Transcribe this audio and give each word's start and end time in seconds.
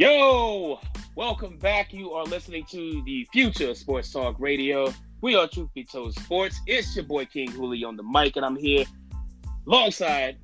Yo, 0.00 0.80
welcome 1.14 1.58
back. 1.58 1.92
You 1.92 2.12
are 2.12 2.24
listening 2.24 2.64
to 2.70 3.02
the 3.04 3.28
Future 3.34 3.74
Sports 3.74 4.10
Talk 4.10 4.34
Radio. 4.38 4.90
We 5.20 5.34
are 5.36 5.46
Truth 5.46 5.68
Be 5.74 5.84
Told 5.84 6.14
Sports. 6.14 6.58
It's 6.66 6.96
your 6.96 7.04
boy 7.04 7.26
King 7.26 7.50
Hooley 7.50 7.84
on 7.84 7.98
the 7.98 8.02
mic, 8.02 8.36
and 8.36 8.46
I'm 8.46 8.56
here 8.56 8.86
alongside 9.66 10.38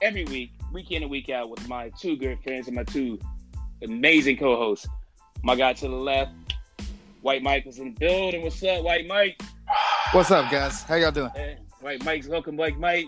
every 0.00 0.24
week, 0.24 0.52
week 0.72 0.90
in 0.90 1.02
and 1.02 1.10
week 1.10 1.28
out, 1.28 1.50
with 1.50 1.68
my 1.68 1.90
two 2.00 2.16
good 2.16 2.38
friends 2.42 2.66
and 2.66 2.76
my 2.76 2.84
two 2.84 3.18
amazing 3.82 4.38
co-hosts. 4.38 4.88
My 5.42 5.54
guy 5.54 5.74
to 5.74 5.86
the 5.86 5.94
left, 5.94 6.32
White 7.20 7.42
Mike, 7.42 7.66
is 7.66 7.80
in 7.80 7.92
the 7.92 8.00
building. 8.00 8.40
What's 8.40 8.62
up, 8.62 8.82
White 8.82 9.06
Mike? 9.06 9.38
What's 10.12 10.30
up, 10.30 10.50
guys? 10.50 10.82
How 10.84 10.94
y'all 10.94 11.12
doing? 11.12 11.30
Hey, 11.34 11.58
White 11.82 12.02
Mike's 12.06 12.26
welcome, 12.26 12.56
White 12.56 12.78
Mike. 12.78 13.04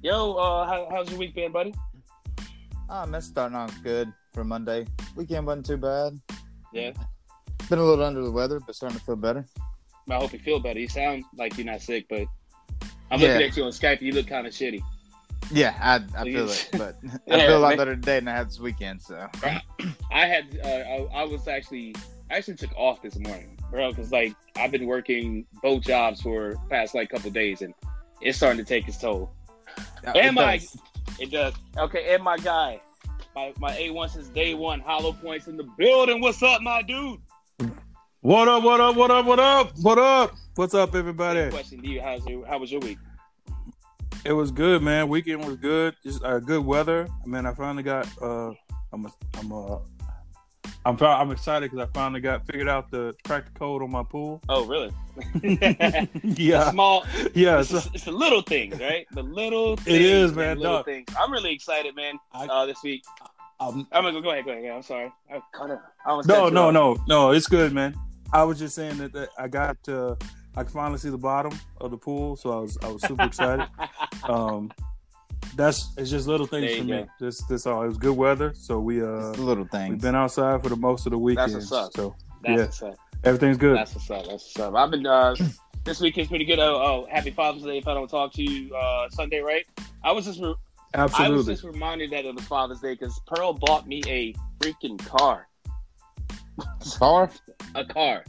Yo, 0.00 0.34
uh, 0.34 0.64
how, 0.64 0.86
how's 0.92 1.10
your 1.10 1.18
week 1.18 1.34
been, 1.34 1.50
buddy? 1.50 1.74
Ah, 2.88 3.06
man, 3.06 3.22
starting 3.22 3.56
out 3.56 3.72
good 3.82 4.12
for 4.32 4.44
Monday. 4.44 4.86
Weekend 5.16 5.46
wasn't 5.46 5.66
too 5.66 5.76
bad. 5.76 6.20
Yeah. 6.72 6.92
Been 7.68 7.78
a 7.78 7.84
little 7.84 8.04
under 8.04 8.22
the 8.22 8.30
weather, 8.30 8.60
but 8.60 8.74
starting 8.74 8.98
to 8.98 9.04
feel 9.04 9.16
better. 9.16 9.46
I 10.10 10.16
hope 10.16 10.32
you 10.32 10.38
feel 10.38 10.60
better. 10.60 10.78
You 10.78 10.88
sound 10.88 11.24
like 11.36 11.56
you're 11.56 11.64
not 11.66 11.80
sick, 11.80 12.06
but 12.10 12.26
I'm 13.10 13.20
Yeah. 13.20 13.28
looking 13.28 13.42
at 13.48 13.56
you 13.56 13.64
on 13.64 13.70
Skype. 13.70 14.02
You 14.02 14.12
look 14.12 14.26
kind 14.26 14.46
of 14.46 14.52
shitty. 14.52 14.82
Yeah, 15.50 15.74
I, 15.80 15.96
I 16.20 16.24
feel 16.24 16.48
it, 16.48 16.68
but 16.72 16.96
Yeah, 17.02 17.10
I 17.36 17.46
feel 17.46 17.58
a 17.58 17.60
lot 17.60 17.68
man. 17.70 17.78
better 17.78 17.94
today 17.94 18.18
than 18.18 18.28
I 18.28 18.32
had 18.36 18.48
this 18.48 18.60
weekend. 18.60 19.00
So 19.02 19.28
I 20.12 20.26
had 20.26 20.58
uh, 20.64 20.68
I, 20.68 21.08
I 21.20 21.24
was 21.24 21.48
actually 21.48 21.94
I 22.30 22.36
actually 22.36 22.56
took 22.56 22.74
off 22.76 23.02
this 23.02 23.18
morning, 23.18 23.58
bro, 23.70 23.90
because 23.90 24.10
like 24.12 24.34
I've 24.56 24.70
been 24.72 24.86
working 24.86 25.46
both 25.62 25.82
jobs 25.82 26.20
for 26.22 26.54
past 26.70 26.94
like 26.94 27.10
couple 27.10 27.30
days, 27.30 27.60
and 27.62 27.74
it's 28.22 28.36
starting 28.38 28.58
to 28.58 28.64
take 28.68 28.88
its 28.88 28.98
toll. 28.98 29.32
It 30.02 30.16
And 30.16 30.34
my 30.34 30.58
does. 30.58 30.76
It 31.18 31.30
does 31.30 31.54
okay. 31.78 32.14
And 32.14 32.22
my 32.22 32.36
guy, 32.38 32.80
my 33.34 33.52
my 33.58 33.76
A 33.76 33.90
one 33.90 34.08
since 34.08 34.28
day 34.28 34.54
one, 34.54 34.80
Hollowpoint's 34.80 35.46
in 35.46 35.56
the 35.56 35.68
building. 35.78 36.20
What's 36.20 36.42
up, 36.42 36.60
my 36.60 36.82
dude? 36.82 37.20
What 38.20 38.48
up? 38.48 38.62
What 38.62 38.80
up? 38.80 38.96
What 38.96 39.10
up? 39.10 39.26
What 39.26 39.38
up? 39.38 39.72
What 39.80 39.98
up? 39.98 40.34
What's 40.56 40.74
up, 40.74 40.94
everybody? 40.94 41.50
Question 41.50 41.82
to 41.82 41.88
you: 41.88 42.00
How's 42.00 42.26
your 42.26 42.46
How 42.46 42.58
was 42.58 42.72
your 42.72 42.80
week? 42.80 42.98
It 44.24 44.32
was 44.32 44.50
good, 44.50 44.82
man. 44.82 45.08
Weekend 45.08 45.44
was 45.44 45.56
good. 45.56 45.94
Just 46.02 46.24
uh, 46.24 46.38
good 46.38 46.64
weather. 46.64 47.06
I 47.22 47.26
mean, 47.28 47.44
I 47.44 47.52
finally 47.52 47.82
got. 47.82 48.08
Uh, 48.20 48.54
I'm. 48.92 49.06
A, 49.06 49.12
I'm. 49.38 49.52
A, 49.52 49.82
I'm. 50.86 50.96
I'm 51.02 51.30
excited 51.30 51.70
because 51.70 51.88
I 51.88 51.90
finally 51.92 52.20
got 52.20 52.46
figured 52.46 52.68
out 52.68 52.90
the 52.90 53.14
crack 53.24 53.46
the 53.52 53.58
code 53.58 53.82
on 53.82 53.90
my 53.90 54.02
pool. 54.02 54.40
Oh, 54.48 54.66
really? 54.66 54.92
yeah. 56.22 56.70
Small. 56.70 57.04
Yeah. 57.34 57.60
It's, 57.60 57.70
So, 57.70 57.80
it's 57.94 58.04
the 58.04 58.12
little 58.12 58.42
things, 58.42 58.78
right? 58.80 59.06
The 59.12 59.22
little. 59.22 59.76
Things, 59.76 59.88
It 59.96 60.02
is, 60.02 60.34
man, 60.34 60.58
Little 60.58 60.76
dog. 60.76 60.84
things. 60.84 61.08
I'm 61.18 61.32
really 61.32 61.52
excited, 61.52 61.94
man. 61.96 62.18
I- 62.32 62.46
uh, 62.46 62.66
this 62.66 62.82
week. 62.82 63.04
um, 63.60 63.86
I'm 63.92 64.02
gonna 64.04 64.12
go. 64.12 64.20
Go 64.20 64.30
ahead. 64.30 64.44
Go 64.44 64.50
ahead. 64.52 64.64
Yeah, 64.64 64.74
I'm 64.74 64.82
sorry. 64.82 65.10
I 65.32 65.40
cut 65.52 65.70
it. 65.70 65.78
I 66.06 66.20
no, 66.26 66.48
no, 66.48 66.68
off. 66.68 66.72
no, 66.74 66.96
no. 67.06 67.30
It's 67.30 67.46
good, 67.46 67.72
man. 67.72 67.94
I 68.32 68.42
was 68.42 68.58
just 68.58 68.74
saying 68.74 68.98
that, 68.98 69.12
that 69.12 69.28
I 69.38 69.48
got. 69.48 69.76
Uh, 69.88 70.16
I 70.56 70.62
could 70.64 70.72
finally 70.72 70.98
see 70.98 71.10
the 71.10 71.18
bottom 71.18 71.58
of 71.80 71.90
the 71.90 71.96
pool, 71.98 72.36
so 72.36 72.50
I 72.52 72.60
was. 72.60 72.76
I 72.82 72.88
was 72.88 73.02
super 73.02 73.24
excited. 73.24 73.66
Um, 74.24 74.70
that's 75.56 75.92
it's 75.96 76.10
just 76.10 76.26
little 76.26 76.46
things 76.46 76.66
There 76.66 76.76
for 76.78 76.84
you 76.84 76.94
me. 76.94 77.02
go. 77.02 77.08
This 77.26 77.42
this 77.46 77.66
all. 77.66 77.82
It 77.82 77.88
was 77.88 77.98
good 77.98 78.16
weather, 78.16 78.52
so 78.54 78.80
we 78.80 79.02
uh 79.02 79.06
It's 79.30 79.38
the 79.38 79.44
little 79.44 79.66
we've 79.72 80.00
been 80.00 80.14
outside 80.14 80.62
for 80.62 80.68
the 80.68 80.76
most 80.76 81.06
of 81.06 81.12
the 81.12 81.18
weekend. 81.18 81.52
That's 81.54 81.70
what's 81.70 81.72
up. 81.72 81.92
So 81.94 82.14
That's 82.42 82.50
Yeah. 82.58 82.64
what's 82.64 82.82
up. 82.82 82.94
everything's 83.24 83.56
good. 83.58 83.76
That's 83.76 83.94
what's 83.94 84.10
up. 84.10 84.22
That's 84.26 84.32
what's 84.44 84.60
up. 84.60 84.74
I've 84.74 84.90
been 84.90 85.06
uh, 85.06 85.34
this 85.84 86.00
week 86.00 86.18
is 86.18 86.28
pretty 86.28 86.44
good. 86.44 86.58
Oh, 86.58 86.76
oh, 86.76 87.06
happy 87.10 87.30
Father's 87.30 87.62
Day! 87.62 87.78
If 87.78 87.88
I 87.88 87.94
don't 87.94 88.08
talk 88.08 88.32
to 88.34 88.42
you 88.42 88.74
uh, 88.74 89.08
Sunday, 89.10 89.40
right? 89.40 89.64
I 90.02 90.12
was 90.12 90.24
just 90.26 90.40
re- 90.40 90.54
I 90.94 91.04
was 91.04 91.12
Absolutely. 91.12 91.54
just 91.54 91.64
reminded 91.64 92.10
that 92.10 92.24
it 92.24 92.34
was 92.34 92.44
Father's 92.44 92.80
Day 92.80 92.92
because 92.94 93.18
Pearl 93.26 93.52
bought 93.54 93.86
me 93.88 94.02
a 94.06 94.32
freaking 94.60 94.98
car, 95.04 95.48
Car? 96.98 97.30
a 97.74 97.84
car, 97.84 98.24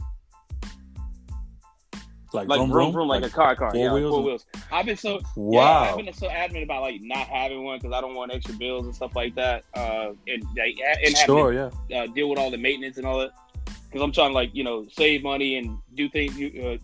like, 2.36 2.48
like 2.48 2.58
vroom, 2.58 2.70
vroom 2.70 2.92
vroom, 2.92 2.92
vroom, 2.92 3.08
like, 3.08 3.24
a 3.24 3.30
car, 3.30 3.56
car, 3.56 3.72
four 3.72 3.84
yeah, 3.84 3.92
wheels 3.92 4.10
four 4.14 4.22
wheels. 4.22 4.46
I've 4.70 4.86
been 4.86 4.96
so 4.96 5.14
yeah, 5.14 5.20
Wow. 5.36 5.82
I've 5.82 6.04
been 6.04 6.12
so 6.12 6.28
adamant 6.28 6.64
about 6.64 6.82
like 6.82 7.00
not 7.00 7.26
having 7.26 7.64
one 7.64 7.78
because 7.78 7.92
I 7.92 8.00
don't 8.00 8.14
want 8.14 8.32
extra 8.32 8.54
bills 8.54 8.86
and 8.86 8.94
stuff 8.94 9.16
like 9.16 9.34
that, 9.34 9.64
uh, 9.74 10.12
and 10.28 10.44
like, 10.56 10.78
and 11.04 11.16
sure, 11.16 11.52
to 11.52 11.72
yeah. 11.88 12.02
uh, 12.02 12.06
deal 12.06 12.28
with 12.28 12.38
all 12.38 12.50
the 12.50 12.58
maintenance 12.58 12.98
and 12.98 13.06
all 13.06 13.18
that. 13.18 13.32
Because 13.64 14.02
I'm 14.02 14.12
trying 14.12 14.30
to 14.30 14.34
like 14.34 14.54
you 14.54 14.64
know 14.64 14.86
save 14.92 15.22
money 15.22 15.56
and 15.56 15.78
do 15.94 16.08
things. 16.08 16.38
You 16.38 16.78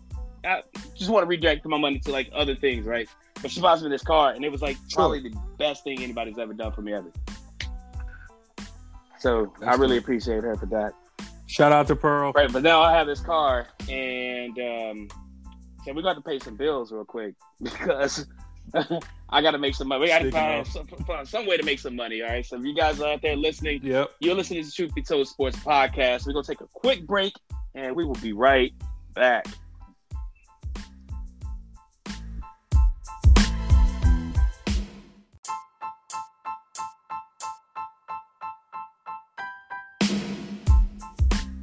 uh, 0.45 0.47
I 0.47 0.61
just 0.95 1.09
want 1.09 1.23
to 1.23 1.27
redirect 1.27 1.65
my 1.65 1.77
money 1.77 1.99
to 1.99 2.11
like 2.11 2.29
other 2.33 2.55
things, 2.55 2.85
right? 2.85 3.07
But 3.41 3.51
she 3.51 3.61
buys 3.61 3.83
me 3.83 3.89
this 3.89 4.03
car, 4.03 4.31
and 4.33 4.43
it 4.43 4.51
was 4.51 4.61
like 4.61 4.77
Sure. 4.87 5.03
probably 5.03 5.21
the 5.21 5.35
best 5.57 5.83
thing 5.83 6.01
anybody's 6.01 6.37
ever 6.37 6.53
done 6.53 6.71
for 6.71 6.81
me 6.81 6.93
ever. 6.93 7.11
So 9.19 9.53
I 9.65 9.75
really 9.75 9.95
cool. 9.95 9.97
appreciate 9.99 10.43
her 10.43 10.55
for 10.55 10.65
that. 10.67 10.93
Shout 11.47 11.71
out 11.71 11.87
to 11.87 11.95
Pearl. 11.95 12.31
Right, 12.33 12.51
but 12.51 12.63
now 12.63 12.81
I 12.81 12.93
have 12.93 13.05
this 13.05 13.19
car, 13.19 13.67
and 13.87 14.57
um, 14.59 15.07
so 15.85 15.93
we 15.93 16.01
got 16.01 16.13
to 16.13 16.21
pay 16.21 16.39
some 16.39 16.55
bills 16.55 16.91
real 16.91 17.05
quick 17.05 17.35
because 17.61 18.25
I 19.29 19.41
got 19.41 19.51
to 19.51 19.57
make 19.57 19.75
some 19.75 19.87
money. 19.87 20.01
We 20.01 20.07
got 20.07 20.19
to 20.19 20.31
find 20.31 20.65
some, 20.65 20.87
find 21.05 21.27
some 21.27 21.45
way 21.45 21.57
to 21.57 21.63
make 21.63 21.79
some 21.79 21.95
money. 21.95 22.21
All 22.21 22.29
right, 22.29 22.45
so 22.45 22.57
if 22.57 22.63
you 22.63 22.73
guys 22.75 23.01
are 23.01 23.13
out 23.13 23.21
there 23.21 23.35
listening, 23.35 23.81
Yep. 23.83 24.11
you're 24.19 24.35
listening 24.35 24.63
to 24.63 24.71
Truth 24.71 24.95
Be 24.95 25.01
Told 25.01 25.27
Sports 25.27 25.57
Podcast. 25.57 26.25
We're 26.25 26.33
gonna 26.33 26.45
take 26.45 26.61
a 26.61 26.67
quick 26.73 27.05
break, 27.05 27.33
and 27.75 27.95
we 27.95 28.05
will 28.05 28.15
be 28.15 28.33
right 28.33 28.73
back. 29.13 29.45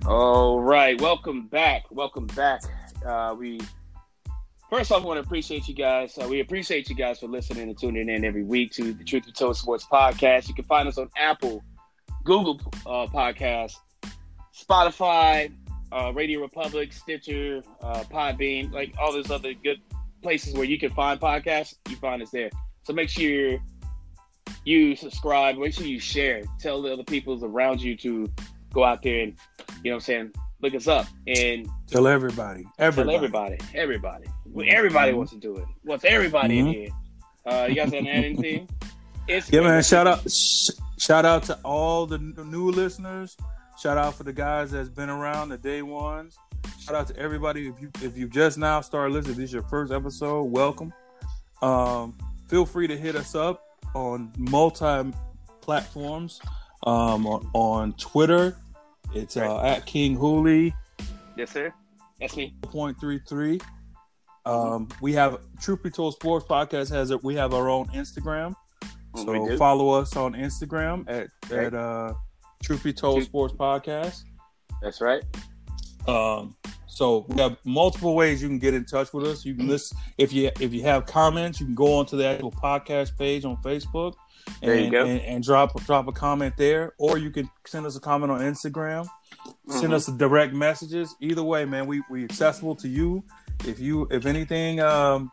All 0.06 0.60
right, 0.60 1.00
welcome 1.00 1.46
back. 1.46 1.84
Welcome 1.90 2.26
back. 2.28 2.62
Uh, 3.04 3.34
we 3.38 3.60
first 4.70 4.92
off 4.92 5.02
I 5.02 5.04
want 5.04 5.16
to 5.16 5.22
appreciate 5.22 5.68
you 5.68 5.74
guys. 5.74 6.16
Uh, 6.16 6.28
we 6.28 6.40
appreciate 6.40 6.88
you 6.88 6.94
guys 6.94 7.18
for 7.18 7.26
listening 7.26 7.68
and 7.68 7.78
tuning 7.78 8.08
in 8.08 8.24
every 8.24 8.44
week 8.44 8.70
to 8.72 8.92
the 8.92 9.04
Truth 9.04 9.26
Be 9.26 9.32
Told 9.32 9.56
Sports 9.56 9.84
Podcast. 9.90 10.48
You 10.48 10.54
can 10.54 10.64
find 10.64 10.88
us 10.88 10.96
on 10.96 11.10
Apple, 11.16 11.62
Google 12.24 12.60
uh, 12.86 13.06
Podcast, 13.08 13.74
Spotify, 14.56 15.52
uh, 15.90 16.12
RadioPublic, 16.12 16.92
Stitcher, 16.92 17.62
uh, 17.82 18.04
Podbean, 18.04 18.72
like 18.72 18.94
all 18.98 19.12
those 19.12 19.30
other 19.30 19.52
good 19.54 19.80
places 20.22 20.54
where 20.54 20.64
you 20.64 20.78
can 20.78 20.90
find 20.90 21.20
podcasts. 21.20 21.74
You 21.88 21.96
find 21.96 22.22
us 22.22 22.30
there. 22.30 22.50
So 22.84 22.92
make 22.92 23.08
sure 23.08 23.58
you 24.64 24.94
subscribe. 24.94 25.58
Make 25.58 25.74
sure 25.74 25.86
you 25.86 25.98
share. 25.98 26.42
Tell 26.60 26.80
the 26.80 26.92
other 26.92 27.04
people 27.04 27.44
around 27.44 27.82
you 27.82 27.96
to 27.96 28.30
go 28.72 28.84
out 28.84 29.02
there 29.02 29.20
and 29.20 29.36
you 29.82 29.90
know 29.90 29.96
what 29.96 29.96
I'm 29.96 30.00
saying. 30.00 30.32
Look 30.62 30.74
us 30.74 30.86
up 30.88 31.06
and 31.26 31.68
Tell 31.86 32.06
everybody. 32.06 32.64
Everybody. 32.78 33.08
tell 33.08 33.16
everybody. 33.16 33.58
Everybody. 33.74 34.26
Everybody 34.68 35.12
Mhm. 35.12 35.16
wants 35.16 35.32
to 35.32 35.38
do 35.38 35.56
it. 35.56 35.64
What's 35.84 36.04
everybody 36.04 36.58
in 36.58 36.66
Mhm. 36.66 36.72
here. 36.74 36.88
Uh, 37.46 37.66
you 37.68 37.74
guys 37.74 37.90
want 37.90 38.04
to 38.04 38.10
add 38.10 38.24
anything? 38.24 38.68
It's 39.26 39.50
Yeah, 39.50 39.60
man. 39.62 39.82
Shout 39.82 40.06
out. 40.06 40.30
Sh- 40.30 40.70
shout 40.98 41.24
out 41.24 41.44
to 41.44 41.58
all 41.64 42.06
the 42.06 42.18
new 42.18 42.70
listeners. 42.70 43.36
Shout 43.78 43.96
out 43.96 44.14
for 44.14 44.24
the 44.24 44.32
guys 44.32 44.70
that's 44.72 44.90
been 44.90 45.08
around, 45.08 45.48
the 45.48 45.56
day 45.58 45.80
ones. 45.80 46.36
Shout 46.80 46.94
out 46.94 47.06
to 47.08 47.16
everybody. 47.16 47.66
If 47.68 47.80
you 47.80 47.90
if 48.02 48.18
you 48.18 48.28
just 48.28 48.58
now 48.58 48.82
started 48.82 49.14
listening, 49.14 49.36
this 49.36 49.44
is 49.46 49.52
your 49.54 49.62
first 49.62 49.92
episode, 49.92 50.42
welcome. 50.44 50.92
Um, 51.62 52.14
feel 52.48 52.66
free 52.66 52.86
to 52.88 52.96
hit 52.98 53.16
us 53.16 53.34
up 53.34 53.62
on 53.94 54.32
multi 54.36 55.10
platforms. 55.62 56.40
Um, 56.86 57.26
on, 57.26 57.46
on 57.54 57.92
Twitter, 57.94 58.56
it's 59.14 59.36
uh, 59.36 59.60
at 59.62 59.86
King 59.86 60.16
Hooley. 60.16 60.74
Yes, 61.36 61.50
sir. 61.52 61.72
That's 62.20 62.36
me. 62.36 62.54
point 62.62 62.98
three 63.00 63.20
three. 63.28 63.60
Um, 64.46 64.88
we 65.00 65.12
have 65.14 65.38
Truth 65.60 65.82
Be 65.82 65.90
Told 65.90 66.14
Sports 66.14 66.46
Podcast 66.46 66.90
has 66.90 67.10
it. 67.10 67.22
We 67.22 67.34
have 67.36 67.52
our 67.54 67.68
own 67.68 67.86
Instagram, 67.88 68.54
so 69.16 69.56
follow 69.56 69.90
us 69.90 70.16
on 70.16 70.32
Instagram 70.34 71.04
at 71.08 71.28
Right. 71.50 71.66
at 71.66 71.74
uh, 71.74 72.14
Truth 72.62 72.84
Be 72.84 72.92
Told 72.92 73.16
Truth- 73.16 73.26
Sports 73.28 73.54
Podcast. 73.54 74.22
That's 74.82 75.00
right. 75.00 75.22
Um, 76.08 76.56
so 76.86 77.26
we 77.28 77.40
have 77.40 77.56
multiple 77.64 78.14
ways 78.14 78.40
you 78.42 78.48
can 78.48 78.58
get 78.58 78.74
in 78.74 78.84
touch 78.84 79.12
with 79.12 79.26
us. 79.26 79.44
You 79.44 79.54
can 79.54 79.68
listen 79.68 79.96
if 80.18 80.32
you 80.32 80.50
if 80.60 80.72
you 80.72 80.82
have 80.82 81.06
comments, 81.06 81.60
you 81.60 81.66
can 81.66 81.74
go 81.74 81.94
onto 81.94 82.16
the 82.16 82.26
actual 82.26 82.50
podcast 82.50 83.16
page 83.18 83.44
on 83.44 83.56
Facebook. 83.58 84.14
And, 84.62 84.70
There 84.70 84.78
you 84.78 84.90
go. 84.90 85.04
And, 85.04 85.20
and 85.20 85.44
drop 85.44 85.80
drop 85.84 86.08
a 86.08 86.12
comment 86.12 86.54
there, 86.56 86.92
or 86.98 87.18
you 87.18 87.30
can 87.30 87.48
send 87.66 87.86
us 87.86 87.96
a 87.96 88.00
comment 88.00 88.30
on 88.32 88.40
Instagram. 88.40 89.06
Send 89.68 89.92
Mhm. 89.92 89.94
us 89.94 90.06
direct 90.06 90.52
messages. 90.54 91.14
Either 91.20 91.42
way, 91.42 91.64
man, 91.64 91.86
we 91.86 92.02
we 92.10 92.24
accessible 92.24 92.74
to 92.76 92.88
you. 92.88 93.24
If 93.66 93.78
you 93.80 94.06
if 94.10 94.26
anything, 94.26 94.80
um, 94.80 95.30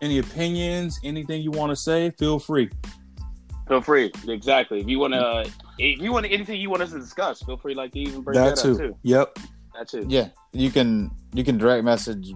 any 0.00 0.18
opinions, 0.18 1.00
anything 1.04 1.42
you 1.42 1.50
want 1.50 1.70
to 1.70 1.76
say, 1.76 2.10
feel 2.18 2.38
free. 2.38 2.70
Feel 3.68 3.80
free. 3.80 4.12
Exactly. 4.28 4.80
If 4.80 4.88
you 4.88 4.98
want 4.98 5.14
to, 5.14 5.50
if 5.78 6.00
you 6.00 6.12
want 6.12 6.26
anything 6.26 6.60
you 6.60 6.68
want 6.70 6.82
us 6.82 6.90
to 6.92 6.98
discuss, 6.98 7.42
feel 7.42 7.56
free. 7.56 7.74
Like 7.74 7.92
to 7.92 8.00
even 8.00 8.22
bring 8.22 8.34
that, 8.36 8.56
that 8.56 8.62
too. 8.62 8.72
up 8.72 8.78
too. 8.78 8.96
Yep. 9.02 9.38
That 9.74 9.88
too. 9.88 10.04
Yeah, 10.08 10.28
you 10.52 10.70
can 10.70 11.10
you 11.32 11.44
can 11.44 11.58
direct 11.58 11.84
message 11.84 12.32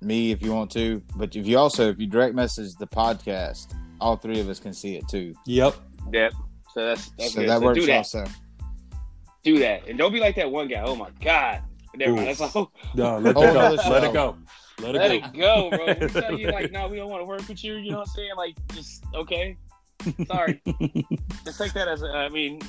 me 0.00 0.30
if 0.30 0.42
you 0.42 0.52
want 0.54 0.70
to, 0.72 1.02
but 1.16 1.34
if 1.36 1.46
you 1.46 1.58
also 1.58 1.88
if 1.90 1.98
you 1.98 2.06
direct 2.06 2.34
message 2.34 2.74
the 2.76 2.86
podcast, 2.86 3.74
all 4.00 4.16
three 4.16 4.40
of 4.40 4.48
us 4.48 4.60
can 4.60 4.72
see 4.72 4.96
it 4.96 5.08
too. 5.08 5.34
Yep. 5.46 5.74
Yep. 6.12 6.32
So 6.74 6.86
that's 6.86 7.10
that's 7.18 7.32
so 7.34 7.40
good. 7.40 7.48
that 7.50 7.58
so 7.58 7.64
works 7.64 7.80
do 7.80 7.86
that. 7.86 7.96
also. 7.96 8.24
do 9.42 9.58
that, 9.60 9.86
and 9.88 9.98
don't 9.98 10.12
be 10.12 10.20
like 10.20 10.36
that 10.36 10.50
one 10.50 10.68
guy. 10.68 10.82
Oh 10.84 10.94
my 10.96 11.10
god. 11.22 11.62
Never 11.96 12.12
mind. 12.12 12.28
That's 12.28 12.40
all. 12.54 12.70
No, 12.94 13.18
let, 13.20 13.36
Oh, 13.36 13.40
that 13.40 13.82
go. 13.82 13.90
let 13.90 14.04
it 14.04 14.12
go. 14.12 14.36
Let 14.80 14.94
it 14.94 14.98
Let 14.98 15.08
go. 15.08 15.14
it 15.14 15.32
go, 15.36 15.70
bro. 15.70 15.86
We 16.06 16.08
tell 16.20 16.38
you 16.38 16.48
like, 16.52 16.70
no, 16.70 16.86
we 16.86 16.96
don't 16.98 17.10
want 17.10 17.22
to 17.22 17.26
work 17.26 17.48
with 17.48 17.64
you. 17.64 17.74
You 17.76 17.90
know 17.92 17.98
what 17.98 18.08
I'm 18.08 18.14
saying? 18.14 18.30
Like, 18.36 18.56
just 18.72 19.04
okay. 19.14 19.56
Sorry. 20.28 20.62
just 21.44 21.58
take 21.58 21.72
that 21.72 21.88
as. 21.88 22.02
A, 22.02 22.06
I 22.06 22.28
mean, 22.28 22.60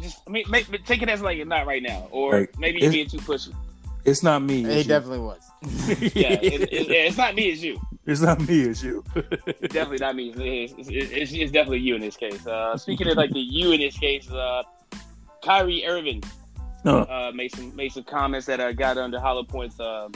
just 0.00 0.22
I 0.26 0.30
mean, 0.30 0.44
make, 0.48 0.66
take 0.86 1.02
it 1.02 1.10
as 1.10 1.20
like 1.20 1.44
not 1.46 1.66
right 1.66 1.82
now, 1.82 2.08
or 2.10 2.32
Right. 2.32 2.58
maybe 2.58 2.78
you're 2.80 2.88
It- 2.88 2.92
being 2.94 3.08
too 3.08 3.18
pushy. 3.18 3.54
It's 4.04 4.22
not 4.22 4.42
me. 4.42 4.58
He 4.58 4.64
It's 4.64 4.76
you. 4.86 4.88
definitely 4.88 5.18
was. 5.20 5.40
Yeah, 6.14 6.32
it, 6.42 6.62
it, 6.72 6.90
it's 6.90 7.16
not 7.16 7.34
me. 7.34 7.44
It's 7.50 7.62
you. 7.62 7.80
It's 8.06 8.20
not 8.20 8.38
me. 8.46 8.60
It's 8.62 8.82
you. 8.82 9.02
Definitely 9.62 9.96
not 9.98 10.14
me. 10.14 10.28
It's, 10.36 10.74
it's, 10.76 10.88
it's, 10.90 11.32
it's 11.32 11.50
definitely 11.52 11.78
you 11.78 11.94
in 11.94 12.02
this 12.02 12.16
case. 12.18 12.46
Uh, 12.46 12.76
speaking 12.76 13.08
of 13.08 13.16
like 13.16 13.30
the 13.30 13.40
you 13.40 13.72
in 13.72 13.80
this 13.80 13.96
case, 13.96 14.30
uh, 14.30 14.62
Kyrie 15.42 15.86
Irving 15.86 16.22
No. 16.84 16.98
uh, 17.04 17.32
made 17.34 17.54
some 17.54 17.74
made 17.74 17.92
some 17.92 18.04
comments 18.04 18.46
that 18.46 18.60
uh, 18.60 18.72
got 18.72 18.98
under 18.98 19.18
Hollowpoint's. 19.18 19.80
Uh, 19.80 20.08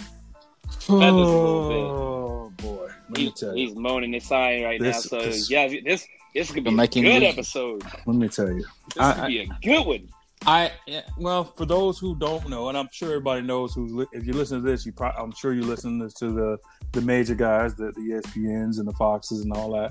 a 0.91 0.93
little 0.93 1.25
Oh 1.27 2.53
boy, 2.59 2.89
let 3.09 3.19
me 3.19 3.25
he, 3.25 3.31
tell 3.33 3.57
you. 3.57 3.69
he's 3.69 3.75
moaning 3.77 4.15
and 4.15 4.23
sighing 4.23 4.65
right 4.65 4.79
This- 4.81 5.11
now. 5.11 5.19
So 5.21 5.25
this- 5.25 5.51
yeah, 5.51 5.67
this 5.83 6.07
this 6.35 6.51
could 6.51 6.65
be 6.65 6.71
a 6.71 6.87
good 6.87 6.95
music. 7.03 7.23
episode. 7.31 7.83
Let 8.05 8.17
me 8.17 8.29
tell 8.29 8.49
you. 8.53 8.65
This 8.95 8.99
I- 8.99 9.13
could 9.15 9.27
be 9.29 9.39
a 9.41 9.47
good 9.63 9.87
one. 9.87 10.09
I 10.47 10.73
well, 11.19 11.45
for 11.45 11.67
those 11.67 11.99
who 11.99 12.15
don't 12.17 12.49
know, 12.49 12.69
and 12.69 12.79
I'm 12.79 12.89
sure 12.93 13.09
everybody 13.09 13.43
knows 13.43 13.75
who's 13.75 13.93
li- 13.93 14.07
if 14.13 14.27
you 14.27 14.33
listen 14.33 14.63
to 14.63 14.71
this, 14.71 14.87
you 14.87 14.93
probably 14.93 15.23
I'm 15.23 15.33
sure 15.33 15.53
you 15.53 15.63
listen 15.63 15.99
to 15.99 16.33
the 16.33 16.59
the 16.93 17.01
major 17.01 17.35
guys, 17.35 17.75
the 17.75 17.93
the 17.93 18.01
ESPNs 18.01 18.79
and 18.79 18.87
the 18.87 18.93
Foxes 18.93 19.43
and 19.43 19.53
all 19.53 19.73
that. 19.73 19.91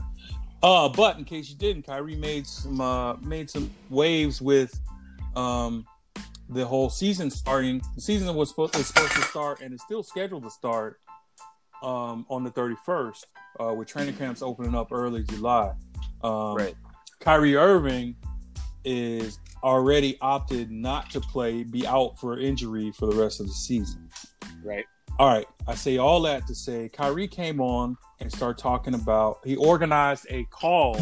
Uh, 0.63 0.89
but 0.89 1.17
in 1.17 1.25
case 1.25 1.49
you 1.49 1.55
didn't, 1.55 1.83
Kyrie 1.83 2.15
made 2.15 2.47
some 2.47 2.81
uh, 2.81 3.15
made 3.17 3.49
some 3.49 3.69
waves 3.89 4.41
with 4.41 4.79
um 5.35 5.85
the 6.49 6.65
whole 6.65 6.89
season 6.89 7.29
starting. 7.29 7.81
The 7.95 8.01
season 8.01 8.33
was 8.35 8.49
supposed 8.49 8.75
was 8.75 8.87
supposed 8.87 9.13
to 9.13 9.21
start 9.23 9.61
and 9.61 9.73
is 9.73 9.81
still 9.81 10.01
scheduled 10.01 10.43
to 10.43 10.49
start 10.49 10.99
um 11.83 12.25
on 12.29 12.43
the 12.43 12.51
31st, 12.51 13.23
uh, 13.59 13.73
with 13.73 13.87
training 13.87 14.15
camps 14.15 14.41
opening 14.41 14.73
up 14.73 14.91
early 14.91 15.23
July. 15.23 15.73
Um, 16.23 16.55
Right. 16.55 16.75
Kyrie 17.19 17.55
Irving 17.55 18.15
is 18.85 19.39
already 19.63 20.17
opted 20.21 20.71
not 20.71 21.09
to 21.11 21.19
play, 21.19 21.63
be 21.63 21.85
out 21.85 22.19
for 22.19 22.39
injury 22.39 22.91
for 22.91 23.05
the 23.07 23.15
rest 23.15 23.39
of 23.39 23.47
the 23.47 23.53
season. 23.53 24.09
Right. 24.63 24.85
All 25.19 25.27
right, 25.27 25.47
I 25.67 25.73
say 25.73 25.97
all 25.97 26.21
that 26.21 26.45
to 26.45 26.53
say 26.53 26.89
Kyrie 26.89 27.27
came 27.27 27.59
on 27.59 27.97
and 28.19 28.31
started 28.31 28.61
talking 28.61 28.93
about. 28.93 29.39
He 29.43 29.55
organized 29.55 30.27
a 30.29 30.43
call 30.45 30.95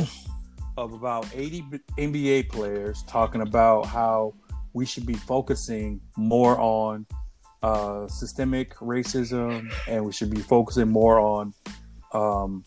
of 0.77 0.93
about 0.93 1.27
80 1.33 1.63
NBA 1.97 2.47
players 2.49 3.03
talking 3.03 3.41
about 3.41 3.85
how 3.85 4.33
we 4.71 4.85
should 4.85 5.05
be 5.05 5.15
focusing 5.15 5.99
more 6.15 6.57
on 6.59 7.05
uh, 7.61 8.07
systemic 8.07 8.75
racism 8.75 9.73
and 9.87 10.05
we 10.05 10.11
should 10.11 10.29
be 10.29 10.39
focusing 10.39 10.87
more 10.87 11.19
on 11.19 11.53
um, 12.13 12.63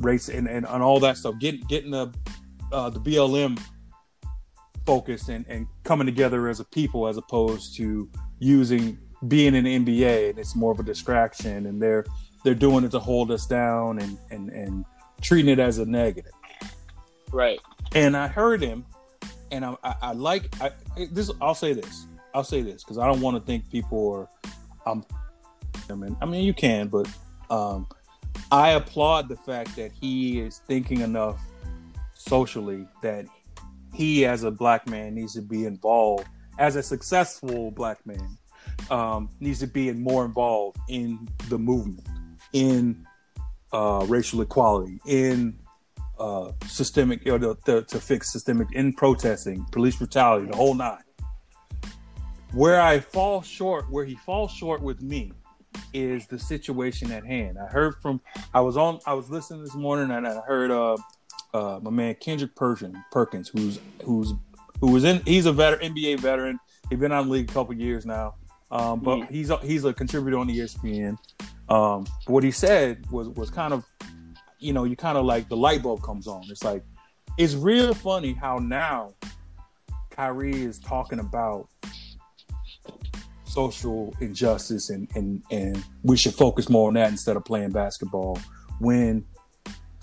race 0.00 0.28
and, 0.28 0.48
and 0.48 0.66
on 0.66 0.82
all 0.82 1.00
that 1.00 1.16
stuff. 1.16 1.34
Getting 1.38 1.60
getting 1.62 1.92
the 1.92 2.12
uh, 2.72 2.90
the 2.90 3.00
BLM 3.00 3.58
focused 4.86 5.28
and, 5.28 5.44
and 5.48 5.66
coming 5.82 6.06
together 6.06 6.48
as 6.48 6.60
a 6.60 6.64
people 6.64 7.08
as 7.08 7.16
opposed 7.16 7.76
to 7.76 8.08
using 8.38 8.98
being 9.28 9.54
in 9.54 9.64
the 9.64 9.78
NBA 9.78 10.30
and 10.30 10.38
it's 10.38 10.54
more 10.54 10.72
of 10.72 10.78
a 10.78 10.82
distraction 10.82 11.66
and 11.66 11.80
they're 11.80 12.04
they're 12.44 12.54
doing 12.54 12.84
it 12.84 12.90
to 12.90 12.98
hold 12.98 13.30
us 13.30 13.46
down 13.46 13.98
and 13.98 14.18
and, 14.30 14.50
and 14.50 14.84
treating 15.20 15.50
it 15.50 15.58
as 15.58 15.78
a 15.78 15.86
negative. 15.86 16.32
Right. 17.32 17.58
And 17.94 18.16
I 18.16 18.28
heard 18.28 18.62
him, 18.62 18.84
and 19.50 19.64
I, 19.64 19.76
I, 19.82 19.94
I 20.02 20.12
like 20.12 20.54
I, 20.60 20.70
this. 21.10 21.30
I'll 21.40 21.54
say 21.54 21.72
this. 21.72 22.06
I'll 22.32 22.44
say 22.44 22.62
this 22.62 22.84
because 22.84 22.98
I 22.98 23.06
don't 23.06 23.20
want 23.20 23.36
to 23.36 23.42
think 23.44 23.68
people 23.70 24.12
are. 24.12 24.90
Um, 24.90 25.04
I 25.90 25.94
mean, 25.94 26.16
I 26.20 26.26
mean, 26.26 26.44
you 26.44 26.54
can, 26.54 26.88
but 26.88 27.08
um, 27.50 27.88
I 28.52 28.70
applaud 28.70 29.28
the 29.28 29.36
fact 29.36 29.74
that 29.76 29.92
he 29.92 30.40
is 30.40 30.58
thinking 30.58 31.00
enough 31.00 31.40
socially 32.12 32.86
that 33.02 33.26
he, 33.94 34.26
as 34.26 34.42
a 34.42 34.50
black 34.50 34.88
man, 34.88 35.14
needs 35.14 35.34
to 35.34 35.42
be 35.42 35.64
involved. 35.66 36.26
As 36.58 36.76
a 36.76 36.82
successful 36.82 37.70
black 37.70 38.04
man, 38.06 38.38
um, 38.90 39.28
needs 39.40 39.60
to 39.60 39.66
be 39.66 39.90
more 39.92 40.24
involved 40.24 40.78
in 40.88 41.28
the 41.48 41.58
movement, 41.58 42.06
in 42.52 43.06
uh, 43.72 44.04
racial 44.08 44.40
equality, 44.40 45.00
in 45.06 45.58
uh, 46.18 46.52
systemic, 46.66 47.24
to, 47.24 47.84
to 47.88 48.00
fix 48.00 48.32
systemic 48.32 48.72
in 48.72 48.92
protesting, 48.92 49.64
police 49.72 49.96
brutality, 49.96 50.46
the 50.46 50.56
whole 50.56 50.74
nine. 50.74 50.98
Where 52.52 52.80
I 52.80 53.00
fall 53.00 53.42
short, 53.42 53.90
where 53.90 54.04
he 54.04 54.14
falls 54.14 54.52
short 54.52 54.80
with 54.80 55.02
me, 55.02 55.32
is 55.92 56.28
the 56.28 56.38
situation 56.38 57.10
at 57.10 57.24
hand. 57.26 57.58
I 57.58 57.66
heard 57.66 57.96
from, 58.00 58.20
I 58.52 58.60
was 58.60 58.76
on, 58.76 59.00
I 59.06 59.14
was 59.14 59.28
listening 59.28 59.64
this 59.64 59.74
morning, 59.74 60.12
and 60.12 60.26
I 60.26 60.40
heard 60.40 60.70
uh, 60.70 60.96
uh, 61.54 61.78
my 61.82 61.90
man 61.90 62.14
Kendrick 62.16 62.54
Perkins, 62.54 62.96
Perkins, 63.10 63.48
who's 63.48 63.78
who's 64.04 64.32
who 64.80 64.90
was 64.92 65.04
in, 65.04 65.22
he's 65.24 65.46
a 65.46 65.52
veteran, 65.52 65.94
NBA 65.94 66.20
veteran. 66.20 66.58
He's 66.90 66.98
been 66.98 67.12
on 67.12 67.26
the 67.26 67.32
league 67.32 67.50
a 67.50 67.52
couple 67.54 67.74
years 67.74 68.04
now, 68.04 68.34
um, 68.70 69.00
but 69.00 69.16
Mhm. 69.20 69.30
he's 69.30 69.48
a, 69.50 69.56
he's 69.58 69.84
a 69.84 69.94
contributor 69.94 70.36
on 70.36 70.48
ESPN. 70.50 71.16
Um, 71.70 72.04
what 72.26 72.44
he 72.44 72.50
said 72.50 73.10
was 73.10 73.28
was 73.30 73.48
kind 73.50 73.72
of 73.72 73.84
you 74.58 74.72
know, 74.72 74.84
you 74.84 74.96
kind 74.96 75.18
of 75.18 75.24
like 75.26 75.48
the 75.48 75.56
light 75.56 75.82
bulb 75.82 76.02
comes 76.02 76.26
on. 76.26 76.42
It's 76.50 76.64
like 76.64 76.82
it's 77.38 77.54
real 77.54 77.92
funny 77.94 78.32
how 78.32 78.58
now 78.58 79.14
Kyrie 80.10 80.62
is 80.64 80.78
talking 80.78 81.18
about 81.18 81.68
social 83.44 84.12
injustice 84.20 84.90
and 84.90 85.08
and 85.14 85.42
and 85.50 85.84
we 86.02 86.16
should 86.16 86.34
focus 86.34 86.68
more 86.68 86.88
on 86.88 86.94
that 86.94 87.10
instead 87.10 87.36
of 87.36 87.44
playing 87.44 87.70
basketball. 87.70 88.38
When 88.80 89.24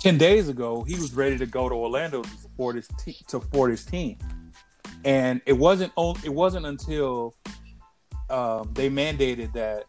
ten 0.02 0.18
days 0.18 0.50
ago 0.50 0.84
he 0.84 0.96
was 0.96 1.14
ready 1.14 1.38
to 1.38 1.46
go 1.46 1.70
to 1.70 1.76
Orlando 1.76 2.24
to 2.24 2.30
support 2.38 2.76
his 2.76 2.88
te- 2.98 3.14
to 3.28 3.40
support 3.42 3.70
his 3.72 3.86
team, 3.86 4.18
and 5.06 5.42
it 5.46 5.54
wasn't 5.54 5.92
on, 5.96 6.16
it 6.26 6.34
wasn't 6.34 6.66
until 6.66 7.36
um, 8.30 8.72
they 8.74 8.90
mandated 8.90 9.54
that 9.54 9.84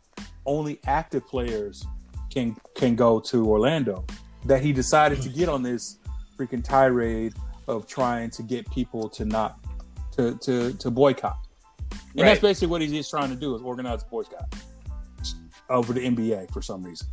only 0.44 0.78
active 0.86 1.26
players 1.26 1.84
can 2.30 2.56
can 2.74 2.94
go 2.94 3.20
to 3.20 3.48
Orlando 3.48 4.04
that 4.44 4.62
he 4.62 4.72
decided 4.72 5.22
to 5.22 5.28
get 5.28 5.48
on 5.48 5.62
this 5.62 5.98
freaking 6.36 6.62
tirade 6.64 7.34
of 7.68 7.86
trying 7.86 8.28
to 8.30 8.42
get 8.42 8.68
people 8.70 9.08
to 9.08 9.24
not 9.24 9.58
to 10.12 10.34
to 10.38 10.72
to 10.74 10.90
boycott. 10.90 11.38
And 11.90 12.20
Right. 12.22 12.24
that's 12.26 12.40
basically 12.40 12.68
what 12.68 12.80
he's 12.82 12.90
just 12.92 13.08
trying 13.10 13.30
to 13.30 13.36
do 13.36 13.54
is 13.54 13.62
organize 13.62 14.02
a 14.02 14.06
boycott 14.06 14.54
over 15.70 15.92
the 15.94 16.00
NBA 16.00 16.52
for 16.52 16.60
some 16.60 16.82
reason. 16.82 17.06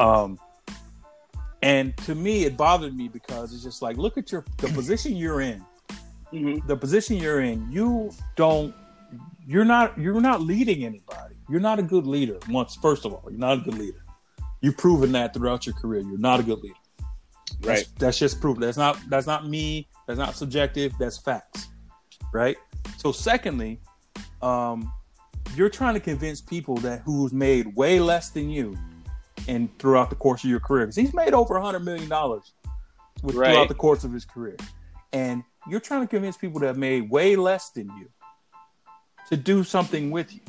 Um 0.00 0.38
and 1.66 1.96
to 1.98 2.14
me 2.14 2.44
it 2.44 2.56
bothered 2.56 2.96
me 2.96 3.08
because 3.08 3.52
it's 3.52 3.64
just 3.64 3.82
like 3.82 3.96
look 3.96 4.16
at 4.16 4.30
your 4.30 4.44
the 4.58 4.68
position 4.68 5.16
you're 5.16 5.40
in. 5.40 5.64
Mm-hmm. 6.32 6.66
The 6.66 6.76
position 6.76 7.16
you're 7.16 7.40
in, 7.40 7.70
you 7.70 8.12
don't 8.36 8.74
you're 9.46 9.64
not 9.64 9.98
you're 9.98 10.20
not 10.20 10.40
leading 10.40 10.84
anybody. 10.84 11.34
You're 11.48 11.60
not 11.60 11.78
a 11.78 11.82
good 11.82 12.06
leader. 12.06 12.38
Once 12.48 12.76
first 12.76 13.04
of 13.04 13.12
all, 13.12 13.24
you're 13.28 13.38
not 13.38 13.58
a 13.58 13.60
good 13.62 13.78
leader. 13.78 14.04
You've 14.60 14.76
proven 14.76 15.12
that 15.12 15.34
throughout 15.34 15.66
your 15.66 15.74
career. 15.74 16.00
You're 16.00 16.18
not 16.18 16.38
a 16.38 16.42
good 16.44 16.60
leader. 16.60 16.74
That's, 17.60 17.66
Right. 17.66 17.88
That's 17.98 18.18
just 18.18 18.40
proof. 18.40 18.58
That's 18.58 18.76
not 18.76 18.98
that's 19.08 19.26
not 19.26 19.48
me. 19.48 19.88
That's 20.06 20.18
not 20.18 20.36
subjective. 20.36 20.92
That's 21.00 21.18
facts. 21.18 21.68
Right. 22.32 22.56
So 22.96 23.10
secondly, 23.10 23.80
um, 24.40 24.92
you're 25.56 25.70
trying 25.70 25.94
to 25.94 26.00
convince 26.00 26.40
people 26.40 26.76
that 26.78 27.00
who's 27.00 27.32
made 27.32 27.74
way 27.74 27.98
less 27.98 28.30
than 28.30 28.50
you, 28.50 28.76
and 29.48 29.68
throughout 29.78 30.10
the 30.10 30.16
course 30.16 30.42
of 30.44 30.50
your 30.50 30.60
career, 30.60 30.84
because 30.86 30.96
he's 30.96 31.14
made 31.14 31.34
over 31.34 31.56
a 31.56 31.62
hundred 31.62 31.80
million 31.80 32.08
dollars 32.08 32.52
with 33.22 33.34
Right. 33.36 33.50
throughout 33.52 33.68
the 33.68 33.74
course 33.74 34.04
of 34.04 34.12
his 34.12 34.24
career, 34.24 34.56
and 35.12 35.42
you're 35.68 35.80
trying 35.80 36.02
to 36.02 36.06
convince 36.06 36.36
people 36.36 36.60
that 36.60 36.66
have 36.66 36.78
made 36.78 37.10
way 37.10 37.36
less 37.36 37.70
than 37.70 37.88
you 37.98 38.08
to 39.28 39.36
do 39.36 39.64
something 39.64 40.10
with 40.10 40.34
you. 40.34 40.40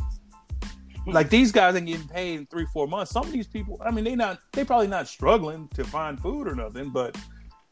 Like 1.05 1.29
these 1.29 1.51
guys 1.53 1.73
ain't 1.75 1.87
getting 1.87 2.07
paid 2.07 2.39
in 2.39 2.45
three, 2.47 2.65
four 2.73 2.85
months. 2.85 3.11
Some 3.13 3.23
of 3.25 3.31
these 3.31 3.47
people, 3.47 3.79
I 3.83 3.91
mean, 3.91 4.03
they 4.03 4.15
not 4.15 4.39
they 4.51 4.65
probably 4.65 4.87
not 4.87 5.07
struggling 5.07 5.69
to 5.75 5.83
find 5.85 6.19
food 6.19 6.47
or 6.47 6.55
nothing, 6.55 6.89
but 6.89 7.17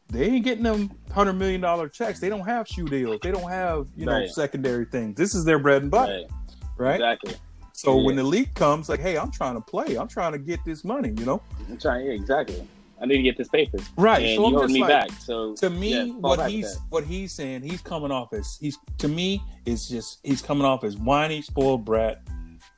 they 0.08 0.24
ain't 0.24 0.44
getting 0.44 0.62
them 0.64 0.90
hundred 1.12 1.34
million 1.34 1.60
dollar 1.60 1.88
checks. 1.88 2.18
They 2.18 2.30
don't 2.30 2.46
have 2.46 2.66
shoe 2.66 2.86
deals. 2.86 3.20
They 3.22 3.30
don't 3.32 3.50
have 3.50 3.88
you 3.94 4.06
know 4.06 4.12
Right. 4.20 4.30
secondary 4.30 4.86
things. 4.86 5.16
This 5.16 5.34
is 5.34 5.44
their 5.44 5.58
bread 5.58 5.82
and 5.82 5.90
butter, 5.90 6.12
Right. 6.12 6.30
right? 6.78 6.94
Exactly. 6.94 7.34
So 7.76 7.98
Yeah. 7.98 8.06
when 8.06 8.16
the 8.16 8.22
leak 8.24 8.54
comes, 8.54 8.88
like, 8.88 9.00
hey, 9.00 9.18
I'm 9.18 9.30
trying 9.30 9.54
to 9.54 9.60
play. 9.60 9.96
I'm 9.96 10.08
trying 10.08 10.32
to 10.32 10.38
get 10.38 10.60
this 10.64 10.82
money. 10.82 11.12
You 11.18 11.26
know, 11.26 11.42
I'm 11.68 11.76
trying. 11.78 12.06
Yeah, 12.06 12.12
exactly. 12.12 12.66
I 12.98 13.04
need 13.04 13.18
to 13.18 13.22
get 13.22 13.36
this 13.36 13.48
paper. 13.48 13.76
right? 13.98 14.22
And 14.24 14.36
so 14.36 14.40
you 14.40 14.46
I'm 14.46 14.52
holding 14.54 14.72
me 14.72 14.80
like, 14.80 14.88
back. 14.88 15.10
So 15.20 15.54
to 15.56 15.68
me, 15.68 16.06
yeah, 16.06 16.12
what 16.14 16.50
he's 16.50 16.74
then. 16.74 16.82
what 16.88 17.04
he's 17.04 17.32
saying, 17.32 17.62
he's 17.62 17.82
coming 17.82 18.10
off 18.10 18.32
as 18.32 18.56
he's 18.58 18.78
to 18.98 19.08
me 19.08 19.42
is 19.66 19.86
just 19.86 20.20
he's 20.24 20.40
coming 20.40 20.64
off 20.64 20.84
as 20.84 20.96
whiny, 20.96 21.42
spoiled 21.42 21.84
brat. 21.84 22.22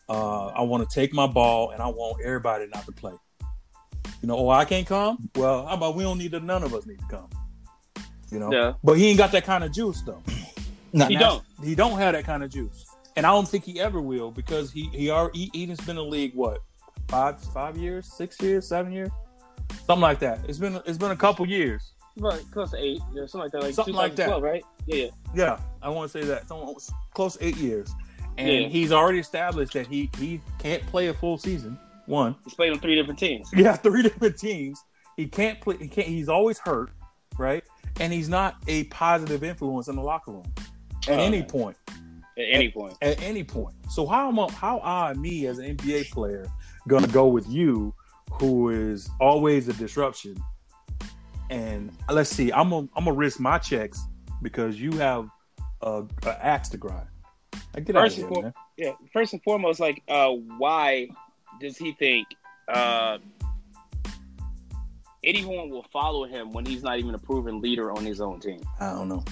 Uh, 0.09 0.47
I 0.49 0.63
want 0.63 0.89
to 0.89 0.93
take 0.93 1.13
my 1.15 1.29
ball 1.29 1.71
and 1.71 1.81
I 1.81 1.87
want 1.87 2.21
everybody 2.25 2.67
not 2.75 2.85
to 2.87 2.93
play. 2.93 3.13
You 4.21 4.27
know, 4.27 4.37
oh, 4.37 4.49
I 4.49 4.65
can't 4.65 4.87
come. 4.87 5.29
Well, 5.37 5.65
how 5.67 5.75
about 5.75 5.95
we 5.95 6.03
don't 6.03 6.19
need 6.19 6.33
to? 6.33 6.41
None 6.41 6.65
of 6.65 6.75
us 6.75 6.87
need 6.87 6.99
to 6.99 7.05
come. 7.07 7.29
You 8.33 8.41
know, 8.41 8.53
Yeah. 8.53 8.73
but 8.83 8.95
he 8.95 9.07
ain't 9.11 9.19
got 9.19 9.31
that 9.31 9.45
kind 9.45 9.63
of 9.63 9.71
juice 9.71 10.03
though. 10.03 10.23
Not 10.93 11.11
He 11.11 11.15
now. 11.15 11.21
don't. 11.21 11.45
He 11.63 11.75
don't 11.77 11.97
have 11.99 12.15
that 12.15 12.25
kind 12.25 12.43
of 12.43 12.51
juice. 12.51 12.87
And 13.19 13.27
I 13.27 13.31
don't 13.31 13.47
think 13.49 13.65
he 13.65 13.81
ever 13.81 14.01
will 14.01 14.31
because 14.31 14.71
he 14.71 14.85
he 14.93 15.11
already 15.11 15.51
he, 15.53 15.67
he's 15.67 15.79
been 15.81 15.91
in 15.91 15.97
the 15.97 16.05
league 16.05 16.33
what 16.35 16.61
five 17.09 17.41
five 17.53 17.77
years, 17.77 18.07
six 18.13 18.41
years, 18.41 18.67
seven 18.67 18.93
years, 18.93 19.11
something 19.87 20.01
like 20.01 20.21
that. 20.21 20.39
It's 20.49 20.59
been 20.59 20.81
it's 20.87 20.99
been 20.99 21.11
a 21.11 21.17
couple 21.17 21.47
years. 21.47 21.93
Right, 22.17 22.43
close 22.53 22.71
to 22.73 22.79
eight, 22.79 23.01
yeah, 23.15 23.27
something 23.27 23.41
like 23.43 23.53
that. 23.53 23.63
Like 23.63 23.75
Something 23.75 23.95
like 23.95 24.17
that. 24.17 24.41
right? 24.43 24.65
Yeah, 24.87 24.97
yeah. 25.05 25.09
Yeah, 25.35 25.59
I 25.83 25.89
want 25.89 26.11
to 26.11 26.21
say 26.21 26.27
that. 26.27 26.43
It's 26.51 26.91
close 27.15 27.37
to 27.37 27.45
eight 27.45 27.57
years, 27.59 27.93
and 28.37 28.49
Yeah. 28.49 28.69
he's 28.69 28.91
already 28.93 29.19
established 29.21 29.73
that 29.75 29.87
he 29.87 30.11
he 30.19 30.41
can't 30.59 30.85
play 30.87 31.09
a 31.09 31.15
full 31.15 31.39
season. 31.39 31.79
One, 32.07 32.35
He's 32.45 32.55
played 32.55 32.73
on 32.73 32.79
three 32.81 32.95
different 32.97 33.19
teams. 33.21 33.51
yeah, 33.55 33.77
three 33.87 34.03
different 34.03 34.37
teams. 34.39 34.83
He 35.17 35.27
can't 35.29 35.61
play. 35.61 35.77
He 35.77 35.87
can't. 35.89 36.09
He's 36.09 36.29
always 36.29 36.59
hurt, 36.59 36.91
right? 37.39 37.63
And 38.01 38.13
he's 38.13 38.29
not 38.29 38.57
a 38.67 38.85
positive 38.85 39.45
influence 39.45 39.89
in 39.89 39.95
the 39.97 40.03
locker 40.03 40.31
room 40.33 40.53
at 41.09 41.19
Oh, 41.19 41.23
any 41.23 41.39
man. 41.41 41.49
point. 41.49 41.77
At 42.39 42.45
any 42.49 42.71
point. 42.71 42.97
At 43.03 43.21
any 43.21 43.43
point. 43.43 43.75
So 43.91 44.07
how 44.07 44.29
am 44.29 44.39
I, 44.39 44.51
how 44.53 44.81
I 44.81 45.13
me 45.15 45.47
as 45.47 45.59
an 45.59 45.77
NBA 45.77 46.11
player 46.11 46.47
gonna 46.87 47.09
go 47.09 47.27
with 47.27 47.49
you, 47.49 47.93
who 48.33 48.71
is 48.71 49.11
always 49.21 49.67
a 49.69 49.73
disruption? 49.73 50.37
And 51.51 51.91
let's 52.09 52.31
see, 52.31 52.53
I'm 52.53 52.71
gonna 52.71 52.89
I'm 52.95 53.05
gonna 53.05 53.17
risk 53.17 53.41
my 53.41 53.59
checks 53.59 54.01
because 54.41 54.81
you 54.81 54.93
have 54.93 55.29
a, 55.83 56.05
a 56.25 56.47
axe 56.47 56.69
to 56.71 56.77
grind. 56.77 57.09
I 57.75 57.81
get 57.81 57.97
out 57.97 58.07
of 58.07 58.15
here, 58.15 58.29
fore- 58.29 58.43
man. 58.43 58.55
Yeah. 58.77 58.93
First 59.13 59.33
and 59.33 59.43
foremost, 59.43 59.81
like, 59.81 60.03
uh, 60.09 60.31
why 60.31 61.09
does 61.61 61.77
he 61.77 61.93
think 61.93 62.29
uh, 62.69 63.19
anyone 65.25 65.71
will 65.71 65.87
follow 65.93 66.25
him 66.25 66.53
when 66.53 66.65
he's 66.65 66.83
not 66.83 66.99
even 66.99 67.15
a 67.15 67.19
proven 67.19 67.61
leader 67.61 67.91
on 67.91 68.05
his 68.05 68.21
own 68.21 68.39
team? 68.41 68.61
I 68.79 68.91
don't 68.91 69.09
know. 69.09 69.25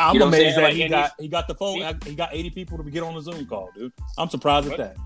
I'm 0.00 0.14
You 0.14 0.20
know 0.20 0.26
what 0.26 0.34
I'm 0.34 0.40
amazed 0.40 0.56
saying? 0.56 0.56
that 0.56 0.62
Like, 0.62 0.74
he 0.74 0.88
got 0.88 1.12
he 1.20 1.28
got 1.28 1.48
the 1.48 1.54
phone. 1.54 1.76
he- 2.04 2.10
He 2.10 2.14
got 2.14 2.30
80 2.32 2.50
people 2.50 2.78
to 2.78 2.84
get 2.90 3.02
on 3.02 3.14
the 3.14 3.20
Zoom 3.20 3.46
call, 3.46 3.70
dude. 3.76 3.92
I'm 4.18 4.28
surprised 4.28 4.70
at 4.70 4.78
that. 4.78 4.96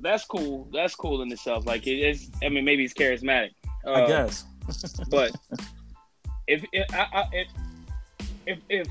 That's 0.00 0.24
cool. 0.24 0.68
That's 0.72 0.94
cool 0.94 1.22
in 1.22 1.32
itself. 1.32 1.66
Like, 1.66 1.86
it 1.86 1.98
is. 1.98 2.30
I 2.42 2.48
mean, 2.50 2.64
maybe 2.64 2.82
he's 2.82 2.92
charismatic. 2.94 3.50
Uh, 3.86 3.92
I 3.92 4.06
guess. 4.06 4.44
but 5.10 5.32
if 6.46 6.64
if, 6.72 6.86
I, 6.94 7.06
I, 7.12 7.24
if 7.32 7.48
if 8.46 8.58
if 8.68 8.86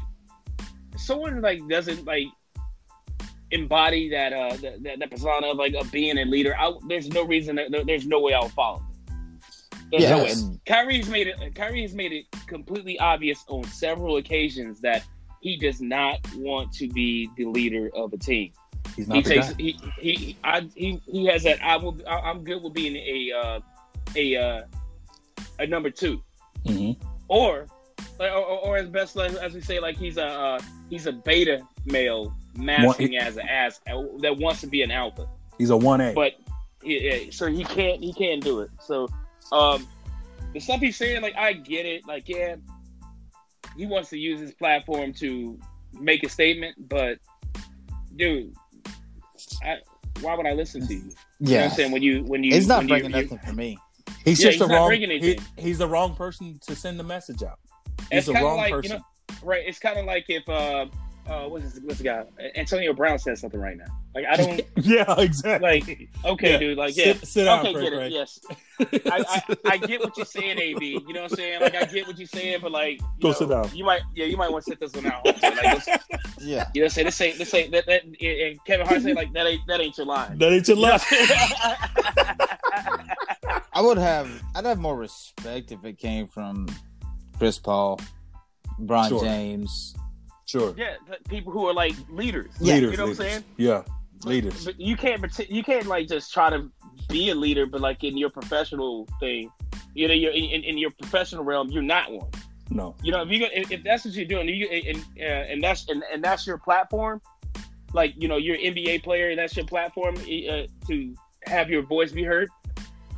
someone 0.98 1.42
like 1.42 1.68
doesn't 1.68 2.06
like 2.06 2.28
embody 3.52 4.10
that 4.10 4.34
uh 4.34 4.56
that, 4.58 4.82
that, 4.84 5.00
that 5.00 5.12
persona 5.12 5.48
of 5.48 5.58
like 5.58 5.74
of 5.75 5.92
being 5.92 6.18
a 6.18 6.25
leader, 6.25 6.56
I, 6.58 6.74
there's 6.88 7.08
no 7.10 7.24
reason. 7.24 7.56
That, 7.58 7.84
there's 7.86 8.08
no 8.08 8.20
way 8.20 8.34
I'll 8.34 8.50
follow. 8.50 8.84
There's 9.92 10.04
Yeah, 10.04 10.10
no 10.18 10.24
way. 10.24 10.34
Kyrie's 10.66 11.10
made 11.10 11.28
it. 11.28 11.54
Kyrie's 11.56 11.94
made 11.94 12.12
it 12.12 12.25
completely 12.48 12.98
obvious 13.00 13.44
on 13.48 13.64
several 13.66 14.18
occasions 14.18 14.82
that 14.82 15.04
he 15.46 15.56
does 15.58 15.80
not 15.80 16.18
want 16.38 16.74
to 16.74 16.88
be 16.90 17.30
the 17.38 17.46
leader 17.46 17.92
of 17.96 18.12
a 18.14 18.18
team. 18.18 18.52
He's 18.96 19.06
He 19.06 19.14
not 19.14 19.24
the 19.24 19.30
takes 19.30 19.50
guy. 19.50 19.56
he 19.60 19.80
he 20.00 20.38
I, 20.44 20.68
he 20.75 21.00
he 21.06 21.25
has 21.28 21.44
that. 21.44 21.64
I 21.64 21.78
will. 21.78 21.96
I, 22.08 22.16
I'm 22.30 22.44
good 22.44 22.64
with 22.64 22.74
being 22.74 22.96
a 22.96 23.32
uh, 23.32 23.60
a 24.16 24.36
uh, 24.36 24.62
a 25.60 25.68
number 25.68 25.92
two 25.92 26.20
Mhm. 26.66 26.98
or 27.28 27.68
or, 28.20 28.28
or, 28.30 28.78
as 28.78 28.88
best 28.88 29.16
as, 29.18 29.54
we 29.54 29.62
say, 29.62 29.80
like 29.80 29.98
he's 29.98 30.18
a 30.18 30.25
uh, 30.25 30.60
he's 30.90 31.06
a 31.06 31.12
beta 31.12 31.62
male 31.86 32.34
masking 32.56 33.18
as 33.18 33.38
an 33.38 33.48
ass 33.48 33.80
that 33.86 34.36
wants 34.40 34.62
to 34.62 34.68
be 34.68 34.82
an 34.82 34.90
alpha, 34.90 35.28
He's 35.60 35.70
a 35.70 35.78
one 35.78 36.02
A. 36.02 36.14
but 36.14 36.34
yeah, 36.82 37.30
so 37.30 37.46
he 37.48 37.64
can't 37.66 38.02
he 38.02 38.14
can't 38.14 38.42
do 38.44 38.62
it. 38.62 38.72
So 38.80 39.08
um, 39.52 39.86
the 40.54 40.60
stuff 40.60 40.80
he's 40.80 40.96
saying, 40.98 41.22
like 41.22 41.36
I 41.36 41.54
get 41.54 41.86
it, 41.86 42.08
like 42.08 42.28
yeah, 42.30 42.56
he 43.77 43.86
wants 43.86 44.10
to 44.12 44.17
use 44.17 44.39
his 44.39 44.53
platform 44.53 45.13
to 45.13 45.60
make 45.94 46.24
a 46.24 46.29
statement, 46.29 46.75
but 46.89 47.17
dude, 48.15 48.53
I, 49.63 49.77
why 50.22 50.36
would 50.36 50.46
I 50.46 50.53
listen 50.53 50.86
to 50.88 50.94
you? 50.94 51.00
You 51.00 51.05
know 51.05 51.51
Yeah, 51.51 51.63
I'm 51.65 51.70
saying 51.72 51.91
when 51.91 52.01
you 52.01 52.24
when 52.24 52.44
you 52.44 52.53
he's 52.53 52.67
not 52.67 52.84
you- 52.84 52.89
bringing 52.89 53.12
you- 53.12 53.22
nothing 53.24 53.39
for 53.39 53.53
me. 53.53 53.77
He's 54.24 54.39
Yeah, 54.39 54.51
just 54.51 54.60
he's 54.60 54.67
the 54.67 54.74
wrong. 54.74 54.91
He, 54.91 55.39
he's 55.58 55.77
the 55.79 55.88
wrong 55.88 56.15
person 56.15 56.60
to 56.67 56.75
send 56.75 57.00
the 57.00 57.03
message 57.03 57.44
out. 57.44 57.60
He's 58.12 58.20
It's 58.20 58.27
the 58.27 58.34
wrong 58.34 58.58
like, 58.58 58.70
you 58.72 58.75
person. 58.82 58.98
know, 58.98 59.36
right? 59.44 59.63
It's 59.65 59.79
kind 59.79 59.98
of 60.00 60.05
like 60.05 60.25
if 60.29 60.48
uh, 60.50 60.86
uh, 61.27 61.44
what's 61.48 61.74
this, 61.74 61.84
what's 61.84 61.98
the 61.98 62.03
guy? 62.03 62.24
Antonio 62.55 62.94
Brown 62.94 63.17
says 63.20 63.41
something 63.41 63.60
right 63.60 63.77
now. 63.77 63.86
Like 64.13 64.25
I 64.29 64.36
don't 64.38 64.62
yeah, 64.77 65.13
exactly. 65.20 65.67
like. 65.82 66.10
Okay, 66.24 66.51
Yeah. 66.51 66.58
dude. 66.58 66.77
Like 66.77 66.96
yeah. 66.96 67.13
Sit, 67.13 67.27
sit 67.27 67.44
down, 67.46 67.60
okay, 67.62 67.74
Craig, 67.74 67.84
get 67.84 67.94
it. 67.94 67.98
Craig. 67.98 68.12
Yes, 68.13 68.39
I, 69.12 69.25
I, 69.67 69.72
I 69.74 69.77
get 69.77 70.00
what 70.01 70.15
you're 70.17 70.25
saying, 70.25 70.58
AB. 70.60 71.03
You 71.08 71.13
know 71.13 71.24
what 71.24 71.32
I'm 71.32 71.36
saying? 71.38 71.62
Like 71.62 71.75
I 71.75 71.86
get 71.86 72.08
what 72.08 72.17
you're 72.17 72.27
saying, 72.27 72.60
but 72.62 72.72
like 72.72 73.00
you 73.01 73.08
Go 73.22 73.27
know, 73.29 73.34
sit 73.34 73.50
down. 73.50 73.70
You 73.74 73.84
might, 73.86 74.01
yeah, 74.13 74.25
you 74.25 74.38
might 74.38 74.51
want 74.51 74.63
to 74.65 74.72
sit 74.72 74.79
this 74.79 74.94
one 74.94 75.05
out. 75.08 75.25
Like, 75.25 75.41
let's- 75.41 75.88
Yeah, 76.39 76.70
you 76.75 76.82
know, 76.84 76.88
say 76.89 77.03
this 77.03 77.20
ain't 77.22 77.38
this 77.39 77.53
ain't 77.53 77.72
that. 77.72 77.86
that 77.88 78.03
and 78.03 78.63
Kevin 78.65 78.86
Hart 78.86 79.01
say 79.01 79.13
like 79.13 79.34
that 79.34 79.48
ain't 79.48 79.62
that 79.67 79.82
ain't 79.82 79.98
your 79.98 80.05
line. 80.08 80.38
That 80.38 80.51
ain't 80.53 80.67
your 80.67 80.77
You 80.77 80.84
left. 80.84 81.08
I'm 81.12 81.25
saying? 81.27 81.39
I 83.74 83.82
would 83.82 83.98
have. 83.98 84.29
I'd 84.55 84.65
have 84.65 84.77
more 84.79 84.96
respect 84.96 85.72
if 85.72 85.84
it 85.86 85.98
came 85.98 86.27
from 86.27 86.67
Chris 87.38 87.58
Paul, 87.60 88.00
Bron 88.79 89.10
Sure. 89.10 89.24
James. 89.24 89.96
Sure. 90.46 90.74
yeah, 90.78 90.96
the 91.08 91.18
people 91.30 91.52
who 91.52 91.66
are 91.68 91.74
like 91.74 91.96
leaders. 92.10 92.52
Yeah. 92.60 92.75
leaders. 92.75 92.92
you 92.92 92.98
know 92.98 93.04
what 93.04 93.10
I'm 93.12 93.16
saying? 93.16 93.44
Yeah, 93.58 93.84
But- 94.22 94.28
leaders. 94.30 94.66
But 94.66 94.80
you 94.80 94.96
can't 94.96 95.20
pretend, 95.20 95.50
you 95.50 95.64
can't 95.64 95.88
like 95.88 96.08
just 96.08 96.32
try 96.34 96.50
to 96.50 96.70
be 97.10 97.30
a 97.32 97.36
leader, 97.36 97.66
but 97.66 97.82
like 97.82 98.04
in 98.04 98.18
your 98.18 98.30
professional 98.30 99.08
thing, 99.20 99.52
you 99.94 100.08
know, 100.08 100.14
you're 100.14 100.32
in, 100.32 100.64
in 100.64 100.78
your 100.78 100.92
professional 100.92 101.44
realm, 101.44 101.70
you're 101.70 101.82
not 101.84 102.12
one. 102.12 102.30
No. 102.70 102.96
You 103.04 103.12
know, 103.12 103.22
if 103.22 103.30
you 103.30 103.46
if, 103.54 103.72
if 103.72 103.84
that's 103.84 104.06
what 104.06 104.14
you're 104.16 104.25
doing, 104.25 104.48
you 104.50 104.66
and 104.68 104.98
uh, 105.20 105.24
and 105.52 105.64
that's 105.64 105.88
and, 105.90 106.04
and 106.12 106.24
that's 106.24 106.46
your 106.48 106.58
platform, 106.58 107.22
like 107.94 108.14
you 108.18 108.28
know, 108.28 108.38
you're 108.38 108.56
an 108.56 108.62
NBA 108.75 109.04
player, 109.04 109.30
and 109.30 109.38
that's 109.40 109.56
your 109.56 109.66
platform 109.68 110.16
uh, 110.18 110.66
to 110.88 111.16
have 111.46 111.70
your 111.70 111.84
voice 111.84 112.12
be 112.12 112.24
heard, 112.24 112.50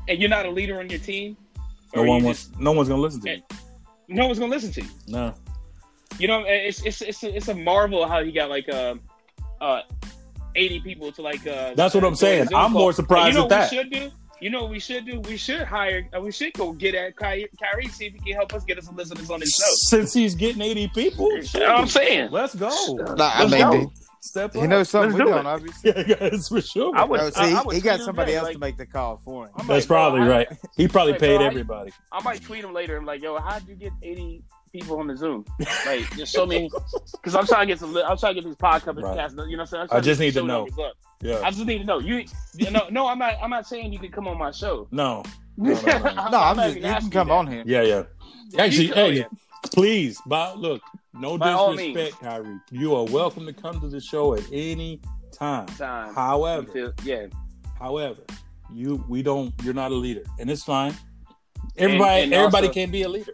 and 0.09 0.19
you're 0.19 0.29
not 0.29 0.45
a 0.45 0.49
leader 0.51 0.79
on 0.79 0.89
your 0.89 0.99
team. 0.99 1.37
No 1.95 2.03
one 2.03 2.19
you 2.19 2.25
wants. 2.25 2.47
just- 2.47 2.59
No 2.59 2.73
one's 2.73 2.89
gonna 2.89 3.01
listen 3.01 3.21
to 3.21 3.35
you. 3.35 3.41
no 4.09 4.25
one's 4.27 4.37
gonna 4.39 4.51
listen 4.51 4.71
to 4.73 4.81
you. 4.81 4.89
No. 5.07 5.33
You 6.19 6.27
know, 6.27 6.43
it's 6.47 6.83
it's 6.85 7.01
it's 7.01 7.23
a, 7.23 7.35
it's 7.35 7.47
a 7.47 7.53
marvel 7.55 8.07
how 8.07 8.23
he 8.23 8.31
got 8.31 8.49
like 8.49 8.67
um 8.73 9.01
uh, 9.61 9.81
eighty 10.55 10.79
people 10.79 11.11
to 11.11 11.21
like. 11.21 11.45
Uh, 11.45 11.73
That's 11.75 11.93
what 11.93 12.03
I'm 12.03 12.15
saying. 12.15 12.47
I'm 12.55 12.71
more 12.73 12.93
surprised 12.93 13.27
you 13.29 13.33
know 13.33 13.39
at 13.41 13.43
what 13.43 13.49
that. 13.49 13.71
We 13.71 13.77
should 13.77 13.91
do. 13.91 14.11
You 14.39 14.51
know 14.51 14.61
what 14.63 14.71
we 14.71 14.79
should 14.79 15.05
do? 15.05 15.19
We 15.21 15.35
should 15.35 15.61
hire. 15.63 16.07
Uh, 16.15 16.21
we 16.21 16.31
should 16.31 16.53
go 16.53 16.71
get 16.71 16.93
at 16.93 17.15
Kyrie, 17.15 17.47
Kyrie, 17.59 17.87
see 17.87 18.05
if 18.05 18.13
he 18.13 18.19
can 18.19 18.33
help 18.35 18.53
us 18.53 18.63
get 18.63 18.77
us 18.77 18.85
some 18.85 18.95
listeners 18.95 19.31
on 19.31 19.41
his 19.41 19.49
show. 19.51 19.65
Since 19.97 20.13
he's 20.13 20.35
getting 20.35 20.61
80 20.61 20.89
people, 20.89 21.31
You 21.31 21.59
know 21.59 21.65
what 21.73 21.79
I'm 21.81 21.87
saying? 21.87 22.29
let's 22.29 22.53
go. 22.53 22.69
Nah, 23.17 23.31
I 23.33 23.45
Let's 23.45 23.51
mean, 23.51 23.61
go. 23.61 23.79
he- 23.79 23.87
Step 24.19 24.53
he 24.53 24.59
up. 24.61 24.67
knows 24.69 24.89
something 24.89 25.17
Let's 25.17 25.23
we 25.23 25.25
do 25.25 25.37
don't. 25.37 25.45
it. 25.45 25.49
Obviously, 25.49 25.93
Yeah, 26.07 26.29
guys, 26.29 26.49
for 26.49 26.61
sure. 26.61 26.95
I 26.95 27.03
would. 27.05 27.17
No, 27.19 27.29
see, 27.31 27.39
I, 27.39 27.43
I 27.45 27.49
he- 27.49 27.65
would 27.65 27.75
he 27.77 27.81
got 27.81 27.99
somebody 28.01 28.35
else 28.35 28.45
like, 28.45 28.53
to 28.53 28.59
make 28.59 28.77
the 28.77 28.85
call 28.85 29.17
for 29.17 29.45
him. 29.45 29.51
I'm 29.57 29.65
That's 29.67 29.83
like, 29.85 29.87
probably 29.87 30.21
I- 30.21 30.27
right. 30.27 30.47
He 30.75 30.87
probably 30.87 31.13
Like, 31.13 31.21
paid 31.21 31.41
everybody. 31.41 31.91
I 32.11 32.21
might 32.23 32.41
tweet 32.43 32.63
him 32.63 32.73
later. 32.73 32.95
I'm 32.97 33.05
like, 33.05 33.23
yo, 33.23 33.39
how'd 33.39 33.67
you 33.67 33.73
get 33.75 33.91
80 34.03 34.43
people 34.71 34.99
on 34.99 35.07
the 35.07 35.15
Zoom? 35.17 35.45
Like, 35.85 36.09
just 36.15 36.33
show 36.33 36.45
me, 36.45 36.69
because 37.13 37.35
I'm 37.35 37.45
trying 37.45 37.67
to 37.67 37.73
get 37.73 37.79
some. 37.79 37.95
I'm 37.97 38.17
trying 38.17 38.35
to 38.35 38.41
get 38.41 38.47
these 38.47 38.55
podcast. 38.55 39.01
Right. 39.01 39.15
cast- 39.15 39.35
You 39.35 39.45
know, 39.45 39.45
what 39.45 39.59
I'm 39.61 39.65
saying? 39.67 39.87
I'm 39.91 39.97
I 39.97 40.01
just 40.01 40.19
need 40.19 40.33
to 40.33 40.43
know. 40.43 40.67
Yeah. 41.21 41.39
I 41.43 41.49
just 41.51 41.65
need 41.65 41.79
to 41.79 41.83
know. 41.85 41.99
You, 41.99 42.25
you 42.55 42.71
no, 42.71 42.87
no, 42.89 43.07
I'm 43.07 43.19
not. 43.19 43.35
I'm 43.41 43.49
not 43.49 43.65
saying 43.67 43.91
you 43.93 43.99
can 43.99 44.11
come 44.11 44.27
on 44.27 44.37
my 44.37 44.51
show. 44.51 44.87
No. 44.91 45.23
no, 45.57 45.73
no. 45.73 45.99
No, 45.99 46.39
I'm 46.39 46.57
not 46.57 46.73
just. 46.73 46.75
You 46.75 46.81
can 46.81 47.09
come 47.09 47.27
that. 47.29 47.33
on 47.33 47.47
here. 47.47 47.63
Yeah, 47.65 47.81
yeah. 47.81 48.03
Actually, 48.57 48.91
oh, 48.91 48.95
hey, 48.95 49.01
oh, 49.01 49.09
yeah. 49.09 49.23
please, 49.73 50.21
but 50.25 50.57
look, 50.59 50.81
no 51.13 51.37
By 51.37 51.53
disrespect, 51.75 52.19
Kyrie. 52.21 52.59
You 52.71 52.95
are 52.95 53.05
welcome 53.05 53.45
to 53.45 53.53
come 53.53 53.81
to 53.81 53.87
the 53.89 53.99
show 53.99 54.35
at 54.35 54.43
any 54.51 55.01
time. 55.31 55.65
Time. 55.67 56.13
However, 56.13 56.67
Until- 56.67 56.93
yeah. 57.03 57.25
however, 57.79 58.21
you 58.71 59.03
we 59.09 59.23
don't. 59.23 59.53
You're 59.63 59.73
not 59.73 59.91
a 59.91 59.95
leader, 59.95 60.23
and 60.39 60.49
it's 60.49 60.63
fine. 60.63 60.93
Everybody, 61.77 62.23
and 62.23 62.33
everybody 62.33 62.67
also- 62.67 62.73
can 62.73 62.91
be 62.91 63.03
a 63.03 63.09
leader, 63.09 63.33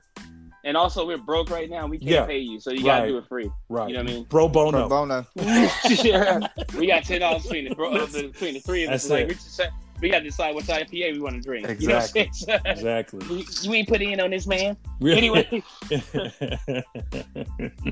And 0.65 0.77
also, 0.77 1.05
we're 1.05 1.17
broke 1.17 1.49
right 1.49 1.69
now. 1.69 1.85
We 1.87 1.97
can't 1.97 2.09
Yeah. 2.11 2.25
pay 2.25 2.39
you, 2.39 2.59
so 2.59 2.71
you 2.71 2.83
gotta 2.83 3.07
do 3.07 3.17
it 3.17 3.27
free. 3.27 3.49
right? 3.69 3.89
You 3.89 3.95
know 3.95 4.03
what 4.03 4.09
I 4.11 4.13
mean? 4.13 4.25
Pro 4.25 4.47
Pro 4.47 4.71
bono. 4.71 4.87
bono. 4.89 5.25
yeah. 5.35 6.39
We 6.77 6.87
got 6.87 7.03
ten 7.03 7.19
dollars 7.19 7.43
between 7.43 7.67
the, 7.69 7.75
bro, 7.75 7.91
between 8.07 8.53
the 8.53 8.59
three 8.61 8.85
of 8.85 8.91
us. 8.91 9.09
Like 9.09 9.27
we, 9.27 9.33
just, 9.33 9.59
we 9.99 10.09
got 10.09 10.19
to 10.19 10.23
decide 10.25 10.55
what 10.55 10.63
IPA 10.65 11.13
we 11.13 11.19
want 11.19 11.35
to 11.35 11.41
drink. 11.41 11.67
You 11.81 11.89
know 11.89 11.95
what 11.95 12.11
I'm? 12.15 12.61
Exactly. 12.65 13.25
you, 13.37 13.45
you 13.61 13.73
ain't 13.73 13.87
putting 13.89 14.11
in 14.11 14.21
on 14.21 14.29
this, 14.31 14.47
man. 14.47 14.77
Anyway, 15.01 15.61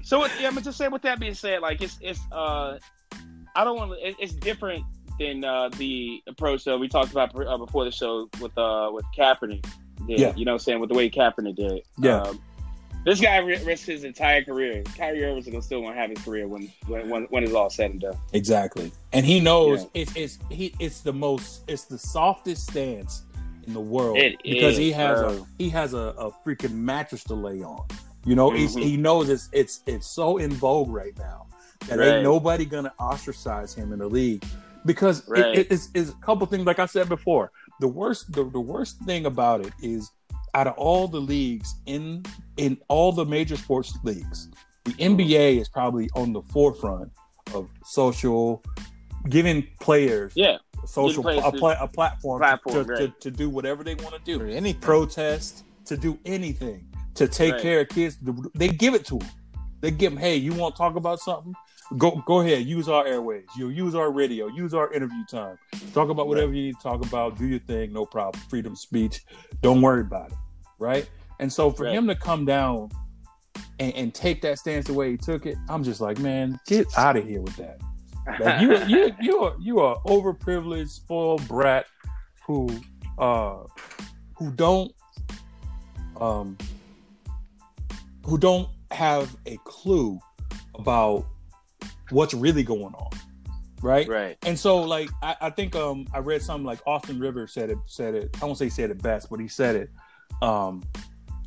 so 0.04 0.20
what, 0.20 0.32
yeah, 0.40 0.52
but 0.54 0.64
just 0.64 0.78
saying. 0.78 0.92
with 0.92 1.02
that 1.04 1.20
being 1.20 1.34
said, 1.34 1.62
like 1.62 1.82
it's 1.82 1.98
it's 2.02 2.20
uh, 2.32 2.78
I 3.56 3.64
don't 3.64 3.78
want. 3.78 3.94
It, 4.02 4.16
it's 4.20 4.34
different 4.34 4.84
than 5.20 5.44
uh, 5.44 5.70
the 5.78 6.22
approach 6.28 6.64
that 6.64 6.78
we 6.78 6.88
talked 6.88 7.12
about 7.12 7.36
uh, 7.36 7.58
before 7.58 7.84
the 7.86 7.92
show 7.92 8.30
with 8.40 8.58
uh 8.58 8.90
with 8.94 9.06
Kaepernick. 9.18 9.66
Did, 10.08 10.20
Yeah. 10.20 10.34
you 10.36 10.46
know 10.46 10.54
what 10.54 10.56
I'm 10.56 10.60
saying 10.60 10.80
with 10.80 10.90
the 10.90 10.96
way 10.96 11.10
Kaepernick 11.10 11.56
did. 11.56 11.72
it. 11.74 11.86
Yeah. 12.00 12.22
Um, 12.24 12.42
this 13.06 13.20
guy 13.20 13.38
ri- 13.38 13.64
risked 13.64 13.88
his 13.88 14.04
entire 14.04 14.44
career. 14.44 14.84
Kyrie 14.98 15.24
Irving's 15.24 15.48
gonna 15.48 15.62
still 15.62 15.82
gonna 15.82 15.96
have 15.96 16.10
his 16.10 16.20
career 16.20 16.48
when 16.48 16.72
when 16.88 17.10
when, 17.10 17.24
when 17.26 17.44
it's 17.44 17.54
all 17.54 17.70
said 17.70 17.92
and 17.92 18.02
done. 18.02 18.18
exactly, 18.34 18.92
and 19.14 19.26
he 19.26 19.40
knows 19.40 19.84
Yeah. 19.94 20.02
it's 20.02 20.16
it's 20.16 20.40
he 20.50 20.74
it's 20.80 21.02
the 21.02 21.14
most 21.14 21.64
it's 21.68 21.86
the 21.86 21.98
softest 21.98 22.70
stance 22.70 23.24
in 23.68 23.74
the 23.74 23.80
world 23.80 24.18
It 24.18 24.42
because 24.44 24.76
he 24.78 24.90
is, 24.90 24.96
has 24.96 25.20
a 25.22 25.46
he 25.58 25.70
has 25.70 25.94
a, 25.94 25.98
a 26.18 26.32
freaking 26.46 26.74
mattress 26.74 27.24
to 27.26 27.34
lay 27.36 27.62
on. 27.62 27.86
You 28.26 28.36
know, 28.36 28.52
he's, 28.52 28.76
Mhm. 28.76 28.84
he 28.84 28.98
knows 28.98 29.30
it's 29.30 29.50
it's 29.52 29.82
it's 29.88 30.08
so 30.08 30.38
in 30.38 30.52
vogue 30.52 30.90
right 30.90 31.18
now 31.18 31.48
that 31.88 31.98
Right. 31.98 32.08
ain't 32.16 32.24
nobody 32.24 32.66
gonna 32.66 32.94
ostracize 33.00 33.74
him 33.74 33.94
in 33.94 34.00
the 34.00 34.08
league 34.08 34.44
because 34.86 35.28
it- 35.30 35.58
it, 35.60 35.68
it's, 35.72 35.90
it's 35.96 36.10
a 36.12 36.14
couple 36.14 36.46
things. 36.48 36.66
Like 36.66 36.78
I 36.80 36.86
said 36.86 37.10
before, 37.10 37.52
the 37.80 37.88
worst 37.88 38.32
the, 38.34 38.44
the 38.44 38.60
worst 38.60 39.00
thing 39.02 39.26
about 39.26 39.66
it 39.66 39.74
is 39.82 40.12
out 40.54 40.68
of 40.68 40.74
all 40.78 41.08
the 41.08 41.20
leagues 41.20 41.76
in 41.86 42.24
in 42.58 42.78
all 42.90 43.12
the 43.12 43.26
major 43.26 43.56
sports 43.56 43.98
leagues, 44.04 44.50
the 44.86 44.92
NBA 44.94 45.60
is 45.60 45.70
probably 45.70 46.10
on 46.16 46.34
the 46.34 46.42
forefront 46.44 47.12
of 47.54 47.70
social 47.86 48.62
giving 49.30 49.66
players 49.80 50.34
Yeah, 50.36 50.58
social 50.86 51.24
players 51.24 51.44
a, 51.46 51.52
to- 51.52 51.58
pla- 51.58 51.78
a 51.80 51.88
platform, 51.88 52.40
to- 52.42 52.44
platform, 52.46 52.76
to, 52.88 52.96
to, 52.96 53.04
right. 53.06 53.22
to 53.22 53.32
do 53.32 53.50
whatever 53.50 53.84
they 53.84 53.96
want 53.96 54.14
to 54.16 54.22
do 54.24 54.46
any 54.48 54.74
protest, 54.74 55.64
to 55.86 55.96
do 55.98 56.18
anything, 56.26 56.86
to 57.16 57.28
take 57.28 57.54
Right. 57.54 57.62
care 57.62 57.80
of 57.82 57.90
kids. 57.90 58.18
They 58.56 58.70
give 58.70 58.94
it 58.96 59.06
to 59.06 59.20
them. 59.20 59.30
They 59.82 59.92
give 59.92 60.12
them, 60.12 60.20
hey, 60.20 60.36
you 60.36 60.54
want 60.54 60.76
to 60.76 60.78
talk 60.78 60.96
about 60.96 61.20
something? 61.20 61.54
Go 61.98 62.24
go 62.26 62.40
ahead, 62.40 62.66
use 62.66 62.88
our 62.88 63.06
airways. 63.06 63.46
You 63.58 63.70
use 63.70 63.96
our 63.96 64.12
radio, 64.12 64.48
use 64.48 64.74
our 64.74 64.92
interview 64.94 65.26
time. 65.30 65.58
Talk 65.94 66.10
about 66.10 66.28
whatever 66.28 66.54
you 66.54 66.64
need 66.64 66.76
to 66.78 66.82
talk 66.82 67.06
about. 67.06 67.38
Do 67.38 67.46
your 67.46 67.60
thing, 67.60 67.92
no 67.92 68.06
problem. 68.06 68.42
Freedom 68.50 68.72
of 68.74 68.80
speech. 68.80 69.24
Don't 69.62 69.82
worry 69.82 70.02
about 70.02 70.32
it. 70.32 70.38
Right? 70.80 71.10
And 71.40 71.52
so 71.52 71.70
for 71.70 71.84
Right. 71.84 71.94
him 71.94 72.08
to 72.08 72.16
come 72.16 72.46
down 72.46 72.90
and, 73.80 73.94
and 73.94 74.14
take 74.14 74.42
that 74.44 74.58
stance 74.60 74.88
the 74.88 74.94
way 74.94 75.12
he 75.12 75.18
took 75.18 75.46
it, 75.46 75.58
I'm 75.68 75.84
just 75.84 76.00
like, 76.00 76.18
man, 76.20 76.60
get 76.68 76.88
out 76.98 77.18
of 77.18 77.28
here 77.28 77.42
with 77.42 77.56
that. 77.58 77.80
Like 78.40 78.62
you, 78.62 78.78
you, 78.88 79.12
you 79.20 79.40
are 79.40 79.56
you 79.60 79.80
are 79.80 79.98
overprivileged, 80.06 80.90
spoiled 80.90 81.46
brat 81.48 81.88
who, 82.46 82.70
uh, 83.18 83.64
who 84.36 84.52
don't, 84.52 84.94
um, 86.22 86.58
who 88.26 88.38
don't 88.38 88.70
have 88.92 89.36
a 89.46 89.58
clue 89.66 90.20
about 90.76 91.26
what's 92.12 92.34
really 92.34 92.64
going 92.64 92.94
on, 92.94 93.10
right? 93.82 94.08
right. 94.08 94.38
And 94.46 94.58
so, 94.58 94.82
like, 94.82 95.10
I, 95.22 95.36
I 95.42 95.50
think 95.50 95.76
um, 95.76 96.08
I 96.14 96.20
read 96.20 96.42
something 96.42 96.66
like 96.66 96.80
Austin 96.86 97.20
Rivers 97.20 97.54
said 97.54 97.70
it. 97.70 97.78
Said 97.86 98.16
it. 98.16 98.38
I 98.42 98.46
won't 98.46 98.58
say 98.58 98.66
he 98.66 98.72
said 98.72 98.92
it 98.92 99.02
best, 99.02 99.30
but 99.30 99.40
he 99.40 99.48
said 99.48 99.76
it. 99.76 99.90
Um, 100.42 100.84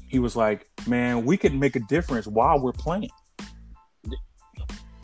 he 0.09 0.18
was 0.18 0.37
like, 0.37 0.68
"Man, 0.87 1.25
we 1.25 1.37
could 1.37 1.54
make 1.54 1.76
a 1.76 1.80
difference 1.80 2.26
while 2.26 2.61
we're 2.61 2.73
playing." 2.73 3.11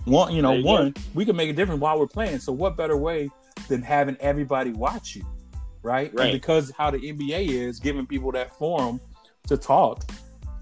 One, 0.04 0.34
you 0.34 0.42
know, 0.42 0.52
you 0.52 0.62
go. 0.62 0.68
one, 0.68 0.94
we 1.14 1.24
can 1.24 1.36
make 1.36 1.50
a 1.50 1.52
difference 1.52 1.80
while 1.80 1.98
we're 1.98 2.06
playing. 2.06 2.38
So, 2.38 2.52
what 2.52 2.76
better 2.76 2.96
way 2.96 3.28
than 3.68 3.82
having 3.82 4.16
everybody 4.20 4.72
watch 4.72 5.14
you, 5.14 5.24
right? 5.82 6.12
Right. 6.14 6.30
And 6.30 6.32
because 6.32 6.72
how 6.76 6.90
the 6.90 6.98
NBA 6.98 7.48
is 7.48 7.78
giving 7.78 8.06
people 8.06 8.32
that 8.32 8.56
forum 8.56 9.00
to 9.48 9.56
talk, 9.56 10.10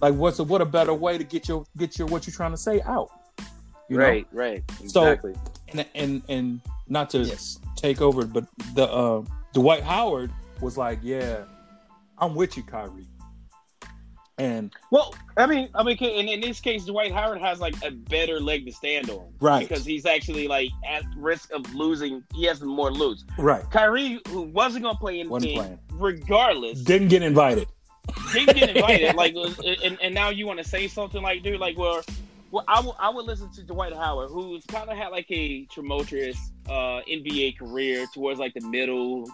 like, 0.00 0.14
what's 0.14 0.38
a, 0.38 0.45
what 0.45 0.61
a 0.61 0.67
better 0.67 0.95
way 0.95 1.19
to 1.19 1.25
get 1.25 1.49
your 1.49 1.64
get 1.76 1.99
your 1.99 2.09
what 2.09 2.26
you're 2.26 2.35
trying 2.35 2.50
to 2.50 2.57
say 2.57 2.81
out? 2.83 3.11
You 3.88 3.97
know? 3.99 4.04
right, 4.04 4.26
right. 4.33 4.62
So- 4.87 5.04
Exactly. 5.07 5.35
and 5.73 5.87
and 5.95 6.23
and 6.28 6.61
not 6.88 7.11
to 7.11 7.18
Yes. 7.18 7.59
take 7.76 8.00
over, 8.00 8.25
but 8.25 8.47
the 8.75 8.85
uh, 8.90 9.23
Dwight 9.52 9.83
Howard 9.83 10.30
was 10.61 10.76
like, 10.78 10.99
"Yeah, 11.02 11.45
I'm 12.18 12.35
with 12.35 12.57
you, 12.57 12.62
Kyrie." 12.62 13.07
And 14.38 14.71
well, 14.92 15.14
I 15.37 15.47
mean, 15.47 15.68
I 15.75 15.83
mean, 15.83 15.97
in, 15.99 16.28
in 16.28 16.40
this 16.40 16.61
case, 16.61 16.85
Dwight 16.85 17.12
Howard 17.12 17.40
has 17.40 17.59
like 17.61 17.75
a 17.85 17.90
better 17.90 18.38
leg 18.38 18.66
to 18.66 18.73
stand 18.73 19.11
on, 19.11 19.33
Right. 19.40 19.68
Because 19.68 19.85
he's 19.85 20.07
actually 20.07 20.47
like 20.47 20.71
at 20.88 21.02
risk 21.16 21.52
of 21.52 21.75
losing. 21.75 22.23
He 22.35 22.45
has 22.47 22.61
more 22.62 22.90
to 22.90 22.95
lose. 22.95 23.25
right, 23.37 23.68
Kyrie, 23.71 24.21
who 24.28 24.42
wasn't 24.42 24.85
gonna 24.85 24.97
play 24.99 25.25
Wasn't 25.26 25.50
anything, 25.52 25.78
regardless, 25.95 26.83
didn't 26.83 27.09
get 27.09 27.23
invited. 27.25 27.66
didn't 28.33 28.57
get 28.57 28.71
invited. 28.76 29.16
like, 29.16 29.35
and, 29.85 29.99
and 30.00 30.14
now 30.14 30.28
you 30.30 30.47
want 30.47 30.59
to 30.61 30.64
say 30.64 30.87
something 30.87 31.21
like, 31.21 31.42
dude, 31.42 31.59
like, 31.59 31.76
well, 31.76 32.02
well, 32.50 32.64
I 32.99 33.11
would 33.11 33.26
listen 33.26 33.50
to 33.52 33.62
Dwight 33.62 33.94
Howard, 33.94 34.31
who's 34.31 34.64
kind 34.66 34.88
of 34.88 34.96
had 34.96 35.09
like 35.09 35.27
a 35.31 35.66
tumultuous 35.66 36.37
uh, 36.68 37.01
NBA 37.11 37.59
career 37.59 38.07
towards 38.14 38.40
like 38.40 38.55
the 38.55 38.66
middle, 38.66 39.31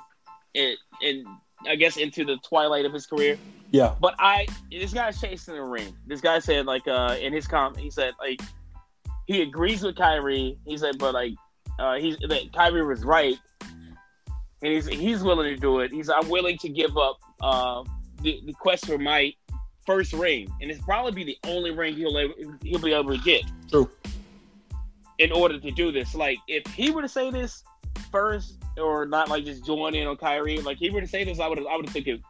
and, 0.54 0.76
and 1.02 1.26
I 1.68 1.76
guess 1.76 1.96
into 1.96 2.24
the 2.24 2.36
twilight 2.38 2.84
of 2.84 2.92
his 2.92 3.06
career. 3.06 3.38
Yeah, 3.70 3.94
But 4.00 4.14
I, 4.18 4.46
this 4.70 4.92
guy's 4.92 5.20
chasing 5.20 5.54
the 5.54 5.62
ring. 5.62 5.96
This 6.06 6.20
guy 6.20 6.38
said, 6.38 6.66
like, 6.66 6.86
uh, 6.86 7.16
in 7.20 7.32
his 7.32 7.48
comment, 7.48 7.82
he 7.82 7.90
said, 7.90 8.14
like, 8.20 8.40
he 9.26 9.42
agrees 9.42 9.82
with 9.82 9.96
Kyrie. 9.96 10.58
He 10.66 10.76
said, 10.76 10.98
but 10.98 11.14
like, 11.14 11.32
uh, 11.78 11.96
he's 11.96 12.16
that 12.18 12.52
Kyrie 12.52 12.84
was 12.84 13.04
right, 13.04 13.38
and 13.60 14.72
he's 14.72 14.86
he's 14.86 15.22
willing 15.22 15.52
to 15.52 15.56
do 15.56 15.80
it. 15.80 15.92
He's 15.92 16.08
I'm 16.08 16.28
willing 16.28 16.58
to 16.58 16.68
give 16.68 16.96
up 16.96 17.18
uh, 17.40 17.84
the, 18.22 18.40
the 18.44 18.52
quest 18.52 18.86
for 18.86 18.98
my 18.98 19.32
first 19.86 20.12
ring, 20.12 20.48
and 20.60 20.70
it's 20.70 20.82
probably 20.82 21.12
be 21.12 21.24
the 21.24 21.38
only 21.48 21.70
ring 21.70 21.94
he'll 21.94 22.16
ever, 22.16 22.32
he'll 22.62 22.80
be 22.80 22.92
able 22.92 23.16
to 23.16 23.22
get 23.22 23.42
true. 23.70 23.90
in 25.18 25.32
order 25.32 25.58
to 25.58 25.70
do 25.70 25.92
this. 25.92 26.14
Like, 26.14 26.38
if 26.48 26.66
he 26.74 26.90
were 26.90 27.02
to 27.02 27.08
say 27.08 27.30
this 27.30 27.62
first, 28.10 28.58
or 28.76 29.06
not, 29.06 29.28
like 29.28 29.44
just 29.44 29.64
join 29.64 29.94
in 29.94 30.06
on 30.06 30.16
Kyrie, 30.16 30.58
like 30.58 30.78
he 30.78 30.90
were 30.90 31.00
to 31.00 31.06
say 31.06 31.24
this, 31.24 31.40
I 31.40 31.48
would 31.48 31.58
I 31.58 31.76
would 31.76 31.86
have 31.86 31.94
taken, 31.94 32.22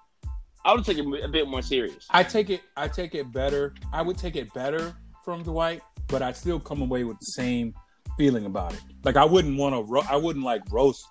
I 0.64 0.74
would 0.74 0.84
take 0.84 0.98
it 0.98 1.24
a 1.24 1.28
bit 1.28 1.48
more 1.48 1.62
serious. 1.62 2.06
I 2.10 2.22
take 2.22 2.50
it. 2.50 2.62
I 2.76 2.88
take 2.88 3.14
it 3.14 3.32
better. 3.32 3.74
I 3.92 4.02
would 4.02 4.18
take 4.18 4.36
it 4.36 4.52
better 4.52 4.94
from 5.24 5.42
Dwight, 5.42 5.82
but 6.08 6.22
I'd 6.22 6.36
still 6.36 6.60
come 6.60 6.82
away 6.82 7.04
with 7.04 7.18
the 7.18 7.26
same 7.26 7.74
feeling 8.18 8.46
about 8.46 8.74
it. 8.74 8.80
Like 9.04 9.16
I 9.16 9.24
wouldn't 9.24 9.58
want 9.58 9.74
to. 9.74 9.82
Ro- 9.90 10.06
I 10.08 10.16
wouldn't 10.16 10.44
like 10.44 10.62
roast 10.70 11.06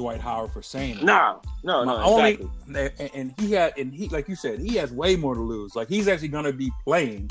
Dwight 0.00 0.20
Howard 0.20 0.50
for 0.50 0.62
saying 0.62 0.96
it. 0.98 1.04
No, 1.04 1.42
no, 1.62 1.84
My 1.84 1.92
no, 1.98 2.02
only, 2.02 2.30
exactly. 2.68 3.06
and, 3.06 3.10
and 3.14 3.34
he 3.38 3.52
had, 3.52 3.76
and 3.76 3.92
he, 3.92 4.08
like 4.08 4.28
you 4.30 4.34
said, 4.34 4.58
he 4.58 4.76
has 4.76 4.92
way 4.92 5.14
more 5.14 5.34
to 5.34 5.40
lose. 5.42 5.76
Like 5.76 5.88
he's 5.90 6.08
actually 6.08 6.28
going 6.28 6.46
to 6.46 6.54
be 6.54 6.70
playing. 6.84 7.30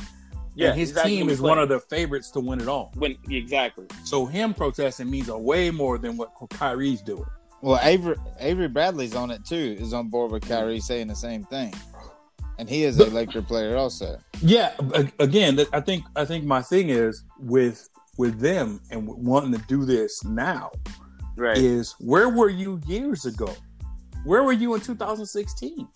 Yeah, 0.53 0.69
and 0.69 0.79
his 0.79 0.89
he's 0.89 0.97
actually 0.97 1.15
team 1.17 1.29
is 1.29 1.39
play. 1.39 1.49
one 1.49 1.57
of 1.57 1.67
the 1.69 1.79
favorites 1.79 2.29
to 2.31 2.39
win 2.39 2.61
it 2.61 2.67
all. 2.67 2.91
when 2.95 3.15
exactly. 3.29 3.87
So 4.03 4.27
him 4.27 4.53
protesting 4.53 5.09
means 5.09 5.29
a 5.29 5.37
way 5.37 5.71
more 5.71 5.97
than 5.97 6.15
what 6.15 6.31
Kyrie's 6.51 7.01
doing. 7.01 7.25
Well, 7.61 7.79
Avery 7.81 8.15
Avery 8.39 8.67
Bradley's 8.67 9.15
on 9.15 9.31
it 9.31 9.43
too. 9.45 9.75
Is 9.79 9.91
on 9.93 10.09
board 10.09 10.31
with 10.31 10.47
Kyrie 10.47 10.79
saying 10.79 11.07
the 11.07 11.15
same 11.15 11.43
thing, 11.45 11.73
and 12.59 12.69
he 12.69 12.83
is 12.83 12.99
a 12.99 13.05
Laker 13.09 13.41
player 13.41 13.77
also. 13.77 14.19
Yeah, 14.43 14.73
again, 15.17 15.59
I 15.73 15.79
think 15.81 16.05
I 16.15 16.23
think 16.23 16.45
my 16.45 16.61
thing 16.61 16.89
is 16.89 17.23
with 17.39 17.89
with 18.17 18.39
them 18.39 18.79
and 18.91 19.07
wanting 19.07 19.53
to 19.59 19.65
do 19.67 19.85
this 19.85 20.23
now 20.23 20.69
Right. 21.39 21.57
is 21.57 21.95
where 21.99 22.29
were 22.29 22.49
you 22.49 22.81
years 22.85 23.25
ago? 23.25 23.53
Where 24.25 24.43
were 24.43 24.53
you 24.53 24.75
in 24.75 24.81
2016? 24.81 25.87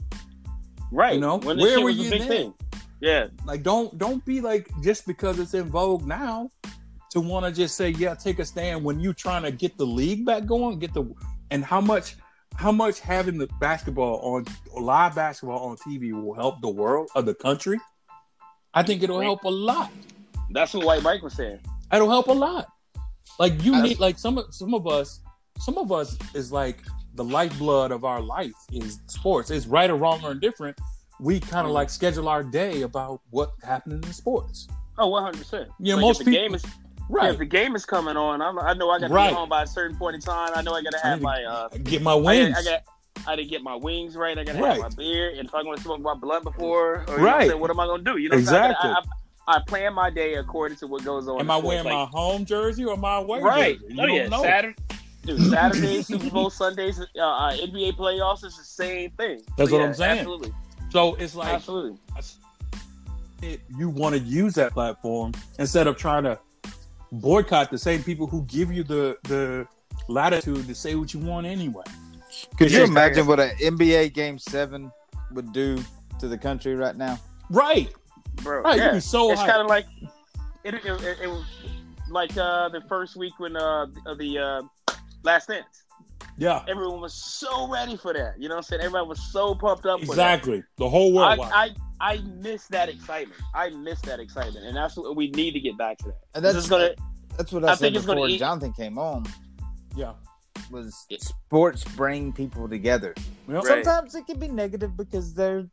right. 0.91 1.15
you 1.15 1.19
know, 1.19 1.37
when 1.37 1.57
where 1.57 1.81
were 1.81 1.89
you 1.89 2.09
big 2.09 2.21
then? 2.21 2.29
thing. 2.29 2.53
Yeah. 3.01 3.27
Like 3.45 3.63
don't 3.63 3.97
don't 3.97 4.23
be 4.25 4.39
like 4.39 4.69
just 4.81 5.05
because 5.05 5.37
it's 5.39 5.53
in 5.53 5.65
vogue 5.65 6.05
now 6.05 6.49
to 7.11 7.19
want 7.19 7.45
to 7.45 7.51
just 7.51 7.75
say 7.75 7.89
yeah 7.89 8.15
take 8.15 8.39
a 8.39 8.45
stand 8.45 8.83
when 8.83 8.99
you 8.99 9.13
trying 9.13 9.43
to 9.43 9.51
get 9.51 9.77
the 9.77 9.85
league 9.85 10.25
back 10.25 10.45
going 10.45 10.79
get 10.79 10.93
the 10.93 11.13
and 11.51 11.63
how 11.63 11.81
much 11.81 12.15
how 12.55 12.71
much 12.71 12.99
having 12.99 13.37
the 13.37 13.47
basketball 13.59 14.19
on 14.19 14.45
live 14.81 15.15
basketball 15.15 15.59
on 15.69 15.77
TV 15.77 16.13
will 16.13 16.33
help 16.33 16.61
the 16.61 16.69
world 16.69 17.09
or 17.15 17.21
the 17.21 17.35
country. 17.35 17.79
I 18.73 18.83
think 18.83 19.03
it'll 19.03 19.21
help 19.21 19.43
a 19.43 19.49
lot. 19.49 19.91
That's 20.51 20.73
what 20.73 20.85
White 20.85 21.03
Mike 21.03 21.21
was 21.21 21.33
saying. 21.33 21.59
It'll 21.91 22.09
help 22.09 22.27
a 22.27 22.33
lot. 22.33 22.67
Like 23.39 23.63
you 23.63 23.81
need 23.81 23.99
like 23.99 24.17
some 24.17 24.37
of 24.37 24.53
some 24.53 24.73
of 24.73 24.87
us 24.87 25.19
some 25.63 25.77
of 25.77 25.91
us 25.91 26.17
is 26.33 26.51
like 26.51 26.81
the 27.15 27.23
lifeblood 27.23 27.91
of 27.91 28.03
our 28.05 28.21
life 28.21 28.53
is 28.71 28.99
sports. 29.07 29.49
It's 29.51 29.65
right 29.67 29.89
or 29.89 29.95
wrong 29.95 30.23
or 30.23 30.31
indifferent. 30.31 30.77
We 31.19 31.39
kind 31.39 31.65
of 31.65 31.71
Mhm. 31.71 31.75
like 31.75 31.89
schedule 31.89 32.27
our 32.27 32.43
day 32.43 32.81
about 32.81 33.21
what 33.29 33.51
happened 33.63 34.03
in 34.05 34.13
sports. 34.13 34.67
Oh, 34.97 35.07
one 35.07 35.23
hundred 35.23 35.37
percent. 35.39 35.69
Yeah, 35.79 35.95
like 35.95 36.01
most 36.01 36.21
if 36.21 36.25
the 36.25 36.31
people- 36.31 36.43
game 36.47 36.55
is 36.55 36.63
Right. 37.09 37.31
if 37.31 37.37
the 37.37 37.45
game 37.45 37.75
is 37.75 37.85
coming 37.85 38.15
on, 38.17 38.41
I'm, 38.41 38.57
I 38.59 38.73
know 38.73 38.89
I 38.89 38.97
got 38.99 39.07
to 39.09 39.13
Right. 39.13 39.29
be 39.29 39.35
home 39.35 39.49
by 39.49 39.63
a 39.63 39.67
certain 39.67 39.95
point 39.97 40.15
in 40.15 40.21
time. 40.21 40.51
I 40.55 40.61
know 40.61 40.73
I 40.73 40.81
got 40.81 40.93
to 40.93 40.99
have 40.99 41.21
my 41.21 41.43
uh, 41.43 41.67
get 41.83 42.01
my 42.01 42.15
wings. 42.15 42.55
I 42.57 42.63
got 42.63 42.81
I 43.27 43.35
didn't 43.35 43.51
get 43.51 43.61
my 43.61 43.75
wings 43.75 44.15
right. 44.17 44.37
I 44.37 44.43
got 44.43 44.53
to 44.55 44.61
Right. 44.61 44.81
have 44.81 44.91
my 44.91 44.95
beer, 44.97 45.29
and 45.37 45.47
if 45.47 45.53
I'm 45.55 45.63
going 45.65 45.77
to 45.77 45.83
smoke 45.83 46.01
my 46.01 46.13
blunt 46.15 46.43
before, 46.43 47.05
or, 47.07 47.11
you 47.11 47.17
know 47.17 47.23
what, 47.57 47.69
Right. 47.69 47.69
am 47.69 47.79
I 47.79 47.85
going 47.85 48.03
to 48.03 48.11
do? 48.13 48.17
You 48.17 48.29
know? 48.29 48.37
Exactly. 48.37 48.89
I, 48.89 48.93
I, 48.93 48.99
I, 49.53 49.55
I 49.57 49.59
plan 49.67 49.93
my 49.93 50.09
day 50.09 50.33
according 50.35 50.77
to 50.79 50.87
what 50.87 51.03
goes 51.05 51.27
on. 51.27 51.39
Am 51.39 51.51
I 51.51 51.57
wearing 51.57 51.83
Like, 51.85 51.93
my 51.93 52.05
home 52.05 52.43
jersey 52.45 52.83
or 52.85 52.97
my 52.97 53.17
away 53.17 53.39
right? 53.41 53.79
jersey? 53.79 53.95
Right. 53.97 54.09
Oh 54.09 54.13
yeah. 54.13 54.41
Saturday. 54.41 54.75
Dude, 55.23 55.39
Saturdays, 55.49 56.07
Super 56.07 56.29
Bowl 56.29 56.49
Sundays, 56.49 56.99
uh, 56.99 57.03
uh, 57.21 57.51
NBA 57.53 57.93
playoffs 57.95 58.43
is 58.43 58.57
the 58.57 58.63
same 58.63 59.11
thing. 59.11 59.41
That's 59.57 59.69
So, 59.69 59.77
what 59.77 59.81
yeah, 59.81 59.87
I'm 59.87 59.93
saying. 59.93 60.19
Absolutely, 60.19 60.53
So 60.91 61.15
it's 61.15 61.35
like 61.35 61.53
absolutely. 61.53 61.97
it- 63.41 63.61
you 63.77 63.89
want 63.89 64.15
to 64.15 64.19
use 64.19 64.53
that 64.55 64.73
platform 64.73 65.33
instead 65.59 65.87
of 65.87 65.97
trying 65.97 66.23
to 66.23 66.39
boycott 67.11 67.69
the 67.71 67.77
same 67.77 68.01
people 68.03 68.25
who 68.27 68.43
give 68.43 68.71
you 68.71 68.83
the 68.83 69.17
the 69.23 69.67
latitude 70.07 70.67
to 70.67 70.75
say 70.75 70.95
what 70.95 71.13
you 71.13 71.19
want 71.19 71.45
anyway. 71.45 71.83
Could 72.57 72.71
you 72.71 72.83
imagine 72.83 73.25
what 73.27 73.39
an 73.39 73.51
NBA 73.57 74.13
Game 74.13 74.37
Seven 74.39 74.91
would 75.31 75.53
do 75.53 75.77
to 76.19 76.27
the 76.27 76.37
country 76.37 76.75
right 76.75 76.95
now? 76.95 77.19
Right. 77.49 77.89
bro. 78.37 78.61
Right, 78.61 78.77
you'd 78.77 78.83
yeah. 78.83 78.91
be 78.93 78.99
so 78.99 79.31
it's 79.31 79.41
kind 79.41 79.61
of 79.61 79.67
like 79.67 79.85
it, 80.63 80.73
it, 80.73 80.85
it, 80.85 81.17
it 81.23 81.27
was 81.27 81.45
like 82.09 82.35
uh, 82.37 82.69
the 82.69 82.81
first 82.89 83.15
week 83.15 83.33
when 83.37 83.55
uh, 83.55 83.85
the 84.17 84.37
uh, 84.39 84.61
Last 85.23 85.47
Dance. 85.47 85.83
Yeah. 86.37 86.63
Everyone 86.67 86.99
was 87.01 87.13
so 87.13 87.67
ready 87.69 87.95
for 87.95 88.13
that. 88.13 88.35
You 88.39 88.49
know 88.49 88.55
what 88.55 88.59
I'm 88.59 88.63
saying? 88.63 88.81
Everyone 88.81 89.09
was 89.09 89.21
so 89.31 89.53
pumped 89.55 89.85
up. 89.85 90.01
Exactly. 90.01 90.63
The 90.77 90.89
whole 90.89 91.13
world. 91.13 91.39
I, 91.39 91.69
I 91.99 92.13
I 92.13 92.17
miss 92.41 92.67
that 92.67 92.89
excitement. 92.89 93.39
I 93.53 93.69
miss 93.69 94.01
that 94.01 94.19
excitement, 94.19 94.65
and 94.65 94.75
that's 94.75 94.97
what 94.97 95.15
we 95.15 95.29
need 95.31 95.51
to 95.51 95.59
get 95.59 95.77
back 95.77 95.99
to 95.99 96.05
that. 96.05 96.17
And 96.35 96.43
that's 96.43 96.67
gonna 96.67 96.95
That's 97.37 97.51
what 97.51 97.63
I, 97.63 97.69
I 97.69 97.75
said 97.75 97.79
think 97.79 97.95
it's 97.97 98.05
gonna 98.05 98.17
before 98.21 98.29
eat- 98.29 98.39
Jonathan 98.39 98.73
came 98.73 98.97
on. 98.97 99.25
Yeah. 99.95 100.13
Was 100.71 101.05
Yeah. 101.09 101.19
sports 101.19 101.83
bring 101.83 102.33
people 102.33 102.67
together? 102.67 103.13
Well, 103.47 103.61
Right. 103.61 103.83
Sometimes 103.85 104.15
it 104.15 104.25
can 104.25 104.39
be 104.39 104.47
negative 104.47 104.97
because 104.97 105.33
they're 105.33 105.67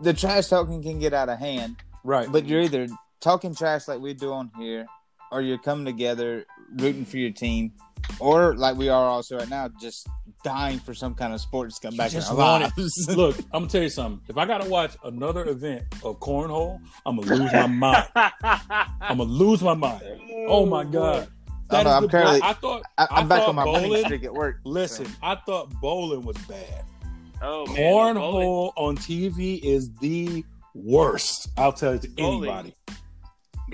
the 0.00 0.14
trash 0.14 0.48
talking 0.48 0.82
can 0.82 0.98
get 0.98 1.12
out 1.12 1.28
of 1.28 1.38
hand. 1.38 1.76
Right. 2.04 2.30
But 2.30 2.46
you're 2.46 2.62
either 2.62 2.88
talking 3.20 3.54
trash 3.54 3.86
like 3.86 4.00
we 4.00 4.14
do 4.14 4.32
on 4.32 4.50
here, 4.58 4.86
or 5.30 5.40
you're 5.42 5.58
coming 5.58 5.84
together 5.84 6.44
rooting 6.76 7.04
for 7.04 7.16
your 7.18 7.30
team, 7.30 7.72
or 8.18 8.54
like 8.56 8.76
we 8.76 8.88
are 8.88 9.04
also 9.08 9.38
right 9.38 9.48
now, 9.48 9.68
just 9.80 10.06
dying 10.44 10.78
for 10.80 10.92
some 10.94 11.14
kind 11.14 11.32
of 11.32 11.40
sports 11.40 11.78
to 11.78 11.88
come 11.88 11.96
back 11.96 12.12
in 12.12 12.20
our 12.22 12.34
want 12.36 12.64
it. 12.64 12.72
lives. 12.76 13.08
Look, 13.16 13.38
I'm 13.52 13.60
gonna 13.62 13.68
tell 13.68 13.82
you 13.82 13.88
something. 13.88 14.20
If 14.28 14.36
I 14.38 14.44
gotta 14.44 14.68
watch 14.68 14.96
another 15.04 15.44
event 15.48 15.84
of 16.02 16.18
cornhole, 16.20 16.80
I'm 17.06 17.16
gonna 17.20 17.34
lose 17.36 17.52
my 17.52 17.66
mind. 17.66 18.08
I'm 18.14 19.18
gonna 19.18 19.22
lose 19.24 19.62
my 19.62 19.74
mind. 19.74 20.02
Oh 20.48 20.66
my 20.66 20.84
god. 20.98 21.28
I 21.70 21.76
That 21.76 21.84
know, 21.84 21.90
is 21.90 21.96
I'm 21.96 22.02
the- 22.02 22.08
currently- 22.08 22.42
I 22.42 22.52
thought. 22.54 22.82
I, 22.98 23.06
I'm 23.10 23.24
I 23.24 23.28
back 23.28 23.38
thought 23.40 23.48
on 23.50 23.54
my 23.54 23.64
winning 23.64 23.82
bowling- 23.88 24.04
streak 24.04 24.24
at 24.24 24.34
work. 24.34 24.56
Listen, 24.64 25.06
I 25.22 25.36
thought 25.36 25.70
bowling 25.80 26.22
was 26.26 26.36
bad. 26.48 26.84
Oh 27.40 27.66
man, 27.66 27.76
bowling- 28.16 28.16
Cornhole 28.16 28.72
on 28.76 28.96
TV 28.96 29.60
is 29.62 29.90
the 30.00 30.44
worst. 30.74 31.48
I'll 31.56 31.72
tell 31.72 31.92
it 31.92 32.02
to 32.02 32.08
Bowling. 32.10 32.50
anybody. 32.50 32.74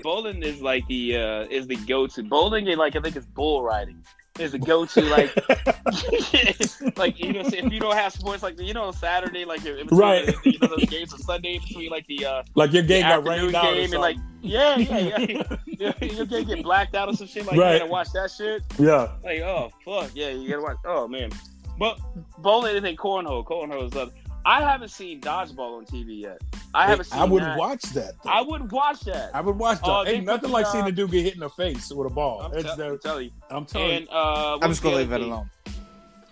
Bowling 0.03 0.43
is 0.43 0.61
like 0.63 0.87
the 0.89 1.17
uh 1.17 1.45
is 1.51 1.67
the 1.67 1.77
go 1.77 2.07
to 2.07 2.23
bowling 2.23 2.69
and 2.69 2.79
like 2.79 2.97
I 2.97 3.01
think 3.01 3.17
it's 3.17 3.27
bull 3.27 3.63
riding 3.63 4.03
is 4.39 4.53
the 4.53 4.59
go 4.59 4.85
to 4.87 5.01
like 5.03 5.35
like 6.97 7.19
you 7.19 7.33
know 7.33 7.41
if 7.45 7.73
you 7.73 7.81
don't 7.81 7.97
have 7.97 8.13
sports 8.13 8.43
like 8.43 8.59
you 8.61 8.73
know 8.75 8.91
Saturday 8.93 9.45
like 9.45 9.63
between, 9.63 9.87
Right. 9.91 10.33
you 10.45 10.59
know 10.61 10.69
those 10.69 10.85
games 10.87 11.13
on 11.13 11.19
Sunday 11.21 11.59
between 11.59 11.91
like 11.91 12.07
the 12.07 12.25
uh 12.25 12.43
like 12.55 12.73
your 12.73 12.83
game 12.85 13.03
got 13.03 13.27
rained 13.27 13.55
out. 13.55 13.65
or 13.67 13.75
game 13.75 13.93
and 13.93 14.01
like 14.01 14.17
yeah 14.41 14.77
yeah 14.79 15.19
yeah 15.67 15.93
you're 16.01 16.27
gonna 16.27 16.45
get 16.45 16.63
blacked 16.63 16.95
out 16.95 17.09
or 17.09 17.15
some 17.15 17.27
shit 17.27 17.47
like 17.47 17.57
Right. 17.57 17.75
you 17.75 17.79
gotta 17.81 17.91
watch 17.91 18.13
that 18.13 18.31
shit 18.31 18.63
yeah. 18.79 19.09
like 19.25 19.41
oh 19.41 19.71
fuck 19.85 20.11
yeah 20.15 20.29
you 20.31 20.49
gotta 20.49 20.63
watch 20.63 20.77
oh 20.85 21.09
man 21.09 21.31
but 21.79 21.99
bowling 22.39 22.77
and 22.77 22.85
then 22.85 22.97
cornhole 22.97 23.45
cornhole 23.45 23.87
is 23.89 23.97
up 23.97 24.13
I 24.47 24.61
haven't 24.63 24.89
seen 24.91 25.21
dodgeball 25.21 25.79
on 25.79 25.85
TV 25.87 26.21
yet 26.23 26.41
I 26.75 26.87
haven't 26.87 27.07
seen 27.07 27.21
I 27.21 27.25
would 27.25 27.43
that. 27.43 27.59
watch 27.59 27.83
that. 27.95 28.13
though. 28.23 28.31
I 28.31 28.41
would 28.41 28.71
watch 28.73 29.01
that 29.01 29.35
I 29.35 29.41
would 29.41 29.57
watch 29.57 29.81
that. 29.83 30.05
They 30.07 30.15
Ain't 30.17 30.25
nothing 30.27 30.51
like 30.51 30.67
uh, 30.67 30.73
seeing 30.73 30.87
a 30.87 30.93
dude 30.93 31.11
get 31.11 31.25
hit 31.25 31.35
in 31.35 31.41
the 31.41 31.51
face 31.51 31.91
with 31.93 32.07
a 32.07 32.15
ball. 32.15 32.43
I'm, 32.43 32.53
It's 32.55 32.65
tell- 32.65 32.77
the- 32.77 32.87
I'm 32.93 32.99
telling 32.99 33.25
you 33.25 33.31
I'm 33.51 33.65
telling 33.67 33.91
And 33.97 34.09
uh, 34.11 34.59
I'm 34.61 34.71
just 34.71 34.83
gonna 34.83 34.97
leave 34.97 35.09
other 35.13 35.17
it 35.17 35.21
thing? 35.25 35.33
alone. 35.33 35.51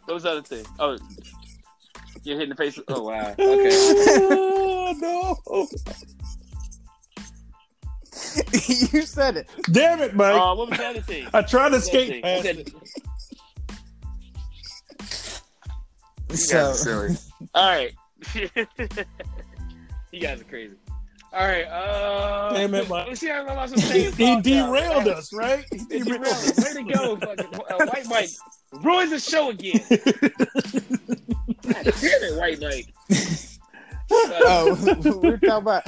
What 0.04 0.14
was 0.14 0.22
the 0.22 0.30
other 0.30 0.42
thing? 0.42 0.64
Oh, 0.78 0.96
you're 2.22 2.36
hitting 2.36 2.50
the 2.50 2.54
face. 2.56 2.78
Oh 2.88 3.02
wow. 3.02 3.34
Okay. 3.38 3.70
oh, 4.30 5.36
no. 5.50 5.66
you 8.68 9.02
said 9.02 9.36
it. 9.36 9.48
Damn 9.70 10.00
it, 10.00 10.14
Mike. 10.14 10.34
Uh, 10.34 10.54
what 10.54 10.70
was 10.70 10.78
the 10.78 10.86
other 10.86 11.00
thing? 11.00 11.26
I 11.34 11.42
tried 11.42 11.70
to 11.70 11.76
What 11.76 11.84
You 16.28 16.34
guys 16.36 16.48
So 16.48 16.70
are 16.70 16.74
silly. 16.74 17.16
All 17.54 17.68
right. 17.70 17.92
you 20.12 20.20
guys 20.20 20.40
are 20.40 20.44
crazy. 20.44 20.74
All 21.32 21.46
right. 21.46 21.64
Uh, 21.64 22.52
Damn 22.54 22.74
it, 22.74 22.88
Mike. 22.88 23.08
Let's 23.08 23.20
see 23.20 23.28
how 23.28 23.46
long 23.46 23.58
I'm 23.58 23.72
He, 23.78 24.10
he 24.10 24.40
derailed 24.40 25.08
us, 25.08 25.32
right? 25.32 25.64
He 25.70 25.78
He 25.78 26.00
derailed 26.00 26.22
derailed 26.22 26.26
us. 26.26 26.74
Way 26.74 26.82
to 26.82 26.92
go, 26.92 27.16
fucking, 27.16 27.54
uh, 27.54 27.86
White 27.86 28.06
Mike. 28.08 28.30
Ruins 28.82 29.10
the 29.10 29.18
show 29.20 29.50
again. 29.50 29.80
God 31.62 31.84
damn 32.00 32.22
it, 32.22 32.38
White 32.38 32.60
Mike. 32.60 32.94
oh, 34.10 35.20
we're 35.22 35.36
talking 35.38 35.48
about. 35.50 35.82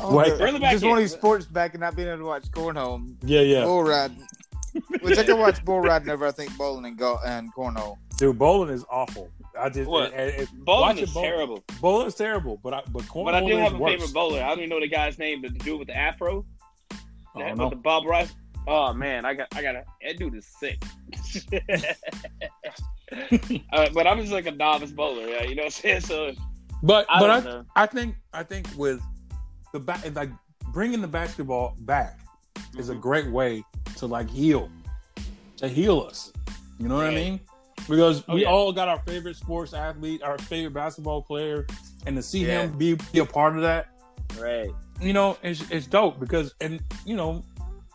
Oh, 0.00 0.14
Wait. 0.16 0.36
the- 0.38 0.44
Reel 0.44 0.56
it 0.56 0.60
back 0.62 0.72
just 0.72 0.84
in. 0.84 0.90
wanting 0.90 1.08
sports 1.08 1.46
back 1.46 1.74
and 1.74 1.80
not 1.80 1.96
being 1.96 2.08
able 2.08 2.18
to 2.18 2.24
watch 2.24 2.44
cornhole, 2.50 3.14
Yeah, 3.22 3.40
yeah. 3.40 3.64
bull 3.64 3.82
riding. 3.84 4.26
Which 5.00 5.18
I 5.18 5.22
can 5.24 5.38
watch 5.38 5.64
bull 5.64 5.80
riding 5.80 6.08
over. 6.08 6.26
I 6.26 6.32
think 6.32 6.56
bowling 6.58 6.84
and 6.84 6.96
go 6.98 7.18
and 7.24 7.52
cornhole. 7.54 7.96
Dude, 8.16 8.38
bowling 8.38 8.70
is 8.70 8.84
awful. 8.90 9.30
I 9.58 9.68
just 9.68 9.88
What? 9.90 10.12
it- 10.12 10.40
it- 10.42 10.64
Bowling 10.64 10.98
is 10.98 11.10
it 11.10 11.14
bowl- 11.14 11.22
terrible. 11.22 11.64
Bowling 11.80 12.06
is 12.06 12.14
terrible, 12.14 12.58
but 12.62 12.74
I, 12.74 12.82
but 12.90 13.02
cornhole 13.04 13.24
But 13.26 13.34
I 13.34 13.40
do 13.46 13.56
have 13.56 13.74
a 13.74 13.78
worse. 13.78 13.92
favorite 13.92 14.12
bowler. 14.14 14.42
I 14.42 14.48
don't 14.50 14.58
even 14.58 14.70
know 14.70 14.80
the 14.80 14.88
guy's 14.88 15.18
name, 15.18 15.42
but 15.42 15.52
the 15.52 15.58
dude 15.60 15.78
with 15.78 15.88
the 15.88 15.96
afro. 15.96 16.44
I 16.92 16.96
That, 17.40 17.48
don't 17.56 17.58
with 17.58 17.70
the 17.70 17.76
Bob 17.76 18.06
Rice. 18.06 18.32
Oh 18.66 18.92
man, 18.94 19.24
I 19.24 19.34
got, 19.34 19.48
I 19.54 19.62
got. 19.62 19.74
a, 19.74 19.84
That 20.06 20.18
dude 20.18 20.34
is 20.36 20.46
sick. 20.46 20.82
uh, 23.72 23.88
but 23.92 24.06
I'm 24.06 24.18
just 24.20 24.32
like 24.32 24.46
a 24.46 24.50
novice 24.52 24.90
bowler, 24.92 25.28
yeah, 25.28 25.42
you 25.42 25.54
know 25.54 25.62
what 25.62 25.66
I'm 25.66 25.70
saying? 25.82 26.00
So 26.00 26.32
But 26.82 27.06
I 27.08 27.20
but 27.20 27.30
I, 27.30 27.40
know. 27.40 27.64
I 27.76 27.86
think 27.86 28.16
I 28.32 28.42
think 28.42 28.68
with 28.76 29.00
the 29.72 29.80
back 29.80 30.02
like 30.14 30.30
bringing 30.72 31.00
the 31.00 31.08
basketball 31.08 31.76
back 31.80 32.20
is 32.78 32.88
a 32.88 32.94
Mhm. 32.94 33.00
great 33.00 33.30
way 33.30 33.62
to 33.96 34.06
like 34.06 34.28
heal 34.30 34.70
to 35.58 35.68
heal 35.68 36.00
us. 36.00 36.32
You 36.78 36.88
know 36.88 36.96
what 36.96 37.06
I 37.06 37.10
mean? 37.14 37.40
Because 37.88 38.24
Oh, 38.28 38.34
we 38.34 38.42
yeah. 38.42 38.48
all 38.50 38.72
got 38.72 38.88
our 38.88 39.00
favorite 39.00 39.36
sports 39.36 39.74
athlete, 39.74 40.22
our 40.22 40.38
favorite 40.38 40.72
basketball 40.74 41.22
player, 41.22 41.66
and 42.06 42.16
to 42.16 42.22
see 42.22 42.46
Yeah. 42.46 42.62
him 42.62 42.78
be, 42.78 42.96
be 43.12 43.18
a 43.18 43.24
part 43.26 43.56
of 43.56 43.62
that, 43.62 43.88
right, 44.38 44.70
you 45.00 45.12
know, 45.12 45.36
it's 45.42 45.68
it's 45.70 45.86
dope 45.86 46.18
because 46.20 46.54
and 46.60 46.80
you 47.04 47.16
know, 47.16 47.42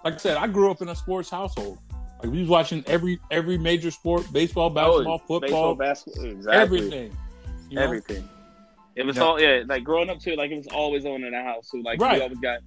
like 0.03 0.15
I 0.15 0.17
said, 0.17 0.37
I 0.37 0.47
grew 0.47 0.69
up 0.71 0.81
in 0.81 0.89
a 0.89 0.95
sports 0.95 1.29
household. 1.29 1.79
Like 2.21 2.31
we 2.31 2.39
was 2.41 2.49
watching 2.49 2.83
every 2.87 3.19
every 3.31 3.57
major 3.57 3.91
sport, 3.91 4.31
baseball, 4.33 4.69
basketball, 4.69 5.13
Oh, 5.29 5.39
baseball, 5.39 5.39
football, 5.39 5.75
basketball, 5.75 6.25
exactly, 6.25 6.61
everything. 6.79 7.17
You 7.69 7.75
know? 7.77 7.81
everything. 7.83 8.29
It 8.95 9.05
was 9.05 9.15
Yeah. 9.17 9.23
all 9.23 9.39
yeah, 9.41 9.63
like 9.67 9.83
growing 9.85 10.09
up 10.09 10.19
too. 10.19 10.35
Like 10.35 10.51
it 10.51 10.57
was 10.57 10.67
always 10.67 11.05
on 11.05 11.23
in 11.23 11.31
the 11.31 11.41
house. 11.41 11.69
So 11.71 11.77
like 11.77 11.99
Right. 12.01 12.17
we 12.17 12.21
always 12.21 12.39
got. 12.39 12.59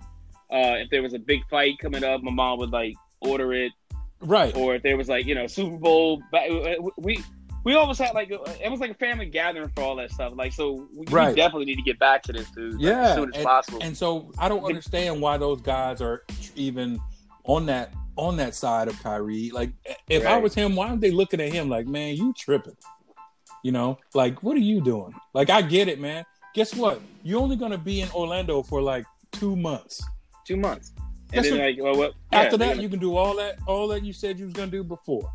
Uh, 0.51 0.77
if 0.83 0.91
there 0.91 1.03
was 1.03 1.15
a 1.15 1.19
big 1.19 1.41
fight 1.49 1.79
coming 1.79 2.05
up, 2.05 2.23
my 2.23 2.31
mom 2.31 2.59
would 2.59 2.71
like 2.71 2.95
order 3.21 3.53
it, 3.55 3.73
Right. 4.23 4.57
or 4.57 4.75
if 4.77 4.83
there 4.83 4.97
was 4.97 5.09
like 5.09 5.27
you 5.27 5.35
know 5.35 5.47
Super 5.47 5.77
Bowl, 5.77 6.23
ba- 6.31 6.79
uh, 6.79 6.89
we 6.97 7.23
we 7.65 7.75
almost 7.75 8.01
had 8.01 8.15
like 8.15 8.31
it 8.31 8.71
was 8.71 8.81
like 8.81 8.91
a 8.91 8.95
family 8.95 9.27
gathering 9.27 9.69
for 9.75 9.83
all 9.83 9.97
that 9.97 10.11
stuff. 10.11 10.33
Like 10.35 10.53
so, 10.53 10.89
we, 10.95 11.01
we 11.01 11.35
definitely 11.35 11.67
need 11.67 11.77
to 11.77 11.83
get 11.83 11.99
back 11.99 12.23
to 12.25 12.33
this, 12.33 12.51
dude. 12.51 12.75
like, 12.75 12.83
Yeah, 12.83 13.03
as 13.03 13.15
soon 13.15 13.35
as 13.35 13.45
possible. 13.45 13.79
And 13.83 13.97
so 13.97 14.33
I 14.39 14.49
don't 14.49 14.65
understand 14.65 15.21
why 15.21 15.37
those 15.37 15.61
guys 15.61 16.01
are 16.01 16.23
even 16.57 17.01
on 17.45 17.67
that 17.67 17.93
on 18.17 18.37
that 18.37 18.55
side 18.55 18.89
of 18.89 19.01
Kyrie. 19.03 19.51
Like 19.51 19.71
if 20.09 20.27
I 20.27 20.39
was 20.39 20.55
him, 20.55 20.75
why 20.77 20.89
aren't 20.89 21.01
they 21.01 21.11
looking 21.11 21.41
at 21.41 21.53
him 21.53 21.69
like, 21.69 21.87
man, 21.87 22.17
you 22.17 22.35
tripping? 22.37 22.77
You 23.63 23.73
know, 23.73 23.99
like 24.15 24.43
what 24.43 24.57
are 24.57 24.61
you 24.61 24.81
doing? 24.81 25.15
Like 25.35 25.51
I 25.51 25.63
get 25.63 25.89
it, 25.89 26.01
man. 26.01 26.25
Guess 26.55 26.75
what? 26.75 27.01
You're 27.23 27.41
only 27.41 27.57
gonna 27.57 27.79
be 27.79 28.01
in 28.01 28.11
Orlando 28.11 28.63
for 28.63 28.83
like 28.83 29.05
two 29.31 29.55
months. 29.57 30.05
Two 30.45 30.57
months, 30.57 30.93
and 31.33 31.45
then 31.45 31.53
what- 31.53 31.61
like 31.61 31.77
well, 31.81 31.97
what, 31.97 32.15
yeah, 32.33 32.41
After 32.41 32.57
that, 32.59 32.69
gonna- 32.71 32.83
you 32.83 32.89
can 32.89 32.99
do 32.99 33.17
all 33.17 33.37
that, 33.37 33.59
all 33.67 33.89
that 33.89 34.05
you 34.05 34.13
said 34.13 34.39
you 34.39 34.45
was 34.47 34.55
gonna 34.55 34.71
do 34.71 34.83
before. 34.85 35.31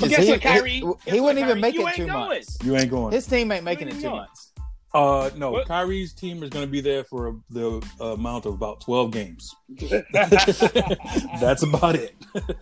But 0.00 0.08
guess 0.10 0.24
he- 0.24 0.30
what, 0.32 0.40
Kyrie? 0.42 0.70
He, 0.70 0.80
guess 0.80 1.14
he 1.14 1.20
wouldn't 1.20 1.38
even 1.38 1.48
Kyrie? 1.48 1.60
make 1.60 1.74
You 1.74 1.82
it 1.82 1.86
ain't 1.86 1.96
two 1.96 2.06
going. 2.06 2.28
months. 2.28 2.58
You 2.64 2.76
ain't 2.76 2.90
going. 2.90 3.12
His 3.12 3.26
team 3.26 3.52
ain't 3.52 3.64
making 3.64 3.88
it 3.88 3.94
you 3.94 4.00
two 4.00 4.08
going? 4.08 4.16
months. 4.22 4.52
Uh, 4.94 5.28
no, 5.36 5.50
What? 5.50 5.68
Kyrie's 5.68 6.14
team 6.14 6.42
is 6.42 6.48
gonna 6.48 6.66
be 6.66 6.80
there 6.80 7.04
for 7.04 7.36
the 7.50 7.82
amount 8.00 8.46
of 8.46 8.54
about 8.54 8.80
twelve 8.80 9.10
games. 9.10 9.54
That's 10.12 11.62
about 11.62 11.96
it. 11.96 12.14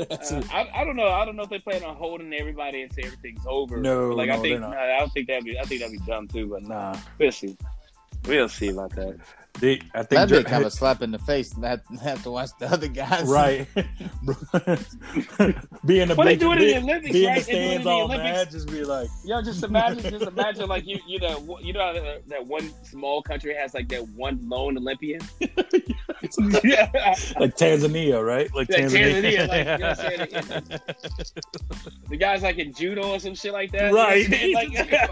That's 0.09 0.33
Uh, 0.33 0.39
it. 0.39 0.55
I, 0.55 0.69
I 0.75 0.85
don't 0.85 0.97
know. 0.97 1.09
I 1.09 1.25
don't 1.25 1.37
know 1.37 1.45
if 1.45 1.51
they 1.51 1.59
plan 1.61 1.85
on 1.85 1.95
holding 1.97 2.33
everybody 2.35 2.83
until 2.83 3.05
everything's 3.07 3.45
over. 3.47 3.77
No, 3.77 4.09
like 4.11 4.29
no, 4.29 4.35
I 4.35 4.37
think 4.39 4.61
they're 4.61 4.61
not. 4.69 4.77
I 4.77 4.99
don't 4.99 5.13
think 5.13 5.29
that'd 5.29 5.45
be. 5.45 5.59
I 5.59 5.63
think 5.63 5.81
that'd 5.81 5.97
be 5.99 6.05
dumb 6.07 6.27
too. 6.29 6.49
But 6.49 6.63
Nah, 6.65 6.97
we'll 7.19 7.31
see. 7.33 7.57
We'll 8.27 8.49
see 8.49 8.69
about 8.71 8.91
that. 8.97 9.17
They, 9.61 9.75
I 9.95 9.99
think 9.99 10.09
That'd 10.11 10.31
be 10.31 10.37
Jer- 10.43 10.49
kind 10.49 10.63
of 10.65 10.69
a 10.69 10.71
slap 10.71 11.01
in 11.03 11.11
the 11.13 11.19
face. 11.19 11.51
to 11.51 11.61
Have, 11.61 11.81
have 12.03 12.23
to 12.25 12.31
watch 12.33 12.51
the 12.59 12.67
other 12.71 12.89
guys. 12.89 13.25
right. 13.29 13.67
being 15.87 16.09
the 16.09 16.15
Well, 16.17 16.27
they 16.27 16.37
do 16.37 16.53
it 16.53 16.59
in 16.59 16.59
be- 16.59 16.73
the 16.73 16.79
Olympics, 16.79 17.13
be 17.13 17.25
in 17.25 17.31
right? 17.33 17.45
the 17.45 17.53
They 17.53 17.53
do 17.53 17.59
it 17.59 17.61
in 17.65 17.71
stands 17.71 17.85
the 17.85 17.91
all 17.91 18.05
Olympics. 18.05 18.33
mad, 18.33 18.51
just 18.51 18.69
be 18.69 18.85
like, 18.85 19.09
Yo, 19.25 19.41
just 19.43 19.63
imagine, 19.63 20.11
just 20.11 20.27
imagine, 20.27 20.69
like 20.69 20.87
you, 20.87 20.99
you 21.07 21.19
know, 21.21 21.59
you 21.63 21.73
know 21.73 21.93
that, 21.95 22.29
that 22.29 22.45
one 22.47 22.71
small 22.85 23.23
country 23.23 23.55
has 23.55 23.75
like 23.75 23.89
that 23.89 24.07
one 24.11 24.39
lone 24.49 24.77
Olympian. 24.77 25.21
yeah, 25.41 25.49
like 27.39 27.57
Tanzania, 27.57 28.25
right? 28.25 28.53
Like 28.55 28.69
Like 28.71 28.81
Tanzania, 28.81 29.23
Tanzania, 29.23 29.49
like, 29.49 29.67
you 29.67 29.79
know 29.79 29.89
what 29.89 30.01
I'm 30.01 30.67
saying? 30.69 30.81
the 32.11 32.17
guy's 32.17 32.43
like 32.43 32.59
in 32.59 32.73
judo 32.73 33.13
or 33.13 33.21
some 33.21 33.35
shit 33.35 33.53
like 33.53 33.71
that. 33.73 33.93
Right. 33.93 34.29
like, 34.55 35.11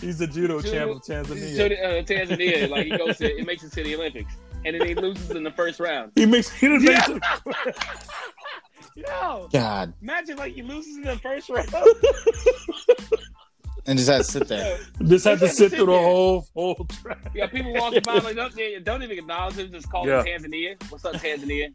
He's 0.00 0.18
the 0.18 0.26
judo, 0.26 0.60
Judo- 0.60 0.98
champ 0.98 1.28
of 1.30 1.36
Tanzania. 1.38 1.56
the, 1.68 1.82
uh, 1.82 2.02
Tanzania, 2.02 2.68
like 2.68 2.84
he 2.86 2.96
goes 2.96 3.16
to, 3.18 3.38
it 3.38 3.46
makes 3.46 3.62
it 3.64 3.72
to 3.72 3.82
the 3.82 3.94
Olympics, 3.94 4.34
and 4.64 4.78
then 4.80 4.86
he 4.88 4.94
loses 4.94 5.30
in 5.30 5.42
the 5.42 5.50
first 5.52 5.80
round. 5.80 6.12
He 6.14 6.26
makes 6.26 6.50
he 6.52 6.68
doesn't 6.68 6.88
Yeah. 6.88 7.18
make 7.46 7.74
Yo, 8.96 9.48
God, 9.52 9.92
imagine 10.02 10.36
like 10.36 10.52
he 10.54 10.62
loses 10.62 10.96
in 10.96 11.02
the 11.02 11.16
first 11.18 11.48
round. 11.48 11.68
and 13.86 13.98
just 13.98 14.08
had 14.10 14.18
to 14.18 14.24
sit 14.24 14.46
there. 14.48 14.78
the- 14.98 15.04
just 15.08 15.24
have 15.24 15.38
to 15.40 15.46
Just 15.46 15.58
sit 15.58 15.70
sit 15.70 15.76
through 15.78 15.86
the 15.86 15.98
whole 15.98 16.46
whole 16.54 16.86
track. 17.02 17.30
Yeah, 17.34 17.46
people 17.48 17.72
walking 17.74 18.02
by 18.02 18.18
like 18.18 18.36
don't, 18.36 18.54
don't 18.84 19.02
even 19.02 19.18
acknowledge 19.18 19.56
him, 19.56 19.72
just 19.72 19.90
call 19.90 20.06
Yeah. 20.06 20.22
him 20.22 20.42
Tanzania. 20.44 20.90
What's 20.90 21.04
up, 21.04 21.14
Tanzania? 21.14 21.74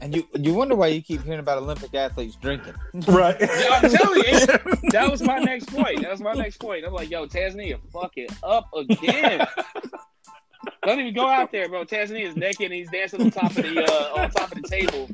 And 0.00 0.14
you 0.14 0.26
you 0.34 0.54
wonder 0.54 0.76
why 0.76 0.88
you 0.88 1.02
keep 1.02 1.22
hearing 1.24 1.40
about 1.40 1.58
Olympic 1.58 1.94
athletes 1.94 2.36
drinking. 2.36 2.74
Right. 3.08 3.36
Yeah, 3.40 3.80
I'm 3.82 3.90
telling 3.90 4.22
you, 4.26 4.46
that 4.90 5.08
was 5.10 5.22
my 5.22 5.38
next 5.38 5.72
point. 5.72 6.02
That 6.02 6.10
was 6.10 6.20
my 6.20 6.34
next 6.34 6.58
point. 6.58 6.84
I'm 6.86 6.92
like, 6.92 7.10
yo, 7.10 7.26
Tanzania, 7.26 7.78
fuck 7.92 8.12
it 8.16 8.30
up 8.42 8.68
again. 8.76 9.46
Don't 10.84 11.00
even 11.00 11.14
go 11.14 11.26
out 11.28 11.52
there, 11.52 11.68
bro. 11.68 11.84
Tanzania 11.84 12.28
is 12.28 12.36
naked 12.36 12.66
and 12.66 12.74
he's 12.74 12.90
dancing 12.90 13.20
on 13.22 13.30
top 13.30 13.50
of 13.50 13.56
the 13.56 13.84
uh, 13.84 14.20
on 14.22 14.30
top 14.30 14.52
of 14.52 14.62
the 14.62 14.68
table 14.68 15.08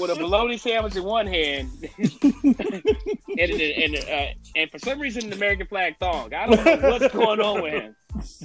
with 0.00 0.10
a 0.10 0.14
bologna 0.14 0.56
sandwich 0.56 0.96
in 0.96 1.04
one 1.04 1.26
hand, 1.26 1.70
and 1.98 3.38
and, 3.38 3.60
and, 3.60 3.96
uh, 4.08 4.26
and 4.56 4.70
for 4.70 4.78
some 4.78 5.00
reason 5.00 5.24
an 5.26 5.32
American 5.32 5.66
flag 5.66 5.96
thong. 5.98 6.32
I 6.34 6.46
don't 6.46 6.64
know 6.82 6.90
what's 6.90 7.12
going 7.12 7.40
on 7.40 7.62
with 7.62 7.72
him. 7.74 7.96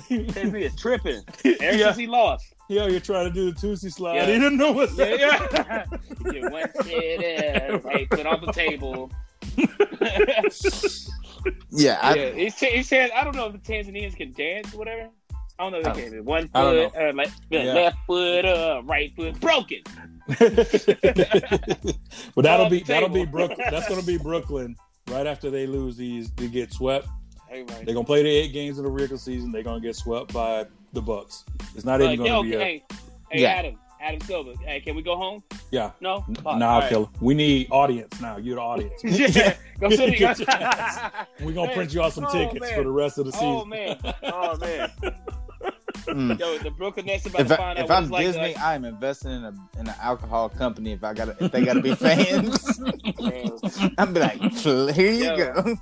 Tanzania 0.09 0.61
is 0.65 0.75
tripping 0.75 1.21
ever 1.45 1.77
Yeah. 1.77 1.85
since 1.87 1.97
he 1.97 2.07
lost. 2.07 2.53
Yeah, 2.73 2.87
you're 2.87 2.99
trying 2.99 3.27
to 3.27 3.33
do 3.33 3.51
the 3.51 3.59
Toosie 3.59 3.91
Slide. 3.93 4.15
Yeah. 4.15 4.25
He 4.25 4.33
didn't 4.33 4.57
know 4.57 4.71
what 4.71 4.95
that 4.97 5.19
yeah. 5.19 5.85
yeah 6.33 6.49
one 6.49 6.69
sit 6.83 7.83
right 7.83 8.09
foot 8.09 8.25
on 8.25 8.41
the 8.45 8.51
table. 8.51 9.11
Yeah, 11.71 11.99
I, 12.01 12.15
yeah, 12.15 12.31
he, 12.31 12.49
he 12.49 12.83
said, 12.83 13.11
I 13.11 13.23
don't 13.23 13.35
know 13.35 13.47
if 13.47 13.53
the 13.53 13.59
Tanzanians 13.59 14.15
can 14.15 14.31
dance 14.31 14.73
or 14.73 14.77
whatever. 14.77 15.09
I 15.59 15.63
don't 15.63 15.71
know 15.73 15.79
if 15.79 15.87
I 15.87 15.93
they 15.93 16.09
can. 16.09 16.25
One 16.25 16.49
I 16.53 16.61
don't 16.61 16.93
foot, 16.93 17.01
uh, 17.01 17.13
like, 17.15 17.29
Yeah. 17.49 17.73
left 17.73 17.97
foot 18.07 18.45
up, 18.45 18.87
right 18.87 19.13
foot 19.15 19.39
broken. 19.39 19.81
but 20.27 20.37
that'll 22.37 22.69
be 22.69 22.79
the 22.79 22.85
that'll 22.87 23.09
be. 23.09 23.25
Brooklyn. 23.25 23.67
That's 23.69 23.89
gonna 23.89 24.03
be 24.03 24.17
Brooklyn 24.23 24.75
right 25.09 25.27
after 25.27 25.49
they 25.49 25.67
lose 25.67 25.97
these. 25.97 26.31
They 26.31 26.47
get 26.47 26.71
swept. 26.71 27.07
Hey, 27.49 27.63
man. 27.63 27.85
They're 27.85 27.93
gonna 27.93 28.05
play 28.05 28.23
the 28.23 28.29
eight 28.29 28.53
games 28.53 28.77
of 28.77 28.85
the 28.85 28.89
regular 28.89 29.17
season. 29.17 29.51
They're 29.51 29.63
gonna 29.63 29.81
get 29.81 29.95
swept 29.95 30.33
by 30.33 30.65
the 30.93 31.01
Bucks. 31.01 31.43
It's 31.75 31.85
not 31.85 31.99
Like, 31.99 32.13
even 32.13 32.25
yo, 32.25 32.37
gonna 32.41 32.49
be 32.49 32.55
a 32.55 32.59
hey, 32.59 32.83
hey, 33.29 33.41
Yeah. 33.41 33.49
Adam, 33.49 33.79
Adam 34.01 34.21
Silver. 34.21 34.53
Hey, 34.65 34.79
can 34.81 34.95
we 34.95 35.01
go 35.01 35.15
home? 35.17 35.43
yeah. 35.71 35.91
No, 36.01 36.23
Nah, 36.27 36.35
Fuck, 36.35 36.45
all 36.45 36.63
I'll 36.63 36.79
right. 36.81 36.89
kill 36.89 37.05
him. 37.05 37.13
We 37.21 37.33
need 37.33 37.67
audience 37.71 38.19
now. 38.21 38.37
You're 38.37 38.55
the 38.55 38.61
audience. 38.61 38.93
yeah, 39.35 39.55
go 39.79 39.89
sit 39.89 40.19
your 40.19 40.29
ass. 40.29 41.25
We're 41.41 41.53
gonna 41.53 41.67
Man. 41.67 41.75
print 41.75 41.93
you 41.93 42.01
out 42.03 42.13
some 42.13 42.25
Oh, 42.25 42.31
tickets 42.31 42.61
man. 42.61 42.75
for 42.75 42.83
the 42.83 42.91
rest 42.91 43.17
of 43.17 43.25
the 43.25 43.31
season. 43.31 43.47
Oh 43.55 43.65
man, 43.65 43.97
oh 44.23 44.57
man. 44.57 44.91
mm. 46.07 46.39
Yo, 46.39 46.57
the 46.59 46.69
Brooklyn 46.71 47.05
Nets 47.05 47.25
about 47.25 47.41
if, 47.41 47.47
to 47.47 47.53
I, 47.53 47.57
find 47.57 47.79
out 47.79 47.83
if 47.85 47.89
what 47.89 47.95
I'm 47.97 48.03
it's 48.03 48.11
like. 48.11 48.25
Disney, 48.25 48.53
to, 48.53 48.61
I'm 48.65 48.85
investing 48.85 49.31
in 49.31 49.43
a 49.45 49.53
in 49.79 49.87
an 49.87 49.95
alcohol 50.01 50.49
company. 50.49 50.91
If 50.91 51.03
I 51.03 51.13
got 51.13 51.25
to 51.37 51.43
if 51.45 51.51
they 51.51 51.63
got 51.63 51.73
to 51.73 51.81
be 51.81 51.95
fans, 52.07 52.79
I'm 53.97 54.13
be 54.13 54.19
like, 54.19 54.41
here 54.41 55.11
you 55.11 55.23
Yo. 55.23 55.37
go. 55.37 55.75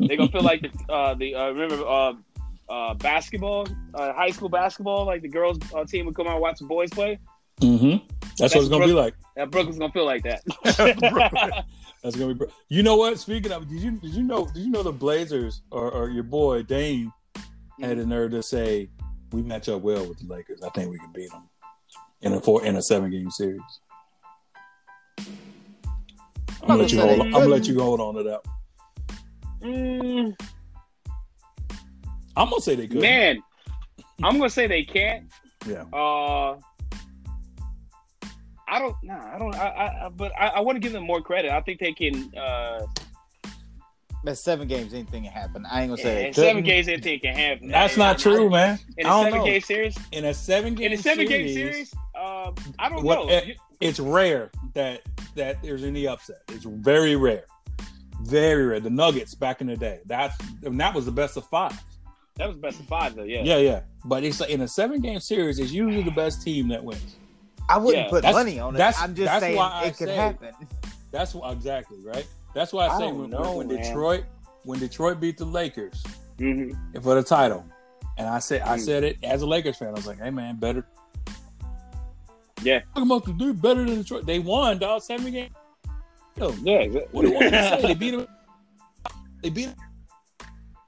They're 0.00 0.16
gonna 0.16 0.30
feel 0.30 0.42
like 0.42 0.62
the 0.62 0.92
uh, 0.92 1.14
the 1.14 1.34
uh, 1.34 1.48
remember 1.50 1.86
uh, 1.86 2.14
uh, 2.68 2.94
basketball, 2.94 3.66
uh, 3.94 4.12
high 4.12 4.30
school 4.30 4.48
basketball, 4.48 5.06
like 5.06 5.22
the 5.22 5.28
girls 5.28 5.58
uh, 5.74 5.84
team 5.84 6.06
would 6.06 6.14
come 6.14 6.26
out 6.26 6.34
and 6.34 6.42
watch 6.42 6.58
the 6.58 6.66
boys 6.66 6.90
play. 6.90 7.18
Mm-hmm. 7.60 8.04
That's, 8.38 8.54
what 8.54 8.62
it's 8.62 8.68
gonna 8.68 8.86
be 8.86 8.92
like. 8.92 9.14
That 9.36 9.50
Brooklyn's 9.50 9.78
gonna 9.78 9.92
feel 9.92 10.06
like 10.06 10.24
that. 10.24 10.42
That's 12.02 12.16
gonna 12.16 12.34
be. 12.34 12.46
You 12.68 12.82
know 12.82 12.96
what? 12.96 13.18
Speaking 13.18 13.52
of, 13.52 13.68
did 13.68 13.80
you 13.80 13.92
did 13.92 14.10
you 14.10 14.22
know 14.22 14.46
did 14.46 14.64
you 14.64 14.70
know 14.70 14.82
the 14.82 14.92
Blazers 14.92 15.62
or, 15.70 15.90
or 15.90 16.10
your 16.10 16.24
boy 16.24 16.62
Dame 16.62 17.12
had 17.80 17.98
the 17.98 18.06
nerve 18.06 18.32
to 18.32 18.42
say 18.42 18.90
we 19.32 19.42
match 19.42 19.68
up 19.68 19.82
well 19.82 20.06
with 20.06 20.18
the 20.18 20.32
Lakers. 20.32 20.60
I 20.62 20.70
think 20.70 20.90
we 20.90 20.98
can 20.98 21.12
beat 21.12 21.30
them 21.30 21.48
in 22.22 22.32
a 22.32 22.40
four 22.40 22.64
in 22.64 22.76
a 22.76 22.82
seven 22.82 23.10
game 23.10 23.30
series. 23.30 23.60
I'm 25.18 26.68
gonna 26.68 26.82
let 26.82 26.92
you 26.92 27.00
hold. 27.00 27.20
I'm 27.20 27.30
gonna 27.30 27.46
let 27.46 27.66
you 27.66 27.80
hold 27.80 28.00
on 28.00 28.14
to 28.14 28.22
that. 28.24 28.40
Mm, 29.62 30.40
I'm 32.36 32.50
gonna 32.50 32.60
say 32.60 32.74
they 32.74 32.86
could. 32.88 33.00
man, 33.00 33.42
I'm 34.22 34.36
gonna 34.38 34.50
say 34.50 34.66
they 34.66 34.84
can't. 34.84 35.30
Yeah. 35.66 35.84
Uh, 35.92 36.56
I 38.66 38.78
don't. 38.78 38.96
Nah, 39.02 39.34
I 39.34 39.38
don't. 39.38 39.54
I. 39.54 39.68
I 39.68 40.06
I- 40.06 40.08
but 40.08 40.32
I, 40.38 40.46
I 40.48 40.60
want 40.60 40.76
to 40.76 40.80
give 40.80 40.92
them 40.92 41.04
more 41.04 41.20
credit. 41.20 41.50
I 41.52 41.60
think 41.60 41.78
they 41.80 41.92
can. 41.92 42.32
Uh, 42.36 42.86
That's 44.24 44.40
seven 44.40 44.66
games. 44.66 44.94
Anything 44.94 45.24
can 45.24 45.32
happen. 45.32 45.66
I 45.70 45.82
ain't 45.82 45.90
gonna 45.90 46.00
say 46.02 46.28
in 46.28 46.34
seven 46.34 46.62
games, 46.64 46.88
anything 46.88 47.20
can 47.20 47.34
happen. 47.36 47.68
That's 47.68 47.96
not 47.96 48.18
true, 48.18 48.48
man. 48.50 48.78
In 48.96 49.06
I 49.06 49.08
a 49.08 49.12
don't 49.12 49.24
seven 49.24 49.38
know. 49.40 49.44
game 49.46 49.60
series, 49.60 49.98
In 50.12 50.24
a 50.24 50.34
seven 50.34 50.74
game 50.74 50.92
in 50.92 50.98
a 50.98 51.02
seven 51.02 51.26
game 51.26 51.46
series, 51.54 51.72
series, 51.90 51.94
um, 52.18 52.54
I 52.78 52.88
don't 52.88 53.04
What- 53.04 53.26
know. 53.26 53.28
eh, 53.28 53.52
it's 53.80 54.00
rare 54.00 54.50
that 54.74 55.02
that 55.36 55.62
there's 55.62 55.84
any 55.84 56.06
upset. 56.06 56.38
It's 56.48 56.64
very 56.64 57.16
rare, 57.16 57.44
very 58.22 58.64
rare. 58.66 58.80
The 58.80 58.90
Nuggets 58.90 59.34
back 59.34 59.60
in 59.60 59.66
the 59.66 59.76
day, 59.76 60.00
that's 60.06 60.36
and 60.64 60.80
that 60.80 60.94
was 60.94 61.04
the 61.04 61.12
best 61.12 61.36
of 61.36 61.46
five. 61.48 61.78
That 62.36 62.46
was 62.48 62.56
the 62.56 62.62
best 62.62 62.80
of 62.80 62.86
five, 62.86 63.14
though. 63.14 63.22
Yeah. 63.22 63.42
Yeah, 63.44 63.58
yeah. 63.58 63.80
But 64.04 64.24
it's 64.24 64.40
like 64.40 64.50
in 64.50 64.60
a 64.62 64.68
seven 64.68 65.00
game 65.00 65.20
series, 65.20 65.58
it's 65.58 65.72
usually 65.72 66.02
the 66.02 66.10
best 66.10 66.42
team 66.42 66.68
that 66.68 66.82
wins. 66.82 67.16
I 67.68 67.78
wouldn't 67.78 68.04
Yeah, 68.04 68.10
put 68.10 68.22
that's- 68.22 68.34
money 68.34 68.58
on 68.58 68.74
it. 68.74 68.78
that's- 68.78 69.00
I'm 69.02 69.14
just 69.14 69.26
that's 69.26 69.40
saying 69.42 69.56
why 69.56 69.70
I 69.70 69.84
it 69.86 69.96
could 69.96 70.08
say- 70.08 70.16
happen. 70.16 70.54
That's 71.10 71.32
why 71.34 71.52
exactly 71.52 71.98
right. 72.02 72.26
That's 72.54 72.72
why 72.72 72.86
I 72.86 72.94
I 72.94 72.98
say 72.98 73.04
don't 73.04 73.18
when, 73.20 73.30
know, 73.30 73.56
when. 73.56 73.68
Detroit 73.68 74.24
when 74.64 74.78
Detroit 74.80 75.20
beat 75.20 75.36
the 75.36 75.44
Lakers 75.44 76.02
hmm 76.38 76.70
for 77.02 77.14
the 77.14 77.22
title, 77.22 77.64
and 78.18 78.26
I 78.28 78.38
said 78.40 78.62
I 78.62 78.76
Mm. 78.76 78.80
said 78.80 79.04
it 79.04 79.18
as 79.22 79.42
a 79.42 79.46
Lakers 79.46 79.76
fan. 79.76 79.88
I 79.88 79.92
was 79.92 80.06
like, 80.06 80.18
hey 80.18 80.30
man, 80.30 80.56
better. 80.56 80.86
Yeah. 82.62 82.80
Talking 82.94 83.02
about 83.10 83.24
the 83.26 83.32
dude 83.34 83.60
better 83.62 83.84
than 83.84 83.96
Detroit. 84.02 84.26
They 84.26 84.38
won, 84.40 84.78
dog. 84.78 85.02
Seven 85.02 85.30
game. 85.32 85.50
Yo, 86.36 86.50
Yeah. 86.62 86.78
exactly. 86.78 87.08
What 87.12 87.22
do 87.22 87.28
you 87.28 87.34
want 87.34 87.46
to 87.50 87.50
say? 87.80 87.82
They 87.82 87.94
beat 87.94 88.10
them. 88.12 88.26
They 89.42 89.50
beat 89.50 89.64
them. 89.66 89.74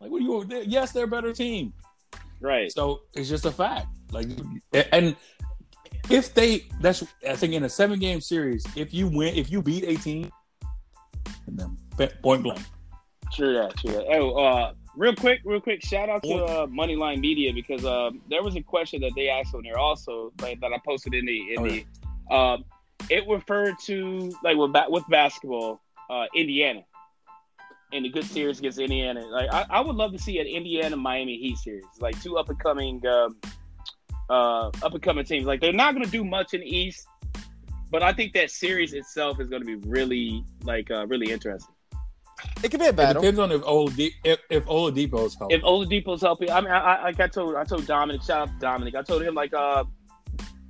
Like, 0.07 0.13
what 0.13 0.19
do 0.21 0.25
you 0.25 0.33
want? 0.33 0.69
Yes, 0.69 0.93
they're 0.93 1.05
a 1.05 1.09
better 1.09 1.33
team. 1.33 1.73
right. 2.41 2.71
So 2.71 3.01
it's 3.13 3.29
just 3.29 3.45
a 3.45 3.51
fact. 3.51 3.89
Like, 4.13 4.29
and 4.93 5.17
if 6.09 6.33
they, 6.33 6.67
that's 6.81 7.03
I 7.29 7.35
think 7.35 7.55
in 7.55 7.65
a 7.65 7.69
seven 7.69 7.99
game 7.99 8.21
series, 8.21 8.65
if 8.77 8.95
you 8.95 9.09
win, 9.09 9.35
if 9.35 9.51
you 9.51 9.63
beat 9.63 9.83
a 9.83 9.97
team, 9.97 10.31
and 11.49 11.59
then 11.59 11.77
point 12.23 12.45
blank. 12.45 12.61
True 13.33 13.55
that. 13.55 13.77
True 13.79 13.93
that. 13.95 14.07
Oh, 14.17 14.31
uh, 14.37 14.73
real 14.95 15.15
quick, 15.17 15.41
real 15.45 15.61
quick. 15.61 15.85
Shout 15.85 16.09
out 16.09 16.23
to 16.23 16.35
uh, 16.45 16.67
Moneyline 16.69 17.19
Media 17.19 17.53
because 17.53 17.85
uh, 17.85 18.11
there 18.31 18.45
was 18.45 18.55
a 18.55 18.63
question 18.63 19.01
that 19.01 19.11
they 19.17 19.29
asked 19.29 19.57
on 19.57 19.63
there 19.65 19.79
also, 19.79 20.33
like 20.41 20.61
that 20.61 20.73
I 20.73 20.79
posted 20.87 21.15
in 21.15 21.27
the 21.27 21.55
in 21.55 21.59
Oh, 21.59 21.69
the. 21.69 22.35
Um, 22.35 22.65
it 23.11 23.25
referred 23.29 23.75
to 23.87 24.33
like 24.45 24.57
with 24.57 24.73
ba- 24.73 24.87
with 24.89 25.03
basketball, 25.09 25.81
uh, 26.09 26.27
Indiana, 26.33 26.83
and 27.93 28.05
the 28.05 28.09
good 28.09 28.25
series 28.25 28.59
against 28.59 28.79
Indiana. 28.79 29.25
Like 29.27 29.53
I, 29.53 29.67
I 29.71 29.81
would 29.81 29.97
love 29.97 30.13
to 30.13 30.19
see 30.19 30.39
an 30.39 30.47
Indiana 30.47 30.97
Miami 30.97 31.39
Heat 31.39 31.59
series, 31.59 31.85
like 32.01 32.21
two 32.23 32.37
up 32.37 32.49
and 32.49 32.59
coming, 32.59 33.05
um, 33.07 33.37
uh, 34.29 34.69
up 34.69 34.93
and 34.93 35.03
coming 35.03 35.25
teams. 35.25 35.47
Like 35.47 35.61
they're 35.61 35.73
not 35.73 35.95
going 35.95 36.05
to 36.05 36.11
do 36.11 36.25
much 36.25 36.55
in 36.55 36.61
the 36.61 36.67
East, 36.67 37.07
but 37.91 38.03
I 38.03 38.13
think 38.13 38.33
that 38.35 38.51
series 38.51 38.93
itself 38.93 39.41
is 39.41 39.49
going 39.49 39.63
to 39.63 39.67
be 39.67 39.89
really 39.89 40.45
like 40.65 40.91
uh, 40.91 41.07
really 41.07 41.31
interesting. 41.31 41.75
It 42.63 42.71
could 42.71 42.81
be 42.81 42.87
a 42.87 42.91
It 42.91 42.97
battle. 42.97 43.23
depends 43.23 43.41
on 43.41 43.51
if 43.53 43.63
Oladipo, 43.63 44.11
if, 44.25 44.39
if 44.51 44.65
Oladipo's 44.67 45.35
healthy. 45.37 45.55
if 45.55 45.63
Oladipo's 45.63 46.21
helping, 46.21 46.51
I 46.51 46.61
mean, 46.61 46.71
I, 46.71 46.79
I, 46.79 47.03
like 47.05 47.21
I 47.21 47.29
told, 47.29 47.55
I 47.55 47.65
told 47.65 47.87
Dominic, 47.87 48.23
shout 48.23 48.49
out 48.49 48.55
to 48.55 48.59
Dominic. 48.59 48.95
I 48.95 49.03
told 49.03 49.23
him 49.23 49.35
like, 49.35 49.55
uh, 49.55 49.85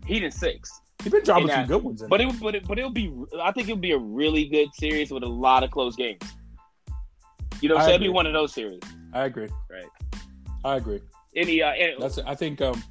Heat 0.07 0.22
in 0.22 0.31
six, 0.31 0.70
He's 1.02 1.12
been 1.12 1.24
dropping 1.24 1.48
some 1.48 1.66
good 1.66 1.83
ones. 1.83 2.02
In 2.02 2.09
but 2.09 2.20
it, 2.20 2.40
but 2.40 2.55
it, 2.55 2.68
but 2.68 2.79
it'll 2.79 2.90
be, 2.90 3.12
I 3.42 3.50
think 3.50 3.68
it'll 3.68 3.81
be 3.81 3.90
a 3.92 3.98
really 3.98 4.44
good 4.46 4.68
series 4.74 5.11
with 5.11 5.24
a 5.24 5.29
lot 5.29 5.64
of 5.64 5.72
close 5.72 5.96
games. 5.96 6.22
You 7.60 7.68
know, 7.68 7.76
what 7.76 7.84
I 7.84 7.88
I'm? 7.88 7.94
It'll 7.94 8.04
be 8.04 8.08
one 8.08 8.26
of 8.26 8.32
those 8.32 8.52
series. 8.52 8.80
I 9.12 9.24
agree. 9.24 9.48
Right. 9.70 9.86
I 10.64 10.76
agree. 10.76 11.00
Any, 11.34 11.62
uh, 11.62 11.72
any- 11.72 11.96
That's. 11.98 12.18
I 12.18 12.34
think. 12.34 12.60
Um. 12.60 12.82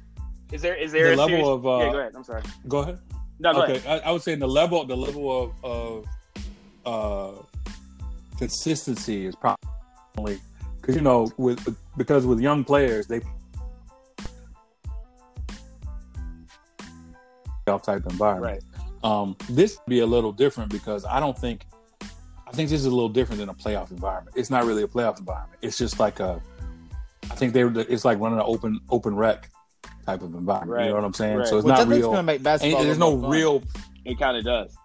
is 0.52 0.62
there, 0.62 0.74
is 0.74 0.92
there 0.92 1.08
the 1.08 1.14
a 1.14 1.16
level 1.16 1.28
series? 1.28 1.46
of, 1.46 1.66
uh, 1.66 1.78
yeah, 1.78 1.92
go 1.92 1.98
ahead. 1.98 2.12
I'm 2.16 2.24
sorry. 2.24 2.42
Go 2.68 2.78
ahead. 2.78 2.98
No, 3.38 3.52
go 3.52 3.62
okay. 3.62 3.76
ahead. 3.76 4.02
I, 4.04 4.08
I 4.08 4.12
would 4.12 4.22
say 4.22 4.34
the 4.34 4.48
level, 4.48 4.84
the 4.84 4.96
level 4.96 5.52
of 5.64 5.64
of 5.64 6.06
uh, 6.86 7.42
consistency 8.38 9.26
is 9.26 9.34
probably 9.36 10.38
because 10.80 10.94
you 10.94 11.02
know 11.02 11.30
with 11.36 11.76
because 11.96 12.26
with 12.26 12.40
young 12.40 12.64
players 12.64 13.06
they 13.06 13.20
type 17.82 18.06
environment. 18.08 18.62
Right. 18.62 19.10
Um, 19.10 19.36
this 19.50 19.78
be 19.88 20.00
a 20.00 20.06
little 20.06 20.32
different 20.32 20.70
because 20.70 21.04
I 21.04 21.20
don't 21.20 21.36
think 21.36 21.66
I 22.46 22.52
think 22.52 22.70
this 22.70 22.80
is 22.80 22.86
a 22.86 22.90
little 22.90 23.08
different 23.08 23.40
than 23.40 23.48
a 23.48 23.54
playoff 23.54 23.90
environment. 23.90 24.36
It's 24.36 24.50
not 24.50 24.64
really 24.64 24.82
a 24.82 24.86
playoff 24.88 25.18
environment. 25.18 25.58
It's 25.62 25.76
just 25.78 25.98
like 25.98 26.20
a 26.20 26.40
I 27.30 27.34
think 27.34 27.52
they 27.52 27.64
were 27.64 27.80
it's 27.88 28.04
like 28.04 28.18
running 28.20 28.38
an 28.38 28.44
open 28.46 28.80
open 28.88 29.16
rec 29.16 29.50
type 30.06 30.22
of 30.22 30.34
environment. 30.34 30.70
Right. 30.70 30.84
You 30.84 30.90
know 30.90 30.96
what 30.96 31.04
I'm 31.04 31.12
saying? 31.14 31.38
Right. 31.38 31.46
So 31.48 31.56
it's 31.58 31.64
Which 31.64 31.72
not 31.72 31.78
think 31.80 31.90
real. 31.90 32.02
going 32.08 32.16
to 32.18 32.22
make 32.22 32.42
basketball. 32.42 32.84
there's 32.84 32.98
no 32.98 33.20
fun. 33.20 33.30
real 33.30 33.62
It 34.04 34.18
kind 34.18 34.36
of 34.36 34.44
does. 34.44 34.76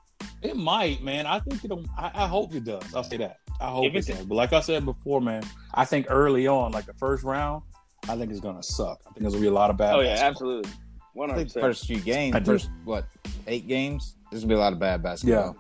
it 0.42 0.56
might, 0.58 1.04
man. 1.04 1.28
I 1.28 1.40
think 1.40 1.64
it'll. 1.64 1.86
I, 1.98 2.12
I 2.14 2.28
hope 2.28 2.54
it 2.56 2.64
does. 2.64 2.84
I'll 2.96 3.04
say 3.04 3.18
that. 3.18 3.38
I 3.60 3.70
hope 3.70 3.86
If 3.86 3.96
it 4.10 4.14
does. 4.14 4.26
But 4.26 4.36
like 4.36 4.54
I 4.54 4.60
said 4.62 4.84
before, 4.86 5.22
man, 5.22 5.44
I 5.76 5.86
think 5.86 6.08
early 6.10 6.48
on, 6.48 6.72
like 6.72 6.88
the 6.88 6.96
first 6.96 7.24
round, 7.24 7.62
I 8.10 8.18
think 8.18 8.32
it's 8.32 8.40
gonna 8.40 8.64
suck. 8.64 9.02
I 9.06 9.12
think 9.12 9.22
there's 9.22 9.34
gonna 9.34 9.42
be 9.44 9.48
a 9.50 9.54
lot 9.54 9.70
of 9.70 9.78
bad. 9.78 9.94
Oh 9.96 10.00
yeah, 10.00 10.18
absolutely. 10.20 10.72
One 11.14 11.30
I 11.30 11.34
hundred 11.34 11.50
the 11.52 11.60
first 11.60 11.86
few 11.86 12.00
games, 12.00 12.36
first 12.46 12.72
what 12.86 13.06
eight 13.46 13.68
games, 13.68 14.16
there's 14.32 14.42
gonna 14.44 14.50
be 14.56 14.56
a 14.56 14.60
lot 14.60 14.74
of 14.74 14.80
bad 14.80 15.04
basketball. 15.04 15.56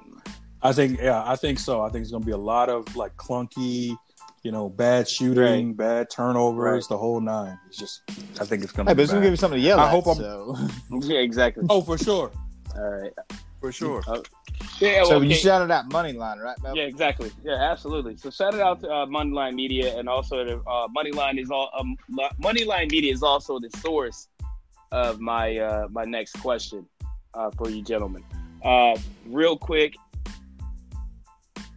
I 0.64 0.74
think. 0.74 1.00
Yeah, 1.02 1.24
I 1.26 1.36
think 1.36 1.60
so. 1.60 1.82
I 1.82 1.90
think 1.90 2.04
it's 2.04 2.12
gonna 2.12 2.26
be 2.26 2.32
a 2.32 2.38
lot 2.38 2.70
of 2.70 2.96
like 2.96 3.16
clunky, 3.18 3.96
you 4.44 4.52
know, 4.52 4.70
bad 4.70 5.08
shooting, 5.08 5.74
bad 5.74 6.10
turnovers, 6.10 6.84
Right. 6.86 6.90
the 6.90 6.98
whole 6.98 7.20
nine. 7.22 7.58
It's 7.68 7.78
just. 7.78 8.02
I 8.40 8.46
think 8.46 8.64
it's 8.64 8.72
gonna. 8.72 8.90
Hey, 8.90 8.94
be 8.94 8.98
but 8.98 9.04
it's 9.04 9.12
gonna 9.12 9.24
give 9.26 9.32
you 9.34 9.38
something 9.38 9.60
to 9.60 9.66
yell 9.66 9.80
I 9.80 9.86
at. 9.86 9.90
hope 9.92 10.08
I'm- 10.08 10.18
so. 10.18 10.56
Yeah, 11.02 11.20
exactly. 11.20 11.66
Oh, 11.70 11.82
for 11.82 11.98
sure. 11.98 12.32
All 12.76 12.90
right. 12.90 13.12
for 13.60 13.72
sure. 13.72 14.02
Uh, 14.08 14.22
yeah, 14.80 15.04
So 15.04 15.18
okay. 15.18 15.28
you 15.28 15.36
shouted 15.36 15.70
out 15.72 15.90
Moneyline, 15.90 16.38
right, 16.42 16.56
Mel? 16.64 16.76
Yeah, 16.76 16.84
exactly. 16.84 17.32
Yeah, 17.44 17.54
absolutely. 17.56 18.16
So 18.18 18.30
shout 18.32 18.54
it 18.56 18.62
out 18.62 18.80
to 18.82 18.90
uh, 18.90 19.06
Moneyline 19.06 19.54
Media, 19.56 19.98
and 20.00 20.08
also 20.10 20.44
the 20.46 20.58
uh, 20.68 20.88
Moneyline 20.88 21.40
is 21.40 21.52
all 21.52 21.70
um, 21.78 21.96
Moneyline 22.42 22.90
Media 22.92 23.12
is 23.14 23.22
also 23.24 23.60
the 23.60 23.70
source 23.82 24.28
of 24.92 25.20
my 25.20 25.58
uh, 25.58 25.88
my 25.92 26.06
next 26.06 26.34
question 26.42 26.86
uh, 27.34 27.52
for 27.52 27.70
you 27.70 27.82
gentlemen. 27.84 28.24
Uh, 28.64 28.96
real 29.28 29.58
quick, 29.58 29.96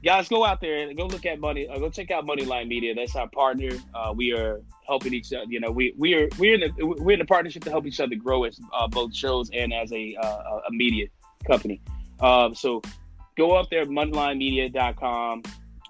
guys, 0.05 0.29
go 0.29 0.45
out 0.45 0.61
there 0.61 0.87
and 0.87 0.97
go 0.97 1.07
look 1.07 1.27
at 1.27 1.40
money. 1.40 1.67
Uh, 1.67 1.79
go 1.79 1.88
check 1.88 2.11
out 2.11 2.27
Moneyline 2.27 2.69
Media. 2.69 2.95
That's 2.95 3.17
our 3.17 3.29
partner. 3.29 3.71
Uh, 3.95 4.12
we 4.14 4.33
are 4.33 4.61
helping 4.87 5.14
each 5.14 5.33
other. 5.33 5.47
You 5.49 5.61
know, 5.61 5.71
we 5.71 5.95
we 5.97 6.14
are 6.14 6.29
we're 6.38 6.55
in 6.55 6.61
the 6.61 6.85
we're 6.85 7.14
in 7.14 7.21
a 7.21 7.25
partnership 7.25 7.64
to 7.64 7.71
help 7.71 7.87
each 7.87 8.01
other 8.01 8.14
grow 8.14 8.45
as 8.45 8.61
uh, 8.73 8.87
both 8.87 9.14
shows 9.14 9.51
and 9.53 9.73
as 9.73 9.93
a 9.93 10.14
uh, 10.17 10.61
a 10.69 10.71
media 10.71 11.07
company. 11.47 11.81
Um, 12.21 12.55
so 12.55 12.83
go 13.37 13.53
up 13.53 13.71
there, 13.71 13.87
moneylinemedia.com. 13.87 15.43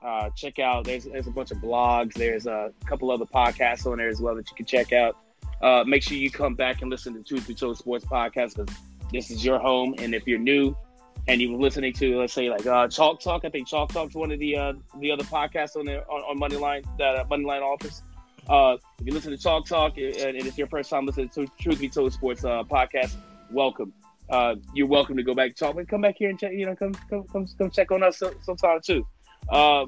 Uh, 0.02 0.30
check 0.36 0.58
out. 0.58 0.84
There's 0.84 1.04
there's 1.04 1.26
a 1.26 1.32
bunch 1.32 1.50
of 1.50 1.58
blogs. 1.58 2.14
There's 2.14 2.46
a 2.46 2.72
couple 2.86 3.10
other 3.10 3.26
podcasts 3.26 3.90
on 3.90 3.98
there 3.98 4.08
as 4.08 4.20
well 4.20 4.34
that 4.36 4.48
you 4.50 4.56
can 4.56 4.66
check 4.66 4.92
out. 4.92 5.16
Uh, 5.60 5.82
make 5.86 6.02
sure 6.02 6.16
you 6.16 6.30
come 6.30 6.54
back 6.54 6.82
and 6.82 6.90
listen 6.90 7.14
to 7.14 7.22
Truth 7.22 7.48
Be 7.48 7.54
Told 7.54 7.78
Sports 7.78 8.04
Podcast 8.04 8.56
because 8.56 8.74
this 9.12 9.30
is 9.30 9.44
your 9.44 9.58
home. 9.58 9.94
And 9.98 10.14
if 10.14 10.26
you're 10.26 10.38
new 10.38 10.76
and 11.26 11.40
you're 11.40 11.58
listening 11.58 11.92
to, 11.94 12.18
let's 12.18 12.32
say, 12.32 12.50
like 12.50 12.66
uh, 12.66 12.88
Chalk 12.88 13.20
Talk, 13.20 13.44
I 13.44 13.48
think 13.48 13.66
Chalk 13.66 13.92
Talk's 13.92 14.14
one 14.14 14.30
of 14.30 14.38
the 14.38 14.56
uh, 14.56 14.72
the 15.00 15.10
other 15.10 15.24
podcasts 15.24 15.76
on 15.76 15.86
there 15.86 16.10
on, 16.10 16.20
on 16.22 16.38
Moneyline 16.38 16.84
that 16.98 17.16
uh, 17.16 17.24
Moneyline 17.24 17.62
Office. 17.62 18.02
Uh, 18.48 18.76
if 19.00 19.06
you 19.06 19.12
listen 19.12 19.30
to 19.30 19.38
Chalk 19.38 19.66
Talk 19.66 19.96
and, 19.96 20.14
and 20.16 20.46
it's 20.46 20.58
your 20.58 20.66
first 20.66 20.90
time 20.90 21.06
listening 21.06 21.30
to 21.30 21.46
Truth 21.58 21.80
Be 21.80 21.88
Told 21.88 22.12
Sports 22.12 22.44
uh, 22.44 22.62
Podcast, 22.64 23.14
welcome. 23.50 23.92
Uh, 24.28 24.56
you're 24.74 24.86
welcome 24.86 25.16
to 25.16 25.22
go 25.22 25.34
back 25.34 25.50
to 25.50 25.54
Chalk, 25.54 25.76
but 25.76 25.88
come 25.88 26.02
back 26.02 26.16
here 26.18 26.28
and 26.28 26.38
check. 26.38 26.52
You 26.52 26.66
know, 26.66 26.76
come 26.76 26.92
come 27.08 27.24
come, 27.32 27.46
come 27.58 27.70
check 27.70 27.90
on 27.90 28.02
us 28.02 28.22
sometime 28.42 28.80
too. 28.84 29.06
Uh, 29.48 29.86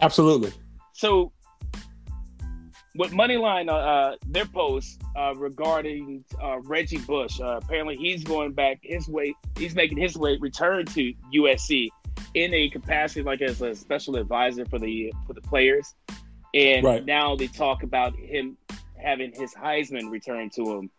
Absolutely. 0.00 0.52
so 0.92 1.32
with 2.94 3.12
Moneyline, 3.12 3.68
uh, 3.68 3.74
uh, 3.74 4.16
their 4.26 4.44
post 4.44 5.00
uh, 5.16 5.34
regarding 5.34 6.24
uh, 6.42 6.58
Reggie 6.60 6.98
Bush, 6.98 7.40
uh, 7.40 7.58
apparently 7.62 7.96
he's 7.96 8.22
going 8.22 8.52
back 8.52 8.78
his 8.82 9.08
way. 9.08 9.34
He's 9.56 9.74
making 9.74 9.98
his 9.98 10.16
way 10.16 10.36
return 10.38 10.84
to 10.86 11.12
USC 11.34 11.88
in 12.34 12.52
a 12.54 12.68
capacity 12.68 13.22
like 13.22 13.40
as 13.40 13.60
a 13.62 13.74
special 13.74 14.16
advisor 14.16 14.64
for 14.66 14.78
the 14.78 15.12
for 15.26 15.32
the 15.32 15.40
players. 15.40 15.94
And 16.54 16.84
Right. 16.84 17.04
now 17.04 17.34
they 17.34 17.46
talk 17.46 17.82
about 17.82 18.14
him 18.16 18.58
having 18.96 19.32
his 19.32 19.54
Heisman 19.54 20.10
return 20.10 20.50
to 20.50 20.78
him 20.78 20.90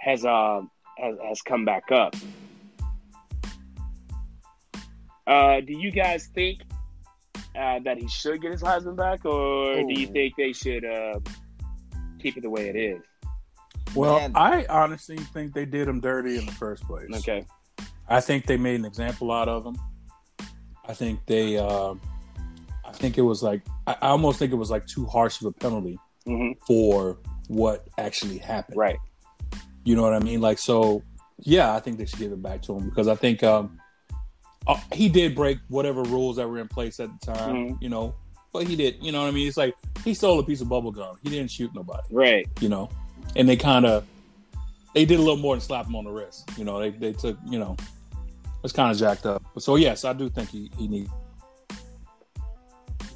has 0.00 0.24
um 0.24 0.70
has, 0.98 1.16
has 1.26 1.42
come 1.42 1.64
back 1.64 1.90
up. 1.92 2.14
Uh, 5.26 5.60
do 5.60 5.72
you 5.72 5.90
guys 5.90 6.26
think 6.34 6.60
uh, 7.58 7.78
that 7.84 7.98
he 7.98 8.08
should 8.08 8.42
get 8.42 8.52
his 8.52 8.62
Heisman 8.62 8.96
back, 8.96 9.24
or 9.24 9.82
do 9.82 10.00
you 10.00 10.06
think 10.08 10.34
they 10.36 10.52
should 10.52 10.84
uh, 10.84 11.20
keep 12.20 12.36
it 12.36 12.42
the 12.42 12.50
way 12.50 12.68
it 12.68 12.76
is? 12.76 13.00
Well, 13.94 14.18
Man. 14.18 14.32
I 14.34 14.66
honestly 14.68 15.16
think 15.16 15.54
they 15.54 15.64
did 15.64 15.86
him 15.86 16.00
dirty 16.00 16.36
in 16.36 16.46
the 16.46 16.52
first 16.52 16.84
place. 16.84 17.08
Okay. 17.14 17.44
I 18.08 18.20
think 18.20 18.46
they 18.46 18.56
made 18.56 18.74
an 18.74 18.84
example 18.84 19.30
out 19.30 19.48
of 19.48 19.64
him. 19.64 19.76
I 20.86 20.94
think 20.94 21.24
they, 21.26 21.56
uh, 21.56 21.94
I 22.84 22.92
think 22.92 23.16
it 23.18 23.22
was 23.22 23.42
like, 23.42 23.62
I 23.86 23.92
I 24.02 24.08
almost 24.08 24.38
think 24.38 24.52
it 24.52 24.56
was 24.56 24.70
like 24.70 24.86
too 24.86 25.06
harsh 25.06 25.40
of 25.40 25.46
a 25.46 25.52
penalty 25.52 25.98
hmm 26.26 26.52
for 26.66 27.18
what 27.48 27.86
actually 27.98 28.38
happened. 28.38 28.78
Right. 28.78 28.98
You 29.84 29.96
know 29.96 30.02
what 30.02 30.14
I 30.14 30.18
mean? 30.18 30.40
Like, 30.40 30.58
so 30.58 31.02
yeah, 31.38 31.74
I 31.74 31.80
think 31.80 31.98
they 31.98 32.06
should 32.06 32.18
give 32.18 32.32
it 32.32 32.42
back 32.42 32.62
to 32.62 32.74
him 32.74 32.88
because 32.88 33.08
I 33.08 33.14
think 33.14 33.42
um, 33.42 33.78
uh, 34.66 34.78
he 34.92 35.08
did 35.08 35.34
break 35.34 35.58
whatever 35.68 36.02
rules 36.02 36.36
that 36.36 36.48
were 36.48 36.58
in 36.58 36.68
place 36.68 37.00
at 37.00 37.10
the 37.20 37.32
time. 37.32 37.54
Mhm. 37.54 37.82
You 37.82 37.88
know, 37.88 38.14
but 38.52 38.66
he 38.66 38.76
did. 38.76 38.96
You 39.02 39.12
know 39.12 39.22
what 39.22 39.28
I 39.28 39.32
mean? 39.32 39.48
It's 39.48 39.56
like 39.56 39.74
he 40.04 40.14
stole 40.14 40.38
a 40.38 40.44
piece 40.44 40.60
of 40.60 40.68
bubble 40.68 40.92
gum. 40.92 41.16
He 41.22 41.30
didn't 41.30 41.50
shoot 41.50 41.74
nobody. 41.74 42.02
Right. 42.10 42.46
You 42.60 42.68
know, 42.68 42.88
and 43.36 43.48
they 43.48 43.56
kind 43.56 43.84
of 43.84 44.06
they 44.94 45.04
did 45.04 45.18
a 45.18 45.22
little 45.22 45.36
more 45.36 45.54
than 45.54 45.60
slap 45.60 45.86
him 45.86 45.96
on 45.96 46.04
the 46.04 46.10
wrist. 46.10 46.50
You 46.56 46.64
know, 46.64 46.78
they 46.78 46.90
they 46.90 47.12
took 47.12 47.36
you 47.46 47.58
know 47.58 47.76
it's 48.62 48.72
kind 48.72 48.90
of 48.90 48.96
jacked 48.96 49.26
up. 49.26 49.42
So 49.58 49.76
yes, 49.76 50.04
I 50.04 50.12
do 50.12 50.28
think 50.30 50.48
he 50.48 50.70
he 50.78 50.88
needs 50.88 51.10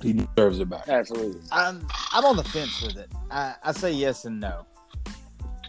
he 0.02 0.12
deserves 0.12 0.60
it 0.60 0.68
back. 0.68 0.88
Absolutely. 0.88 1.40
I'm 1.50 1.86
I'm 2.12 2.24
on 2.24 2.36
the 2.36 2.44
fence 2.44 2.82
with 2.82 2.96
it. 2.96 3.10
I, 3.30 3.54
I 3.62 3.72
say 3.72 3.92
yes 3.92 4.24
and 4.24 4.40
no. 4.40 4.66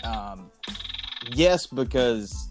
Um, 0.04 0.52
yes 1.32 1.68
because 1.68 2.50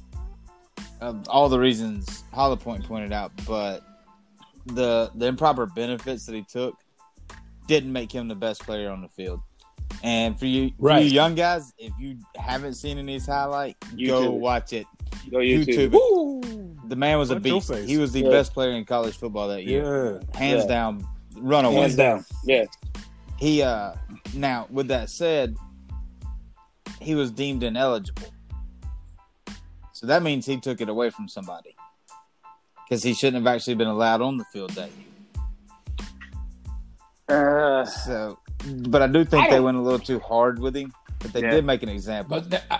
of 1.00 1.28
all 1.28 1.48
the 1.48 1.58
reasons 1.58 2.24
Hollowpoint 2.34 2.84
pointed 2.86 3.12
out, 3.12 3.32
but 3.46 3.82
the 4.66 5.10
the 5.14 5.26
improper 5.26 5.66
benefits 5.66 6.26
that 6.26 6.34
he 6.34 6.42
took 6.42 6.76
didn't 7.66 7.92
make 7.92 8.10
him 8.12 8.28
the 8.28 8.34
best 8.34 8.62
player 8.62 8.90
on 8.90 9.00
the 9.02 9.08
field. 9.08 9.40
And 10.02 10.38
for 10.38 10.46
you, 10.46 10.72
Right. 10.78 11.04
you 11.04 11.10
young 11.10 11.34
guys, 11.34 11.72
if 11.78 11.92
you 11.98 12.18
haven't 12.36 12.74
seen 12.74 12.98
any 12.98 13.14
of 13.16 13.20
his 13.20 13.26
highlight, 13.26 13.76
go 14.06 14.30
watch 14.30 14.72
it. 14.72 14.86
Go 15.30 15.38
YouTube. 15.38 15.90
YouTube. 15.90 15.92
Woo! 15.92 16.76
The 16.88 16.96
man 16.96 17.18
was 17.18 17.30
a 17.30 17.40
beast. 17.40 17.72
He 17.74 17.96
was 17.98 18.12
the 18.12 18.20
Yeah. 18.22 18.30
best 18.30 18.52
player 18.52 18.72
in 18.72 18.84
college 18.84 19.16
football 19.16 19.48
that 19.48 19.64
year, 19.64 20.20
Yeah. 20.32 20.38
hands 20.38 20.62
Yeah. 20.64 20.68
down, 20.68 21.06
runaway. 21.36 21.74
Hands 21.74 21.96
down. 21.96 22.24
Yeah. 22.44 22.64
He 23.38 23.62
uh 23.62 23.94
now 24.34 24.66
with 24.70 24.88
that 24.88 25.10
said, 25.10 25.56
he 27.00 27.14
was 27.14 27.30
deemed 27.30 27.62
ineligible. 27.62 28.26
So 29.98 30.06
that 30.06 30.22
means 30.22 30.46
he 30.46 30.58
took 30.60 30.80
it 30.80 30.88
away 30.88 31.10
from 31.10 31.26
somebody. 31.26 31.74
Because 32.84 33.02
he 33.02 33.14
shouldn't 33.14 33.44
have 33.44 33.52
actually 33.52 33.74
been 33.74 33.88
allowed 33.88 34.20
on 34.22 34.36
the 34.38 34.44
field 34.52 34.70
that 34.70 34.90
year. 37.28 37.36
Uh, 37.80 37.84
So 37.84 38.38
but 38.90 39.02
I 39.02 39.08
do 39.08 39.24
think 39.24 39.46
I 39.46 39.50
they 39.50 39.60
went 39.60 39.76
a 39.76 39.80
little 39.80 39.98
too 39.98 40.20
hard 40.20 40.60
with 40.60 40.76
him. 40.76 40.92
But 41.18 41.32
they 41.32 41.40
Yeah. 41.42 41.50
did 41.50 41.64
make 41.64 41.82
an 41.82 41.88
example. 41.88 42.36
But 42.38 42.50
that, 42.50 42.64
I, 42.70 42.78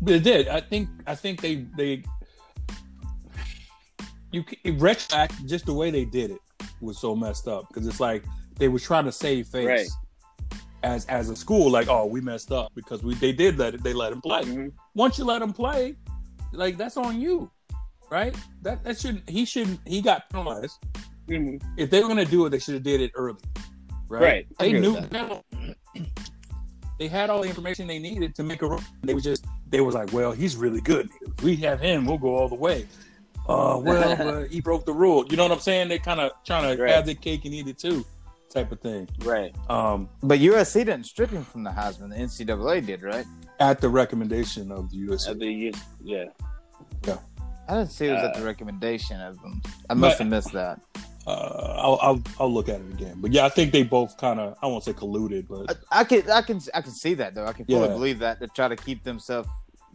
but 0.00 0.14
it 0.14 0.22
did. 0.24 0.48
I 0.48 0.60
think. 0.60 0.88
I 1.06 1.14
think 1.14 1.42
they 1.42 1.66
they 1.76 2.02
you 4.32 4.42
c- 4.48 4.58
retroact 4.72 5.44
just 5.46 5.66
the 5.66 5.74
way 5.74 5.90
they 5.90 6.06
did 6.06 6.30
it 6.30 6.40
was 6.80 6.98
so 6.98 7.14
messed 7.14 7.46
up 7.48 7.68
because 7.68 7.86
it's 7.86 8.00
like 8.00 8.24
they 8.56 8.68
were 8.68 8.78
trying 8.78 9.04
to 9.04 9.12
save 9.12 9.46
face 9.48 9.66
Right. 9.66 9.86
as 10.82 11.04
as 11.06 11.28
a 11.28 11.36
school. 11.36 11.70
Like, 11.70 11.88
oh, 11.88 12.06
we 12.06 12.20
messed 12.22 12.50
up 12.50 12.72
because 12.74 13.02
we 13.02 13.14
they 13.14 13.32
did 13.32 13.58
let 13.58 13.74
it. 13.74 13.82
They 13.84 13.92
let 13.92 14.10
him 14.12 14.22
play. 14.22 14.42
mhm. 14.42 14.72
Once 14.94 15.18
you 15.18 15.24
let 15.24 15.40
him 15.42 15.52
play, 15.52 15.96
like 16.56 16.76
that's 16.76 16.96
on 16.96 17.20
you, 17.20 17.50
right? 18.10 18.34
That 18.62 18.82
that 18.84 18.98
shouldn't. 18.98 19.28
He 19.28 19.44
shouldn't. 19.44 19.80
He 19.86 20.00
got 20.00 20.28
penalized. 20.30 20.78
Mhm. 21.28 21.62
If 21.76 21.90
they 21.90 22.00
were 22.02 22.08
gonna 22.08 22.24
do 22.24 22.46
it, 22.46 22.50
they 22.50 22.58
should 22.58 22.74
have 22.74 22.82
did 22.82 23.00
it 23.00 23.12
early, 23.14 23.38
right? 24.08 24.22
Right. 24.22 24.46
They 24.58 24.72
knew 24.72 24.96
they 26.98 27.08
had 27.08 27.30
all 27.30 27.42
the 27.42 27.48
information 27.48 27.86
they 27.86 27.98
needed 27.98 28.34
to 28.36 28.42
make 28.42 28.62
a 28.62 28.66
run. 28.66 28.84
They 29.02 29.14
were 29.14 29.20
just 29.20 29.44
they 29.70 29.80
was 29.80 29.94
like, 29.94 30.12
well, 30.12 30.32
he's 30.32 30.56
really 30.56 30.80
good. 30.80 31.08
If 31.22 31.42
we 31.42 31.56
have 31.56 31.80
him, 31.80 32.06
we'll 32.06 32.18
go 32.18 32.34
all 32.36 32.48
the 32.48 32.54
way. 32.54 32.86
Uh, 33.48 33.78
well, 33.82 34.22
uh, 34.42 34.44
he 34.44 34.60
broke 34.60 34.86
the 34.86 34.92
rule. 34.92 35.24
You 35.28 35.36
know 35.36 35.42
what 35.42 35.52
I'm 35.52 35.58
saying? 35.60 35.88
They're 35.88 35.98
kind 35.98 36.20
of 36.20 36.32
trying 36.44 36.76
to 36.76 36.82
Right. 36.82 36.94
have 36.94 37.06
the 37.06 37.14
cake 37.14 37.44
and 37.44 37.52
eat 37.54 37.66
it 37.68 37.78
too, 37.78 38.04
type 38.54 38.72
of 38.72 38.80
thing. 38.80 39.08
Right. 39.24 39.54
Um, 39.68 40.08
But 40.22 40.38
USC 40.38 40.74
didn't 40.84 41.04
strip 41.04 41.30
him 41.30 41.44
from 41.44 41.64
the 41.64 41.70
Heisman. 41.70 42.10
The 42.10 42.16
NCAA 42.16 42.86
did, 42.86 43.02
right? 43.02 43.26
at 43.60 43.80
the 43.80 43.88
recommendation 43.88 44.72
of 44.72 44.90
the 44.90 44.96
USC. 45.06 45.28
At 45.30 45.38
the 45.38 45.46
youth- 45.46 45.84
yeah. 46.02 46.24
I 47.68 47.76
didn't 47.78 47.92
see 47.92 48.06
it 48.08 48.12
was 48.14 48.22
at 48.24 48.34
Uh, 48.34 48.40
the 48.40 48.44
recommendation 48.44 49.20
of 49.20 49.40
them. 49.40 49.62
I 49.88 49.94
must 49.94 50.18
but- 50.18 50.24
have 50.24 50.30
missed 50.30 50.52
that. 50.52 50.80
Uh, 51.26 51.30
I'll, 51.78 51.98
I'll 52.02 52.22
I'll 52.40 52.52
look 52.52 52.68
at 52.68 52.80
it 52.80 52.92
again. 52.92 53.14
But 53.18 53.32
yeah, 53.32 53.46
I 53.46 53.48
think 53.48 53.72
they 53.72 53.82
both 53.82 54.18
kind 54.18 54.38
of 54.38 54.58
I 54.60 54.66
won't 54.66 54.84
say 54.84 54.92
colluded, 54.92 55.46
but 55.48 55.78
I, 55.90 56.00
I 56.00 56.04
can 56.04 56.30
I 56.30 56.42
can 56.42 56.60
I 56.74 56.82
can 56.82 56.90
see 56.92 57.14
that 57.14 57.34
though. 57.34 57.46
I 57.46 57.54
can 57.54 57.64
fully 57.64 57.80
Yeah. 57.80 57.86
believe 57.94 58.18
that 58.18 58.40
to 58.40 58.46
try 58.48 58.68
to 58.68 58.76
keep 58.76 59.04
themselves 59.04 59.48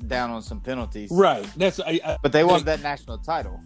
down 0.07 0.31
on 0.31 0.41
some 0.41 0.59
penalties. 0.59 1.11
right. 1.11 1.45
That's 1.55 1.79
I, 1.81 1.99
I, 2.03 2.17
But 2.23 2.31
they 2.31 2.43
wanted 2.43 2.65
that 2.65 2.81
national 2.81 3.19
title. 3.19 3.59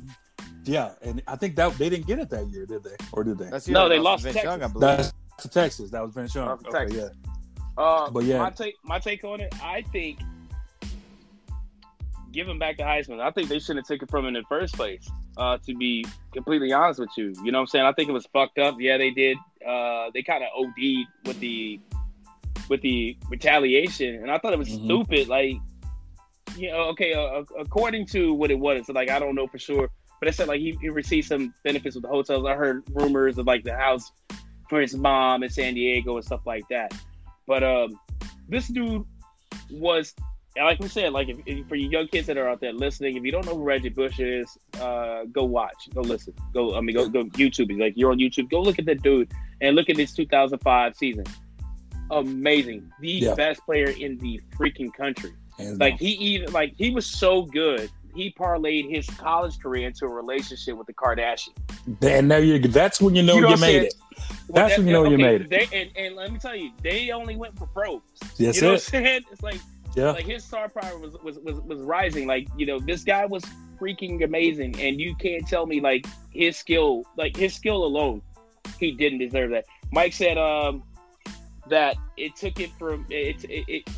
Yeah, 0.63 0.91
and 1.02 1.21
I 1.28 1.36
think 1.36 1.56
that 1.56 1.78
they 1.78 1.89
didn't 1.89 2.08
get 2.08 2.19
it 2.19 2.30
that 2.30 2.45
year, 2.47 2.65
did 2.65 2.84
they? 2.84 2.95
Or 3.12 3.23
did 3.23 3.38
they? 3.38 3.49
That's 3.49 3.68
No, 3.68 3.88
they 3.89 3.99
lost 3.99 4.24
Vince 4.24 4.36
Texas. 4.36 4.49
Young, 4.49 4.64
I 4.64 4.68
believe. 4.68 4.82
That's 4.97 5.14
to 5.39 5.49
Texas. 5.49 5.89
That 5.91 6.01
was 6.03 6.14
Vince 6.14 6.34
Young. 6.36 6.49
Okay, 6.49 6.70
Texas. 6.72 7.11
yeah. 7.78 7.84
Uh, 7.84 8.09
But 8.09 8.24
yeah. 8.26 8.39
my 8.39 8.49
take 8.51 8.76
my 8.84 8.99
take 8.99 9.24
on 9.24 9.41
it, 9.41 9.53
I 9.64 9.82
think 9.91 10.20
giving 12.32 12.57
back 12.57 12.78
the 12.78 12.84
Heisman. 12.84 13.20
I 13.20 13.32
think 13.32 13.47
they 13.49 13.59
shouldn't 13.59 13.86
have 13.86 13.88
taken 13.88 14.07
it 14.07 14.11
from 14.11 14.26
him 14.26 14.36
in 14.36 14.41
the 14.41 14.47
first 14.49 14.76
place. 14.76 15.07
Uh, 15.38 15.57
to 15.66 15.76
be 15.76 16.05
completely 16.32 16.72
honest 16.74 16.99
with 16.99 17.09
you, 17.18 17.34
you 17.43 17.51
know 17.51 17.57
what 17.57 17.61
I'm 17.64 17.68
saying? 17.68 17.86
I 17.86 17.91
think 17.93 18.09
it 18.09 18.11
was 18.11 18.26
fucked 18.28 18.59
up. 18.59 18.76
Yeah, 18.80 18.97
they 18.97 19.09
did. 19.11 19.38
Uh, 19.68 20.09
they 20.14 20.22
kind 20.22 20.43
of 20.43 20.49
OD'd 20.55 21.07
with 21.26 21.39
the 21.39 21.80
with 22.70 22.82
the 22.82 23.18
retaliation, 23.30 24.16
and 24.22 24.32
I 24.32 24.38
thought 24.38 24.53
it 24.53 24.59
was 24.59 24.70
Mhm. 24.70 24.86
stupid. 24.86 25.28
Like, 25.28 25.55
you 26.55 26.72
know, 26.72 26.84
okay, 26.89 27.14
uh, 27.14 27.43
according 27.59 28.05
to 28.07 28.34
what 28.34 28.51
it 28.51 28.59
was, 28.59 28.86
so 28.88 28.93
like 28.93 29.09
I 29.09 29.20
don't 29.20 29.36
know 29.36 29.47
for 29.47 29.57
sure, 29.59 29.89
but 30.24 30.30
it 30.30 30.36
said 30.36 30.47
like 30.47 30.61
he, 30.61 30.78
he 30.80 30.88
received 30.88 31.28
some 31.28 31.53
benefits 31.65 31.95
with 31.97 32.03
the 32.03 32.07
hotels. 32.07 32.45
I 32.47 32.55
heard 32.55 32.82
rumors 32.93 33.38
of 33.38 33.45
like 33.45 33.65
the 33.65 33.76
house 33.76 34.09
for 34.69 34.80
his 34.80 34.95
mom 34.95 35.43
in 35.43 35.49
San 35.49 35.74
Diego 35.74 36.15
and 36.15 36.24
stuff 36.24 36.39
like 36.45 36.63
that. 36.69 36.93
But 37.45 37.61
um, 37.61 37.99
this 38.47 38.69
dude 38.69 39.03
was 39.69 40.13
like 40.55 40.80
we 40.80 40.88
said, 40.88 41.11
like 41.11 41.28
if, 41.28 41.39
if- 41.45 41.67
for 41.67 41.76
you 41.76 41.89
young 41.89 42.07
kids 42.07 42.28
that 42.28 42.38
are 42.38 42.47
out 42.47 42.61
there 42.61 42.71
listening, 42.71 43.17
if 43.17 43.24
you 43.26 43.34
don't 43.34 43.45
know 43.45 43.55
who 43.57 43.63
Reggie 43.63 43.89
Bush 43.89 44.21
is, 44.21 44.57
uh, 44.80 45.26
go 45.26 45.43
watch, 45.43 45.89
go 45.93 45.99
listen, 45.99 46.34
go. 46.53 46.74
I 46.78 46.80
mean, 46.80 46.95
go 46.95 47.09
go 47.09 47.26
YouTube. 47.26 47.69
He's 47.71 47.80
like 47.80 47.93
you're 47.97 48.11
on 48.13 48.17
YouTube. 48.19 48.49
Go 48.49 48.61
look 48.61 48.80
at 48.80 48.86
that 48.86 49.01
dude 49.03 49.30
and 49.59 49.76
look 49.76 49.89
at 49.89 49.97
his 49.97 50.13
2005 50.13 50.95
season. 50.95 51.26
Amazing, 52.11 52.89
the 53.01 53.09
Yeah. 53.11 53.36
best 53.36 53.59
player 53.65 53.89
in 53.89 54.17
the 54.19 54.39
freaking 54.57 54.93
country. 54.93 55.34
Hands 55.57 55.78
Like 55.80 55.93
down. 55.93 55.97
he 55.99 56.11
even 56.13 56.53
like 56.53 56.76
he 56.78 56.91
was 56.91 57.05
so 57.05 57.41
good. 57.43 57.89
He 58.16 58.32
parlayed 58.32 58.89
his 58.89 59.07
college 59.07 59.59
career 59.59 59.88
into 59.88 60.05
a 60.05 60.09
relationship 60.09 60.78
with 60.78 60.88
the 60.88 60.93
Kardashians. 60.93 61.53
and 62.01 62.30
there 62.30 62.43
you 62.43 62.59
that's 62.59 63.01
when 63.01 63.16
you 63.16 63.24
know 63.24 63.34
You 63.36 63.41
you, 63.41 63.47
know 63.47 63.53
I'm 63.53 63.59
made 63.59 63.84
it. 63.84 63.93
That's 64.49 64.78
when 64.78 64.88
you 64.88 64.93
know 64.93 65.05
you 65.05 65.18
made 65.18 65.41
it. 65.41 65.49
They, 65.49 65.68
and, 65.74 65.89
and 65.97 66.16
let 66.16 66.32
me 66.32 66.38
tell 66.39 66.55
you, 66.55 66.72
they 66.82 67.09
only 67.11 67.36
went 67.36 67.57
for 67.57 67.68
pros. 67.68 68.01
That's 68.20 68.39
you 68.39 68.45
know 68.45 68.51
it. 68.51 68.61
what 68.64 68.72
I'm 68.74 68.80
saying? 68.80 69.22
It's 69.32 69.41
like 69.43 69.59
Yeah. 69.95 70.11
like 70.11 70.26
his 70.26 70.43
star 70.43 70.70
power 70.70 70.97
was, 70.97 71.14
was 71.24 71.39
was 71.39 71.59
was 71.61 71.80
rising. 71.82 72.28
Like 72.28 72.47
you 72.57 72.66
know, 72.66 72.80
this 72.80 73.03
guy 73.03 73.26
was 73.26 73.43
freaking 73.80 74.24
amazing, 74.24 74.80
and 74.80 74.99
you 75.01 75.16
can't 75.16 75.47
tell 75.47 75.66
me 75.66 75.82
like 75.82 76.05
his 76.32 76.55
skill, 76.57 77.03
like 77.18 77.36
his 77.36 77.53
skill 77.53 77.84
alone, 77.84 78.22
he 78.80 78.91
didn't 78.91 79.20
deserve 79.20 79.49
that. 79.51 79.66
Mike 79.91 80.14
said 80.14 80.38
um 80.38 80.84
that 81.70 81.95
it 82.18 82.36
took 82.36 82.59
it 82.59 82.70
from 82.78 83.05
it 83.09 83.43
it. 83.45 83.66
it 83.68 83.89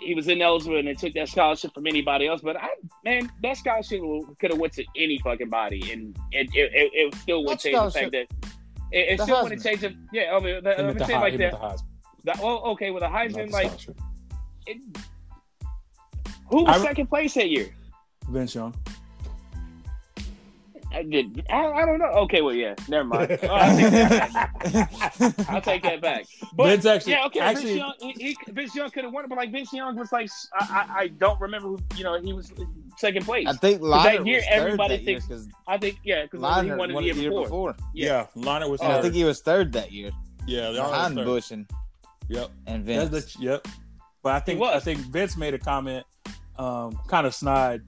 he 0.00 0.14
was 0.14 0.28
ineligible 0.28 0.76
and 0.78 0.88
it 0.88 0.98
took 0.98 1.12
that 1.14 1.28
scholarship 1.28 1.72
from 1.74 1.86
anybody 1.86 2.26
else. 2.26 2.40
But 2.42 2.56
I, 2.56 2.68
man, 3.04 3.30
that 3.42 3.56
scholarship 3.56 4.00
could 4.40 4.50
have 4.50 4.58
went 4.58 4.72
to 4.74 4.84
any 4.96 5.18
fucking 5.18 5.48
body, 5.50 5.92
and 5.92 6.16
and 6.32 6.48
it, 6.54 6.70
it, 6.74 6.90
it 6.94 7.14
still 7.16 7.40
would 7.40 7.48
What 7.50 7.60
change 7.60 7.76
the 7.76 7.90
fact 7.90 8.12
that 8.12 8.26
it, 8.92 9.08
it 9.12 9.20
still 9.20 9.42
wouldn't 9.42 9.62
change 9.62 9.82
it. 9.84 9.94
Yeah, 10.12 10.34
I 10.36 10.40
mean, 10.40 10.56
Him 10.56 10.64
let 10.64 10.78
with 10.86 10.94
me 10.96 10.98
the 11.00 11.04
say 11.06 11.12
high- 11.14 11.20
like 11.20 11.38
that. 11.38 11.52
with 11.60 11.82
the 12.24 12.34
Well, 12.42 12.62
oh, 12.64 12.72
okay, 12.72 12.90
with 12.90 13.02
a 13.02 13.08
not 13.08 13.18
Heisman, 13.20 13.50
like 13.52 13.72
it, 14.66 14.78
who 16.50 16.64
was 16.64 16.80
I- 16.80 16.84
second 16.84 17.06
place 17.08 17.34
that 17.34 17.48
year? 17.50 17.68
Vince 18.28 18.54
Young. 18.54 18.74
I 20.96 21.02
did. 21.02 21.44
I, 21.50 21.66
I 21.66 21.84
don't 21.86 21.98
know. 21.98 22.06
Okay, 22.24 22.40
well, 22.42 22.54
yeah, 22.54 22.74
never 22.88 23.04
mind. 23.04 23.38
Oh, 23.42 23.48
I'll, 23.48 23.76
take 23.76 23.90
that 23.90 24.42
back. 24.42 25.48
I'll 25.50 25.60
take 25.60 25.82
that 25.82 26.00
back. 26.00 26.24
But 26.54 26.64
Vince 26.68 26.86
actually, 26.86 27.12
yeah, 27.12 27.26
okay. 27.26 27.40
actually, 27.40 27.64
Vince 27.74 27.76
Young, 27.78 27.94
he, 28.00 28.12
he, 28.44 28.52
Vince 28.52 28.74
Young 28.74 28.90
could 28.90 29.04
have 29.04 29.12
won 29.12 29.24
it, 29.24 29.28
but 29.28 29.36
like 29.36 29.52
Vince 29.52 29.72
Young 29.72 29.96
was 29.96 30.10
like, 30.12 30.30
I, 30.54 30.64
I, 30.64 30.98
I 31.02 31.08
don't 31.08 31.40
remember 31.40 31.68
who. 31.68 31.78
You 31.96 32.04
know, 32.04 32.20
he 32.20 32.32
was 32.32 32.52
second 32.96 33.24
place. 33.24 33.46
I 33.46 33.52
think 33.52 33.80
that 33.80 33.86
Leinart 33.86 34.26
year, 34.26 34.36
was 34.36 34.44
third 34.46 34.52
everybody 34.54 34.96
that 34.96 35.02
year 35.02 35.20
thinks- 35.20 35.26
'cause 35.28 35.48
I 35.68 35.78
think, 35.78 35.98
yeah, 36.04 36.22
because 36.22 36.40
he 36.40 36.46
Leinart 36.46 36.78
won 36.78 36.90
it 36.90 36.94
won 36.94 37.04
the 37.04 37.10
it 37.10 37.16
year 37.16 37.30
before. 37.30 37.76
yeah, 37.94 38.26
Leinart 38.36 38.70
was 38.70 38.80
And 38.80 38.92
I 38.92 39.02
think 39.02 39.14
he 39.14 39.24
was 39.24 39.40
third 39.42 39.72
that 39.74 39.92
year 39.92 40.10
yeah, 40.46 40.62
Leinart 40.62 40.74
behind. 40.90 41.14
Bush 41.16 41.50
and, 41.50 41.68
Yep. 42.28 42.50
and 42.66 42.86
That's 42.86 43.08
Vince. 43.10 43.34
the, 43.34 43.42
yep. 43.44 43.68
But 44.22 44.34
I 44.34 44.40
think 44.40 44.60
was. 44.60 44.74
I 44.74 44.80
think 44.80 44.98
Vince 45.00 45.36
made 45.36 45.54
a 45.54 45.58
comment, 45.58 46.04
um, 46.58 46.98
kind 47.06 47.26
of 47.26 47.34
snide, 47.34 47.82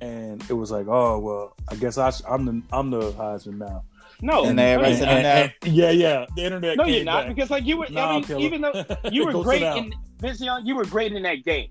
and 0.00 0.42
it 0.48 0.54
was 0.54 0.70
like, 0.70 0.86
"Oh 0.88 1.18
well, 1.18 1.54
I 1.70 1.74
guess 1.76 1.98
I 1.98 2.10
sh- 2.10 2.22
I'm 2.28 2.44
the 2.44 2.62
I'm 2.72 2.90
the 2.90 3.12
Heisman 3.12 3.58
now." 3.58 3.84
No, 4.22 4.44
And 4.44 4.56
no, 4.56 4.62
everybody 4.64 4.96
said, 4.96 5.06
not. 5.06 5.22
"No." 5.22 5.28
and- 5.28 5.74
yeah, 5.74 5.90
yeah. 5.90 6.26
The 6.36 6.44
internet. 6.44 6.76
no, 6.76 6.84
came 6.84 6.94
you're 6.94 7.04
not 7.04 7.26
back. 7.26 7.34
because 7.34 7.50
like 7.50 7.64
you 7.64 7.78
were. 7.78 7.86
Nah, 7.90 8.18
I 8.18 8.20
mean, 8.20 8.40
even 8.40 8.60
though 8.60 8.84
you 9.10 9.24
were 9.26 9.42
great 9.42 9.62
in 9.62 9.92
Vince 10.18 10.40
Young, 10.40 10.66
you 10.66 10.76
were 10.76 10.84
great 10.84 11.12
in 11.12 11.22
that 11.22 11.44
game. 11.44 11.70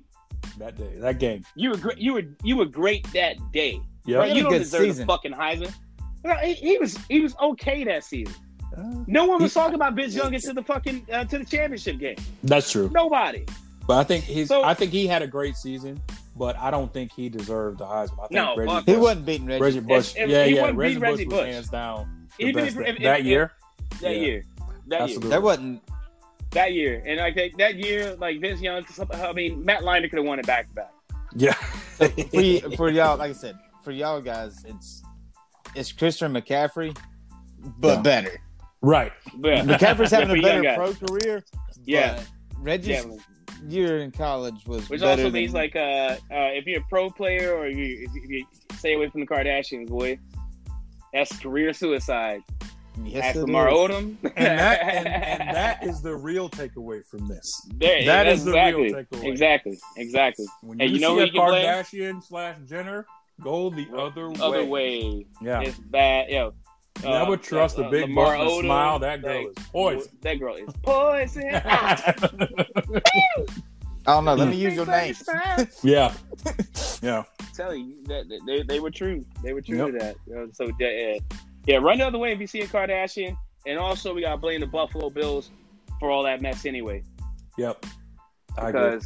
that 0.57 0.75
day, 0.77 0.91
that 0.97 1.19
game. 1.19 1.43
You 1.55 1.71
were 1.71 1.77
great. 1.77 1.97
You 1.99 2.13
were 2.13 2.23
you 2.43 2.57
were 2.57 2.65
great 2.65 3.05
that 3.13 3.35
day. 3.51 3.79
Yeah, 4.05 4.17
Bro, 4.17 4.23
He 4.23 4.29
had 4.29 4.37
you 4.37 4.43
don't 4.43 4.53
deserve 4.53 4.81
season. 4.81 5.07
the 5.07 5.13
fucking 5.13 5.33
Heisman. 5.33 5.73
No, 6.23 6.33
he, 6.35 6.53
he 6.53 6.77
was 6.77 6.97
he 7.07 7.19
was 7.21 7.35
okay 7.41 7.83
that 7.83 8.03
season. 8.03 8.33
Uh, 8.75 9.03
No 9.07 9.25
one 9.25 9.41
was 9.41 9.53
He- 9.53 9.59
talking 9.59 9.75
about 9.75 9.93
Vince 9.95 10.15
Young 10.15 10.33
into 10.33 10.53
the 10.53 10.63
fucking 10.63 11.05
uh, 11.11 11.25
to 11.25 11.37
the 11.39 11.45
championship 11.45 11.99
game. 11.99 12.17
That's 12.43 12.71
true. 12.71 12.89
Nobody. 12.93 13.45
But 13.87 13.97
I 13.97 14.03
think 14.03 14.23
he's. 14.23 14.47
So- 14.47 14.63
I 14.63 14.73
think 14.73 14.91
he 14.91 15.05
had 15.07 15.21
a 15.21 15.27
great 15.27 15.55
season, 15.55 16.01
but 16.39 16.57
I 16.57 16.71
don't 16.71 16.91
think 16.91 17.11
he 17.13 17.29
deserved 17.29 17.77
the 17.79 17.85
Heisman. 17.85 18.13
I 18.23 18.27
think 18.27 18.31
No, 18.31 18.55
Reggie, 18.55 18.71
fuck 18.71 18.85
He 18.87 18.95
wasn't 18.95 19.25
beating 19.27 19.45
Reggie. 19.47 19.61
Reggie 19.61 19.79
Bush. 19.81 20.15
If- 20.15 20.23
if 20.23 20.29
yeah, 20.29 20.45
he 20.45 20.55
yeah. 20.55 20.61
wouldn't 20.61 20.79
Reggie 20.79 20.93
beat 20.95 20.99
Bush 21.01 21.09
Reggie 21.11 21.25
was 21.27 21.33
Bush. 21.35 21.45
hands 21.53 21.69
down 21.69 22.27
the 22.39 22.45
Even 22.45 22.63
best 22.63 22.67
if- 22.77 22.83
that, 22.83 22.89
if- 22.95 22.99
that 23.03 23.19
if- 23.19 23.25
year. 23.25 23.51
That 24.01 24.15
Yeah. 24.15 24.21
year. 24.21 24.43
That 24.87 25.01
Absolutely. 25.01 25.27
year. 25.27 25.29
There 25.31 25.41
wasn't. 25.41 25.81
That 26.51 26.73
year. 26.73 27.03
And 27.05 27.17
like 27.19 27.35
that, 27.35 27.51
that 27.59 27.75
year, 27.75 28.15
like 28.15 28.39
Vince 28.41 28.61
Young. 28.61 28.83
I 29.13 29.33
mean, 29.33 29.63
Matt 29.63 29.81
Leinart 29.83 30.09
could 30.09 30.17
have 30.17 30.25
won 30.25 30.39
it 30.39 30.47
back 30.47 30.67
to 30.69 30.73
back. 30.73 30.91
Yeah. 31.35 31.53
For, 31.53 32.09
y- 32.33 32.61
for 32.75 32.89
y'all, 32.89 33.17
like 33.17 33.29
I 33.29 33.33
said, 33.33 33.55
for 33.83 33.91
y'all 33.91 34.19
guys, 34.21 34.63
it's 34.65 35.03
it's 35.75 35.91
Christian 35.91 36.33
McCaffrey, 36.33 36.97
but 37.77 37.97
Yeah. 37.97 38.01
better. 38.01 38.41
right. 38.81 39.11
But 39.35 39.65
McCaffrey's 39.67 40.09
having 40.11 40.37
a 40.39 40.41
better 40.41 40.73
pro 40.75 40.93
career. 40.93 41.43
Yeah. 41.85 42.15
but 42.15 42.25
Reggie's 42.63 43.05
Yeah. 43.05 43.11
Year 43.67 43.99
in 43.99 44.11
college 44.11 44.65
was 44.65 44.89
Which 44.89 45.01
better 45.01 45.23
also 45.23 45.31
means 45.33 45.51
than- 45.53 45.61
like 45.61 45.75
uh, 45.75 45.79
uh, 45.79 46.17
if 46.29 46.65
you're 46.65 46.81
a 46.81 46.85
pro 46.89 47.09
player 47.09 47.55
or 47.55 47.67
you, 47.67 48.07
if 48.13 48.29
you, 48.29 48.45
stay 48.77 48.93
away 48.93 49.09
from 49.09 49.21
the 49.21 49.27
Kardashians, 49.27 49.89
boy, 49.89 50.17
that's 51.13 51.37
career 51.39 51.73
suicide. 51.73 52.41
yes, 53.03 53.25
Ask 53.25 53.35
it 53.37 53.41
Lamar 53.41 53.69
is. 53.69 53.73
Odom. 53.75 54.15
And 54.35 54.59
that 54.59 54.79
and, 54.83 55.07
and 55.07 55.55
that 55.55 55.83
is 55.85 56.01
the 56.01 56.15
real 56.15 56.49
takeaway 56.49 57.01
from 57.05 57.27
this. 57.27 57.67
There, 57.75 58.05
that's 58.05 58.39
is 58.39 58.45
the 58.45 58.51
exactly, 58.51 58.83
real 58.83 58.93
takeaway. 59.03 59.23
Exactly, 59.25 59.79
exactly. 59.97 60.45
When 60.61 60.79
And 60.81 60.89
you, 60.89 60.95
you 60.97 61.01
know 61.01 61.09
see 61.09 61.15
who 61.15 61.21
a 61.21 61.25
you 61.25 61.31
can 61.31 61.47
blame? 61.49 61.65
Kardashian 61.65 62.23
slash 62.23 62.57
Jenner, 62.67 63.05
go 63.41 63.69
the 63.69 63.87
other 63.97 64.29
way. 64.29 64.67
Way, 64.67 65.25
Yeah. 65.41 65.61
it's 65.61 65.77
bad. 65.79 66.29
Yo, 66.29 66.53
I 67.05 67.27
would 67.27 67.41
trust 67.41 67.79
uh, 67.79 67.83
a 67.83 67.89
big 67.89 68.01
Lamar 68.09 68.37
butt 68.37 68.47
Odom, 68.47 68.61
smile. 68.63 68.99
That 68.99 69.21
girl 69.21 69.47
like, 69.47 69.59
is 69.59 69.65
poison. 69.67 70.11
That 70.21 70.39
girl 70.39 70.55
is 70.55 70.69
poison. 70.83 71.49
I 74.07 74.13
don't 74.13 74.25
know. 74.25 74.35
Let 74.35 74.49
me 74.49 74.55
use 74.55 74.75
your 74.75 74.85
name. 74.85 75.13
smile. 75.13 75.67
yeah. 75.83 76.13
Yeah. 77.01 77.23
tell 77.55 77.75
you 77.75 77.95
that 78.05 78.27
that 78.29 78.41
they, 78.45 78.63
they 78.63 78.79
were 78.79 78.91
true. 78.91 79.25
They 79.43 79.53
were 79.53 79.61
true 79.61 79.77
Yep. 79.77 79.87
to 79.87 79.93
that. 79.99 80.55
So 80.55 80.71
yeah, 80.79 81.17
yeah, 81.65 81.77
run 81.77 81.99
the 81.99 82.07
other 82.07 82.17
way 82.17 82.31
if 82.31 82.39
you 82.39 82.47
see 82.47 82.61
a 82.61 82.67
Kardashian, 82.67 83.35
and 83.67 83.77
also 83.77 84.13
we 84.13 84.21
gotta 84.21 84.37
blame 84.37 84.61
the 84.61 84.67
Buffalo 84.67 85.09
Bills 85.09 85.51
for 85.99 86.09
all 86.09 86.23
that 86.23 86.41
mess 86.41 86.65
anyway 86.65 87.03
Yep. 87.57 87.85
I 88.57 88.69
agree. 88.69 88.99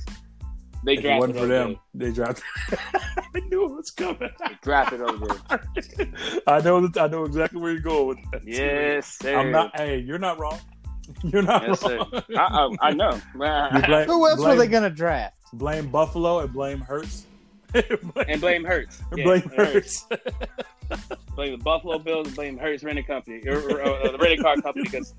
Because 0.83 0.85
they 0.85 0.93
If 0.93 0.99
it 0.99 1.01
drafted 1.03 1.19
wasn't 1.19 1.37
for 1.39 1.45
OJ. 1.45 1.49
them, 1.49 1.79
they 1.93 2.11
drafted. 2.11 2.43
I 3.35 3.39
knew 3.49 3.65
it 3.65 3.71
was 3.75 3.91
coming. 3.91 4.17
They 4.19 4.57
drafted 4.61 4.99
OJ. 5.01 6.41
I 6.47 6.59
know. 6.61 6.87
That, 6.87 7.01
I 7.01 7.07
know 7.07 7.23
exactly 7.25 7.61
where 7.61 7.71
you're 7.71 7.81
going 7.81 8.07
with 8.07 8.17
that. 8.31 8.41
yes, 8.47 9.17
sir. 9.19 9.35
I'm 9.37 9.51
not. 9.51 9.75
Hey, 9.75 9.99
you're 9.99 10.19
not 10.19 10.39
wrong. 10.39 10.59
You're 11.25 11.41
not 11.41 11.67
Yes, 11.67 11.81
sir. 11.81 11.97
wrong. 11.97 12.09
I, 12.37 12.75
I, 12.81 12.87
I 12.87 12.91
know. 12.93 13.11
You 13.33 13.81
blame, 13.85 14.07
Who 14.07 14.25
else 14.25 14.37
blame, 14.39 14.49
were 14.51 14.55
they 14.55 14.67
gonna 14.71 14.89
draft? 14.89 15.35
blame 15.51 15.89
Buffalo 15.89 16.39
and 16.39 16.53
blame 16.53 16.79
Hertz? 16.79 17.25
and 17.73 18.39
blame 18.39 18.63
Hertz. 18.63 19.01
Yeah, 19.13 19.23
blame 19.25 19.41
Hertz. 19.53 20.05
Hertz. 20.09 21.07
Blame 21.35 21.57
the 21.57 21.63
Buffalo 21.63 21.99
Bills. 21.99 22.31
Blame 22.33 22.57
Hertz 22.57 22.83
renting 22.85 23.03
company 23.03 23.41
or, 23.47 23.57
or, 23.71 23.81
uh, 23.83 24.11
the 24.11 24.17
renting 24.17 24.41
car 24.41 24.55
company 24.61 24.85
because 24.85 25.13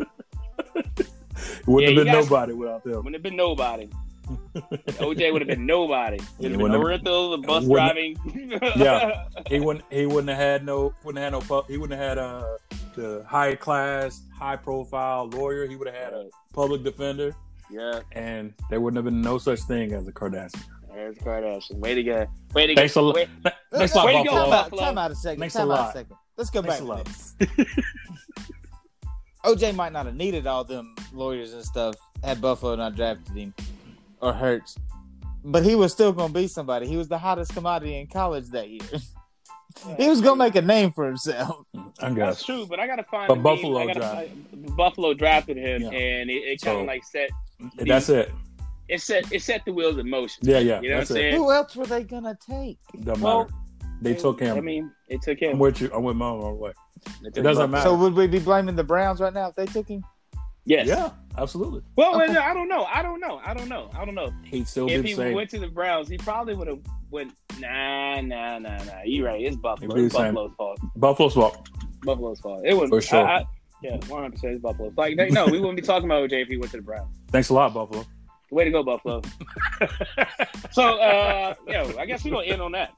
Wouldn't 1.67 1.83
Yeah, 1.83 1.89
have 1.89 1.97
been 1.97 2.07
guys- 2.07 2.25
nobody 2.31 2.53
without 2.55 2.85
them. 2.85 2.97
Wouldn't 2.97 3.15
have 3.15 3.23
been 3.23 3.37
nobody. 3.37 3.89
OJ 4.25 5.33
would 5.33 5.43
have 5.43 5.49
been 5.49 5.67
nobody. 5.67 6.19
Would 6.39 6.53
have 6.53 6.61
been 6.61 6.73
no 6.73 6.83
rental, 6.83 7.31
the 7.31 7.39
bus 7.39 7.65
driving. 7.65 8.17
Yeah. 8.77 9.27
He 9.49 9.61
wouldn't. 9.61 9.85
He 9.91 10.07
wouldn't 10.07 10.29
have 10.29 10.39
had 10.39 10.65
no. 10.65 10.95
Wouldn't 11.05 11.23
have 11.23 11.33
had 11.43 11.49
no. 11.49 11.65
He 11.69 11.77
wouldn't 11.77 11.99
have 11.99 12.09
had 12.09 12.19
a 12.19 12.57
the 12.95 13.25
high 13.29 13.55
class, 13.55 14.23
high 14.37 14.57
profile 14.57 15.29
lawyer. 15.29 15.67
He 15.67 15.77
would 15.77 15.89
have 15.89 15.97
had 15.97 16.13
a 16.13 16.29
public 16.53 16.83
defender, 16.85 17.35
yeah. 17.71 18.01
and 18.13 18.55
there 18.71 18.81
wouldn't 18.81 18.97
have 18.97 19.05
been 19.05 19.21
no 19.21 19.39
such 19.39 19.61
thing 19.61 19.93
as 19.93 20.07
a 20.07 20.13
Kardashian. 20.13 20.63
There's 20.93 21.17
Kardashian. 21.19 21.79
Way 21.79 21.95
to 21.95 22.03
go. 22.03 22.27
Way 22.55 22.67
to 22.69 22.75
go. 22.75 22.81
Thanks 22.81 22.97
a 22.97 23.03
lot. 23.03 23.15
Way- 23.17 23.29
Thanks 23.73 23.95
a 23.95 23.99
lot, 23.99 24.07
Way 24.07 24.23
to 24.23 24.29
go, 24.29 24.35
Buffalo. 24.35 24.51
Time 24.51 24.53
out, 24.53 24.79
time 24.87 24.99
out 24.99 25.11
a 25.11 25.15
second. 25.17 25.41
Thanks 25.41 25.57
a 25.57 25.63
out 25.63 25.69
lot. 25.69 25.91
a 25.91 25.93
second. 25.93 26.17
Let's 26.37 26.51
go 26.51 26.63
Thanks 26.63 26.81
back 26.81 26.83
a 26.83 27.47
to 27.47 27.57
lot. 27.57 27.67
OJ 29.45 29.75
might 29.75 29.93
not 29.93 30.07
have 30.07 30.15
needed 30.15 30.47
all 30.47 30.65
them 30.65 30.95
lawyers 31.13 31.53
and 31.53 31.65
stuff 31.65 31.95
had 32.23 32.41
Buffalo 32.41 32.77
not 32.77 32.95
drafted 32.97 33.37
him 33.37 33.55
or 34.25 34.33
Hertz, 34.33 34.77
but 35.45 35.63
he 35.65 35.75
was 35.75 35.93
still 35.93 36.13
gonna 36.13 36.33
be 36.33 36.47
somebody. 36.49 36.87
He 36.87 36.97
was 36.97 37.09
the 37.09 37.19
hottest 37.19 37.53
commodity 37.55 37.99
in 37.99 38.07
college 38.07 38.49
that 38.51 38.69
year. 38.71 38.81
he 39.99 40.09
was 40.09 40.21
gonna 40.21 40.37
make 40.37 40.55
a 40.57 40.63
name 40.63 40.91
for 40.93 41.07
himself. 41.07 41.67
I 42.01 42.09
That's 42.11 42.15
guess. 42.15 42.43
true, 42.45 42.67
but 42.67 42.81
I 42.81 42.87
gotta 42.87 43.05
find. 43.05 43.29
But 43.29 43.35
the 43.37 43.41
Buffalo 43.43 43.79
meme. 43.81 43.83
I 43.91 43.95
gotta 43.95 44.01
drafted 44.01 44.47
find- 44.51 44.77
Buffalo 44.77 45.15
drafted 45.15 45.57
him, 45.59 45.83
Yeah. 45.83 45.91
and 45.91 46.31
it, 46.31 46.35
it 46.35 46.61
kind 46.63 46.79
of 46.79 46.83
So- 46.83 46.87
like 46.87 47.05
set 47.05 47.31
That's 47.79 48.09
it. 48.09 48.33
it 48.89 49.01
set 49.01 49.31
it 49.33 49.43
set 49.43 49.65
the 49.65 49.73
wheels 49.73 49.99
in 49.99 50.09
motion. 50.09 50.43
Yeah, 50.47 50.59
yeah. 50.59 50.61
You 50.61 50.69
know 50.71 50.77
what 50.77 50.83
I'm 50.95 50.99
that's 51.01 51.11
it. 51.11 51.15
saying? 51.15 51.37
Who 51.37 51.53
else 51.53 51.77
were 51.77 51.87
they 51.87 52.03
gonna 52.05 52.37
take? 52.49 52.79
Doesn't 53.03 53.23
Well, 53.23 53.41
matter. 53.45 53.55
They 54.01 54.15
took 54.15 54.41
him. 54.41 54.57
I 54.57 54.61
mean, 54.61 54.91
it 55.09 55.23
took 55.23 55.41
I'm 55.43 55.51
him. 55.53 55.59
with 55.59 55.81
you. 55.81 55.91
I'm 55.95 56.03
with 56.03 56.17
mom 56.17 56.41
all 56.41 56.51
the 56.51 56.55
way. 56.57 56.73
It 57.25 57.35
doesn't 57.35 57.71
matter. 57.71 57.85
So 57.85 57.95
would 57.97 58.15
we 58.15 58.27
be 58.27 58.39
blaming 58.39 58.77
the 58.77 58.85
Browns 58.85 59.21
right 59.21 59.33
now 59.33 59.49
if 59.49 59.55
they 59.55 59.67
took 59.67 59.89
him? 59.89 60.03
Yes. 60.67 60.87
Yeah, 60.89 61.11
absolutely. 61.37 61.83
Well, 61.97 62.17
Okay. 62.21 62.33
well, 62.33 62.43
I 62.43 62.55
don't 62.55 62.69
know. 62.69 62.85
I 62.85 63.03
don't 63.03 63.21
know. 63.21 63.41
I 63.45 63.53
don't 63.55 63.69
know. 63.69 63.91
I 63.95 64.05
don't 64.05 64.15
know. 64.15 64.33
He'd 64.45 64.67
still 64.67 64.89
if 64.89 65.05
he 65.05 65.13
the 65.13 65.17
same. 65.17 65.35
went 65.35 65.51
to 65.51 65.59
the 65.59 65.69
Browns, 65.69 66.09
he 66.09 66.17
probably 66.17 66.55
would 66.55 66.69
have 66.69 66.81
went. 67.11 67.33
Nah, 67.61 68.21
nah, 68.23 68.59
nah, 68.59 68.83
nah. 68.85 69.03
You're 69.05 69.27
right. 69.27 69.41
It's 69.43 69.57
Buffalo. 69.57 69.95
It's 69.97 70.15
the 70.15 70.19
same. 70.21 70.35
Buffalo's 70.35 70.55
fault. 70.57 70.79
Buffalo's 70.97 71.35
fault. 71.35 71.69
Buffalo's 72.03 72.41
fault. 72.41 72.63
It 72.65 72.75
was 72.75 72.89
For 72.89 73.01
sure. 73.03 73.27
I, 73.27 73.39
I, 73.41 73.45
yeah, 73.83 73.97
one 74.09 74.23
hundred 74.23 74.33
percent. 74.33 74.55
It's 74.55 74.63
Buffalo's. 74.63 74.95
Like, 74.97 75.17
they, 75.19 75.29
no, 75.31 75.45
we 75.47 75.59
wouldn't 75.61 75.77
be 75.77 75.83
talking 75.83 76.07
about 76.11 76.29
OJ 76.31 76.43
if 76.43 76.49
he 76.49 76.57
went 76.57 76.71
to 76.73 76.79
the 76.79 76.83
Browns. 76.83 77.15
Thanks 77.31 77.51
a 77.51 77.55
lot, 77.55 77.75
Buffalo. 77.75 78.07
Way 78.51 78.65
to 78.65 78.71
go, 78.71 78.83
Buffalo. 78.83 79.21
so, 80.71 80.83
uh, 81.01 81.55
yo, 81.67 81.93
I 81.99 82.07
guess 82.07 82.25
we're 82.25 82.31
gonna 82.33 82.47
end 82.47 82.63
on 82.63 82.73
that. 82.73 82.93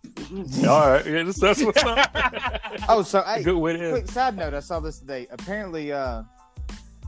All 0.69 0.91
right, 0.91 1.07
yeah, 1.07 1.23
that's, 1.23 1.41
that's 1.41 1.63
what's 1.63 1.83
up. 1.83 2.11
Oh, 2.89 3.03
so 3.03 3.23
hey, 3.23 3.43
Good 3.43 3.57
way 3.57 3.73
to 3.73 3.83
end. 3.83 3.93
quick 3.93 4.09
side 4.09 4.37
note, 4.37 4.55
I 4.55 4.61
saw 4.61 4.81
this 4.81 4.99
today. 4.99 5.27
Apparently, 5.31 5.93
uh, 5.93 6.23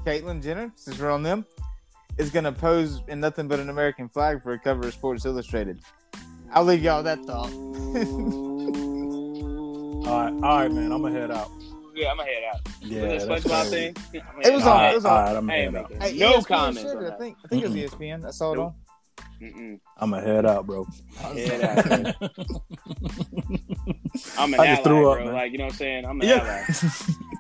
Caitlyn 0.05 0.43
Jenner, 0.43 0.73
since 0.77 0.99
we're 0.99 1.11
on 1.11 1.23
them, 1.23 1.45
is 2.17 2.31
gonna 2.31 2.53
pose 2.53 3.01
in 3.09 3.21
nothing 3.21 3.47
but 3.49 3.61
an 3.61 3.69
American 3.69 4.09
flag 4.09 4.43
for 4.43 4.53
a 4.53 4.59
cover 4.59 4.89
of 4.89 4.95
Sports 4.95 5.25
Illustrated. 5.25 5.81
I'll 6.53 6.65
leave 6.65 6.83
y'all 6.83 7.03
that 7.03 7.23
thought. 7.25 7.51
All 10.09 10.15
right, 10.25 10.33
all 10.33 10.59
right, 10.61 10.73
man. 10.73 10.91
I'm 10.91 11.03
gonna 11.03 11.13
head 11.21 11.31
out. 11.31 11.51
Yeah, 11.95 12.13
I'm 12.13 12.17
gonna 12.17 12.31
head 12.31 12.43
out. 12.55 12.61
Yeah, 12.81 13.03
With 13.03 13.11
this 13.11 13.25
that's 13.27 13.45
SpongeBob 13.45 13.69
thing. 13.71 13.95
I'ma 14.15 14.41
It 14.43 14.55
was 14.55 14.63
on- 14.67 14.73
All 14.81 14.91
it 14.91 14.95
was 14.95 15.05
right, 15.05 15.11
on- 15.11 15.17
all 15.19 15.23
right, 15.25 15.37
I'm 15.37 15.51
I 15.51 15.65
gonna 15.67 15.79
head 15.79 15.93
out. 16.01 16.03
Hey, 16.03 16.17
no 16.19 16.33
ESPN 16.33 16.47
comments. 16.47 16.81
shared 16.83 16.97
on 16.97 17.05
it, 17.05 17.13
I 17.13 17.17
think. 17.19 17.37
I 17.45 17.49
think 17.49 17.63
it 17.65 17.67
was 17.69 17.77
ESPN. 17.77 18.25
I 18.25 18.31
saw 18.31 18.53
it 18.55 18.59
on. 18.59 18.75
Mm-mm. 19.43 19.81
I'm 19.99 20.11
gonna 20.11 20.23
head 20.23 20.47
out, 20.47 20.67
bro. 20.67 20.87
Head 21.19 21.61
out. 21.63 22.15
I'm 24.39 24.55
an 24.55 24.61
I 24.61 24.67
ally, 24.67 24.67
just 24.73 24.85
threw 24.85 25.11
up, 25.11 25.17
bro. 25.19 25.25
man. 25.27 25.35
Like 25.35 25.53
you 25.53 25.59
know 25.59 25.65
what 25.65 25.73
I'm 25.75 25.79
saying? 25.79 26.05
I'm 26.07 26.21
an 26.23 26.27
Yeah. 26.29 26.37
ally. 26.37 26.65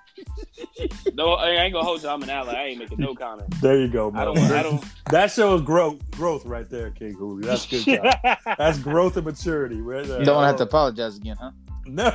No, 1.14 1.32
I 1.32 1.50
ain't 1.50 1.72
gonna 1.72 1.84
hold 1.84 2.02
you. 2.02 2.08
I'm 2.08 2.22
an 2.22 2.30
ally. 2.30 2.52
I 2.54 2.64
ain't 2.66 2.78
making 2.78 2.98
no 2.98 3.14
comment. 3.14 3.52
There 3.60 3.78
you 3.78 3.88
go, 3.88 4.10
man. 4.10 4.22
I 4.22 4.24
don't. 4.24 4.38
I 4.38 4.62
don't. 4.62 4.84
That 5.10 5.30
shows 5.32 5.62
growth, 5.62 5.98
growth 6.10 6.44
right 6.44 6.68
there, 6.68 6.90
King 6.90 7.14
Hooley. 7.14 7.46
That's 7.46 7.64
good. 7.64 7.82
Job. 7.84 8.14
That's 8.58 8.78
growth 8.78 9.16
and 9.16 9.24
maturity, 9.24 9.80
right 9.80 10.04
there. 10.06 10.18
You 10.18 10.26
don't 10.26 10.44
have 10.44 10.56
to 10.56 10.64
apologize 10.64 11.16
again, 11.16 11.36
huh? 11.40 11.50
No, 11.86 12.14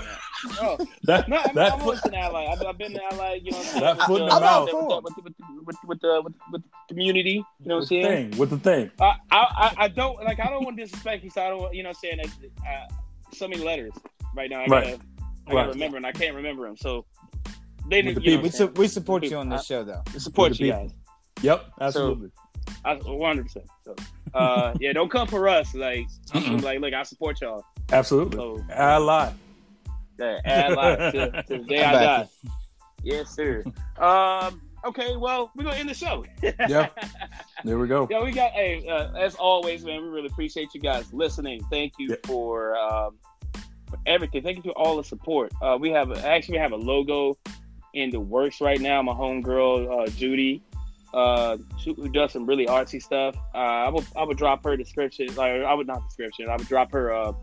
No, 0.62 0.78
that 1.06 1.28
no, 1.28 1.38
I'm, 1.38 1.56
that 1.56 1.74
I'm 1.74 1.82
always 1.82 2.04
an 2.06 2.14
ally. 2.14 2.46
I've, 2.46 2.62
I've 2.64 2.78
been 2.78 2.94
an 2.96 3.00
ally. 3.12 3.40
You 3.42 3.50
know, 3.52 3.58
what 3.58 3.74
I'm? 3.76 3.82
That 3.82 3.98
with 3.98 4.06
foot 4.08 4.22
in 4.22 4.28
the- 4.30 4.36
the 4.36 4.40
mouth. 4.42 4.66
with 4.66 4.72
the- 4.72 5.02
with 5.02 5.16
the- 5.16 5.22
with 5.24 5.34
the- 5.38 5.64
with 5.66 5.76
with 5.88 6.02
the 6.02 6.22
with 6.24 6.34
with 6.52 6.62
the 6.62 6.70
community. 6.90 7.32
You 7.32 7.46
know 7.66 7.76
what 7.78 7.82
I'm 7.82 7.88
saying? 7.88 8.32
thing. 8.32 8.38
With 8.40 8.50
the 8.52 8.60
thing. 8.60 8.92
I, 9.02 9.16
I 9.32 9.38
I- 9.38 9.74
I 9.80 9.88
don't 9.88 10.24
like. 10.24 10.40
I 10.40 10.52
don't 10.52 10.64
want 10.64 10.78
to 10.78 10.84
disrespect 10.84 11.24
you. 11.24 11.32
So 11.32 11.42
I 11.44 11.50
don't. 11.50 11.74
You 11.74 11.82
know 11.82 11.90
what 11.90 11.98
I'm 12.12 12.20
saying? 12.20 12.52
Uh, 12.68 12.94
so 13.34 13.48
many 13.48 13.64
letters 13.64 13.94
right 14.36 14.50
now. 14.52 14.62
I 14.62 14.68
gotta. 14.68 14.88
I 14.88 14.92
Right. 14.92 15.00
gotta 15.54 15.70
remember, 15.72 15.98
and 15.98 16.06
I 16.06 16.12
can't 16.12 16.36
remember 16.36 16.68
them. 16.68 16.78
So 16.78 17.06
they 17.90 17.98
With 18.02 18.06
didn't. 18.06 18.16
the 18.24 18.32
You 18.32 18.38
know 18.38 18.44
We, 18.44 18.50
su- 18.50 18.74
we 18.76 18.88
support 18.88 19.22
People- 19.24 19.36
you 19.38 19.40
on 19.42 19.50
this 19.50 19.66
show, 19.66 19.84
though. 19.84 20.02
saying? 20.08 20.20
support 20.20 20.50
with 20.52 20.60
you 20.62 20.68
people. 20.72 20.82
guys. 20.88 20.94
Yep, 21.42 21.66
absolutely. 21.82 22.30
I 22.86 22.96
100. 22.96 23.44
percent 23.44 23.66
So 23.84 23.96
uh, 24.34 24.74
yeah, 24.80 24.94
don't 24.94 25.10
come 25.12 25.28
for 25.28 25.48
us. 25.50 25.74
Like 25.76 26.08
like 26.34 26.80
look, 26.80 26.94
I 26.94 27.04
support 27.04 27.42
y'all. 27.42 27.64
absolutely. 27.92 28.38
So 28.38 28.64
Ally. 28.72 29.32
yeah, 30.20 30.40
add 30.46 30.74
life 30.74 31.12
to, 31.14 31.44
to 31.44 31.58
the 31.58 31.64
day 31.68 31.84
I'm 31.84 31.90
I 31.90 32.00
back. 32.00 32.28
die. 32.46 32.52
Yes, 33.04 33.30
sir. 33.36 33.64
Um. 33.98 34.62
Okay. 34.86 35.16
Well, 35.18 35.52
we're 35.56 35.64
gonna 35.66 35.76
end 35.78 35.90
the 35.90 35.94
show. 35.94 36.24
Yeah. 36.70 36.88
There 37.66 37.78
we 37.78 37.88
go. 37.88 38.08
Yeah, 38.10 38.24
we 38.24 38.32
got. 38.32 38.52
Hey, 38.52 38.88
uh, 38.88 39.12
as 39.14 39.36
always, 39.36 39.84
man, 39.84 40.02
we 40.02 40.08
really 40.10 40.28
appreciate 40.28 40.74
you 40.74 40.80
guys 40.82 41.12
listening. 41.14 41.62
Thank 41.70 41.94
you 42.00 42.10
Yeah. 42.10 42.16
for 42.26 42.76
um, 42.78 43.18
for 43.90 43.98
everything. 44.06 44.44
Thank 44.44 44.58
you 44.58 44.64
for 44.72 44.78
all 44.78 44.96
the 44.98 45.04
support. 45.04 45.52
Uh, 45.62 45.78
we 45.80 45.90
have 45.92 46.12
a, 46.12 46.26
actually 46.26 46.54
we 46.54 46.60
have 46.60 46.72
a 46.74 46.78
logo 46.78 47.38
in 47.94 48.10
the 48.10 48.20
works 48.20 48.62
right 48.62 48.82
now. 48.82 49.02
My 49.02 49.14
homegirl 49.14 50.08
uh, 50.08 50.12
Judy, 50.12 50.62
uh, 51.14 51.58
who 51.86 52.10
does 52.10 52.34
some 52.34 52.46
really 52.46 52.66
artsy 52.66 53.02
stuff. 53.02 53.36
Uh, 53.54 53.58
I 53.58 53.90
would 53.90 54.06
I 54.16 54.24
would 54.24 54.38
drop 54.38 54.64
her 54.64 54.76
description. 54.76 55.28
Like 55.36 55.62
I 55.62 55.74
would 55.74 55.88
not 55.88 56.04
description. 56.08 56.50
I 56.50 56.58
would 56.58 56.68
drop 56.68 56.92
her 56.92 57.14
uh, 57.14 57.34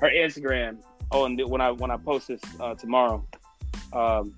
her 0.00 0.10
Instagram 0.10 0.78
on 1.12 1.36
the, 1.36 1.46
when 1.46 1.60
I 1.60 1.70
when 1.70 1.90
I 1.90 1.96
post 1.96 2.28
this 2.28 2.40
uh, 2.60 2.74
tomorrow, 2.74 3.24
um, 3.92 4.34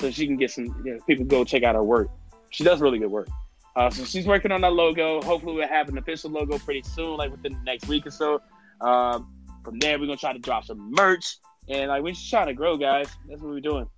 so 0.00 0.10
she 0.10 0.26
can 0.26 0.36
get 0.36 0.50
some 0.50 0.66
you 0.84 0.94
know, 0.94 1.00
people 1.06 1.24
go 1.24 1.44
check 1.44 1.62
out 1.62 1.74
her 1.74 1.84
work. 1.84 2.08
She 2.50 2.64
does 2.64 2.80
really 2.80 2.98
good 2.98 3.10
work. 3.10 3.28
Uh, 3.74 3.88
so 3.88 4.04
she's 4.04 4.26
working 4.26 4.52
on 4.52 4.60
that 4.60 4.72
logo. 4.72 5.22
Hopefully, 5.22 5.54
we'll 5.54 5.68
have 5.68 5.88
an 5.88 5.96
official 5.96 6.30
logo 6.30 6.58
pretty 6.58 6.82
soon, 6.82 7.16
like 7.16 7.30
within 7.30 7.52
the 7.52 7.60
next 7.64 7.88
week 7.88 8.06
or 8.06 8.10
so. 8.10 8.42
Um, 8.80 9.32
from 9.64 9.78
there, 9.78 9.98
we're 9.98 10.06
gonna 10.06 10.18
try 10.18 10.32
to 10.32 10.38
drop 10.38 10.64
some 10.64 10.92
merch, 10.92 11.36
and 11.68 11.88
like 11.88 12.02
we're 12.02 12.12
just 12.12 12.28
trying 12.28 12.48
to 12.48 12.54
grow, 12.54 12.76
guys. 12.76 13.08
That's 13.28 13.40
what 13.40 13.50
we're 13.50 13.60
doing. 13.60 13.88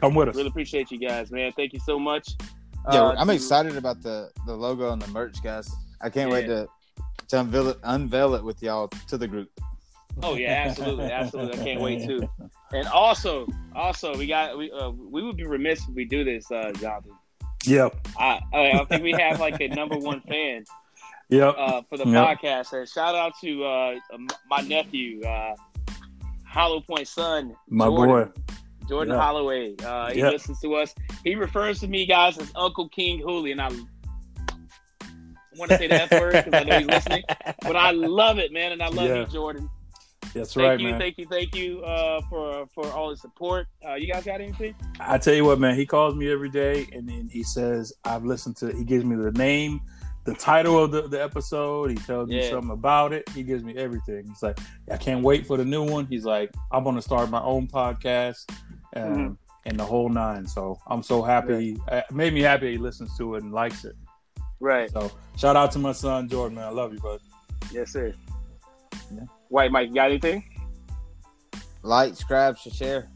Come 0.00 0.14
with 0.14 0.28
us. 0.28 0.36
Really 0.36 0.48
appreciate 0.48 0.90
you 0.90 0.98
guys, 0.98 1.30
man. 1.30 1.52
Thank 1.52 1.72
you 1.72 1.80
so 1.80 1.98
much. 1.98 2.30
Yeah, 2.92 3.02
Uh, 3.02 3.14
I'm 3.18 3.26
to- 3.28 3.34
excited 3.34 3.76
about 3.76 4.02
the 4.02 4.30
the 4.46 4.54
logo 4.54 4.92
and 4.92 5.00
the 5.02 5.08
merch, 5.08 5.42
guys. 5.42 5.68
I 6.00 6.10
can't 6.10 6.30
wait 6.30 6.46
to 6.46 6.68
to 7.28 7.40
unveil 7.40 7.68
it, 7.70 7.78
unveil 7.82 8.34
it 8.34 8.44
with 8.44 8.62
y'all 8.62 8.88
to 9.08 9.16
the 9.18 9.26
group. 9.26 9.48
Oh 10.22 10.34
yeah, 10.34 10.64
absolutely, 10.68 11.10
absolutely. 11.10 11.60
I 11.60 11.64
can't 11.64 11.80
wait 11.80 12.06
too. 12.06 12.28
And 12.72 12.88
also, 12.88 13.46
also, 13.76 14.16
we 14.16 14.26
got 14.26 14.58
we 14.58 14.72
uh, 14.72 14.90
we 14.90 15.22
would 15.22 15.36
be 15.36 15.44
remiss 15.46 15.88
if 15.88 15.94
we 15.94 16.04
do 16.04 16.24
this, 16.24 16.50
uh, 16.50 16.72
Jonathan. 16.80 17.12
Yep. 17.64 18.08
I 18.18 18.40
I 18.52 18.84
think 18.88 19.02
we 19.04 19.12
have 19.12 19.38
like 19.38 19.60
a 19.60 19.68
number 19.68 19.96
one 19.96 20.20
fan 20.22 20.64
Yep. 21.28 21.54
uh, 21.56 21.82
for 21.88 21.96
the 21.96 22.06
Yep. 22.08 22.26
podcast. 22.40 22.72
And 22.72 22.88
shout 22.88 23.14
out 23.14 23.34
to 23.42 23.64
uh, 23.64 23.94
my 24.50 24.60
nephew, 24.62 25.22
uh, 25.24 25.54
Hollowpoint 26.52 27.06
son, 27.06 27.54
My 27.68 27.86
Jordan, 27.86 28.32
boy. 28.32 28.42
Jordan 28.88 29.14
Yeah. 29.14 29.20
Holloway. 29.20 29.74
Uh, 29.84 30.10
he 30.12 30.22
listens 30.22 30.60
to 30.60 30.74
us. 30.74 30.94
He 31.24 31.34
refers 31.34 31.80
to 31.80 31.88
me, 31.88 32.06
guys, 32.06 32.38
as 32.38 32.50
Uncle 32.54 32.88
King 32.88 33.18
Hooley, 33.20 33.52
and 33.52 33.60
I 33.60 33.68
want 35.56 35.70
to 35.70 35.78
say 35.78 35.86
that 35.88 36.12
F 36.12 36.20
word 36.20 36.32
because 36.44 36.52
I 36.54 36.64
know 36.64 36.78
he's 36.78 36.86
listening. 36.86 37.22
But 37.62 37.76
I 37.76 37.90
love 37.90 38.38
it, 38.38 38.52
man, 38.52 38.72
and 38.72 38.82
I 38.82 38.88
love 38.88 39.08
Yeah. 39.08 39.20
you, 39.20 39.26
Jordan. 39.26 39.70
That's 40.34 40.52
Thank 40.52 40.68
right, 40.68 40.80
you, 40.80 40.88
man. 40.90 41.00
thank 41.00 41.16
you, 41.18 41.26
thank 41.26 41.54
you 41.54 41.80
uh, 41.82 42.20
for 42.28 42.66
for 42.74 42.86
all 42.92 43.08
the 43.10 43.16
support. 43.16 43.68
Uh, 43.86 43.94
you 43.94 44.12
guys 44.12 44.24
got 44.24 44.40
anything? 44.40 44.74
I 45.00 45.16
tell 45.18 45.32
you 45.34 45.44
what, 45.46 45.58
man. 45.58 45.76
He 45.76 45.86
calls 45.86 46.14
me 46.14 46.30
every 46.30 46.50
day, 46.50 46.86
and 46.92 47.08
then 47.08 47.28
he 47.32 47.42
says, 47.42 47.92
"I've 48.04 48.24
listened 48.24 48.56
to." 48.58 48.74
He 48.76 48.84
gives 48.84 49.04
me 49.04 49.16
the 49.16 49.30
name, 49.32 49.80
the 50.24 50.34
title 50.34 50.82
of 50.82 50.90
the, 50.90 51.02
the 51.08 51.22
episode. 51.22 51.90
He 51.90 51.96
tells 51.96 52.28
me 52.28 52.46
something 52.50 52.70
about 52.70 53.14
it. 53.14 53.26
He 53.30 53.42
gives 53.44 53.64
me 53.64 53.76
everything. 53.76 54.26
He's 54.28 54.42
like, 54.42 54.58
"I 54.90 54.98
can't 54.98 55.22
wait 55.22 55.46
for 55.46 55.56
the 55.56 55.64
new 55.64 55.84
one." 55.88 56.06
He's 56.06 56.26
like, 56.26 56.52
"I'm 56.70 56.84
going 56.84 56.96
to 56.96 57.02
start 57.02 57.30
my 57.30 57.40
own 57.42 57.66
podcast." 57.66 58.44
Um, 58.96 59.16
Mhm. 59.18 59.36
And 59.68 59.80
the 59.80 59.84
whole 59.84 60.08
nine, 60.08 60.46
so 60.46 60.78
I'm 60.86 61.02
so 61.02 61.22
happy. 61.22 61.76
It 61.90 62.04
made 62.12 62.32
me 62.32 62.40
happy 62.40 62.70
he 62.72 62.78
listens 62.78 63.16
to 63.18 63.34
it 63.34 63.42
and 63.42 63.52
likes 63.52 63.84
it. 63.84 63.96
Right. 64.60 64.88
So 64.92 65.10
shout 65.36 65.56
out 65.56 65.72
to 65.72 65.80
my 65.80 65.90
son 65.90 66.28
Jordan, 66.28 66.54
man. 66.56 66.64
I 66.66 66.70
love 66.70 66.92
you, 66.92 67.00
bud. 67.00 67.20
Yes, 67.72 67.90
sir. 67.90 68.12
Yeah. 69.12 69.22
White 69.48 69.72
Mike, 69.72 69.88
you 69.88 69.94
got 69.96 70.08
anything? 70.10 70.44
Like, 71.82 72.10
subscribe, 72.10 72.56
share. 72.58 73.08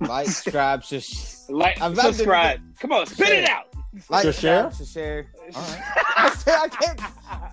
Like, 0.00 0.26
subscribe, 0.28 0.84
sh- 0.84 1.48
Like, 1.48 1.80
I'm 1.80 1.92
about 1.94 2.02
to- 2.06 2.14
subscribe. 2.14 2.60
Come 2.80 2.92
on, 2.92 3.06
spit 3.06 3.28
it 3.30 3.48
out. 3.48 3.66
like, 4.08 4.22
Just 4.22 4.40
share? 4.40 4.70
share. 4.72 5.26
All 5.54 5.62
right. 5.62 5.82
I 6.16 6.30
said 6.30 6.58
I 6.62 6.68
can't. 6.68 7.00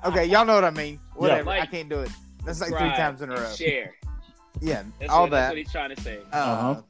Okay, 0.06 0.26
y'all 0.26 0.46
know 0.46 0.54
what 0.56 0.64
I 0.66 0.70
mean. 0.70 1.00
Whatever. 1.16 1.46
Like, 1.46 1.62
I 1.64 1.66
can't 1.66 1.90
do 1.90 2.02
it. 2.02 2.12
That's 2.46 2.62
like 2.62 2.70
three 2.70 2.90
times 2.92 3.22
in 3.24 3.32
a 3.32 3.36
row. 3.36 3.52
Share. 3.54 3.96
Yeah, 4.62 4.84
That's 5.00 5.12
all 5.12 5.24
what, 5.24 5.32
That's 5.32 5.42
that. 5.48 5.50
what 5.50 5.58
he's 5.58 5.72
trying 5.72 5.96
to 5.96 6.02
say. 6.02 6.20
Uh, 6.32 6.36
Uh-huh. 6.38 6.82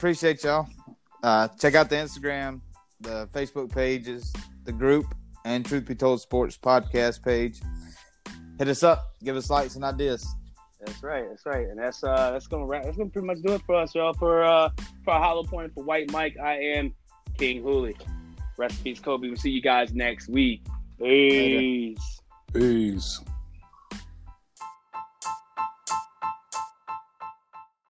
Appreciate 0.00 0.42
y'all. 0.44 0.66
Uh, 1.22 1.46
check 1.60 1.74
out 1.74 1.90
the 1.90 1.96
Instagram, 1.96 2.62
the 3.02 3.28
Facebook 3.34 3.70
pages, 3.70 4.32
the 4.64 4.72
group, 4.72 5.14
and 5.44 5.62
Truth 5.62 5.84
Be 5.84 5.94
Told 5.94 6.22
Sports 6.22 6.56
podcast 6.56 7.22
page. 7.22 7.60
Hit 8.58 8.68
us 8.68 8.82
up. 8.82 9.12
Give 9.22 9.36
us 9.36 9.50
likes 9.50 9.74
and 9.74 9.84
ideas. 9.84 10.26
That's 10.82 11.02
right. 11.02 11.28
That's 11.28 11.44
right. 11.44 11.68
And 11.68 11.78
that's 11.78 12.02
uh 12.02 12.30
that's 12.30 12.46
gonna 12.46 12.64
wrap, 12.64 12.84
that's 12.84 12.96
gonna 12.96 13.10
pretty 13.10 13.26
much 13.26 13.42
do 13.42 13.52
it 13.52 13.60
for 13.66 13.74
us, 13.74 13.94
y'all. 13.94 14.14
For 14.14 14.42
uh 14.42 14.70
for 15.04 15.12
Hollowpoint 15.12 15.74
for 15.74 15.84
White 15.84 16.10
Mike, 16.10 16.38
I 16.42 16.54
am 16.54 16.94
King 17.36 17.62
Hooley. 17.62 17.94
Rest 18.56 18.78
in 18.78 18.84
peace, 18.84 19.00
Kobe. 19.00 19.28
We'll 19.28 19.36
see 19.36 19.50
you 19.50 19.60
guys 19.60 19.92
next 19.92 20.30
week. 20.30 20.62
Peace. 20.98 22.22
Peace. 22.54 23.20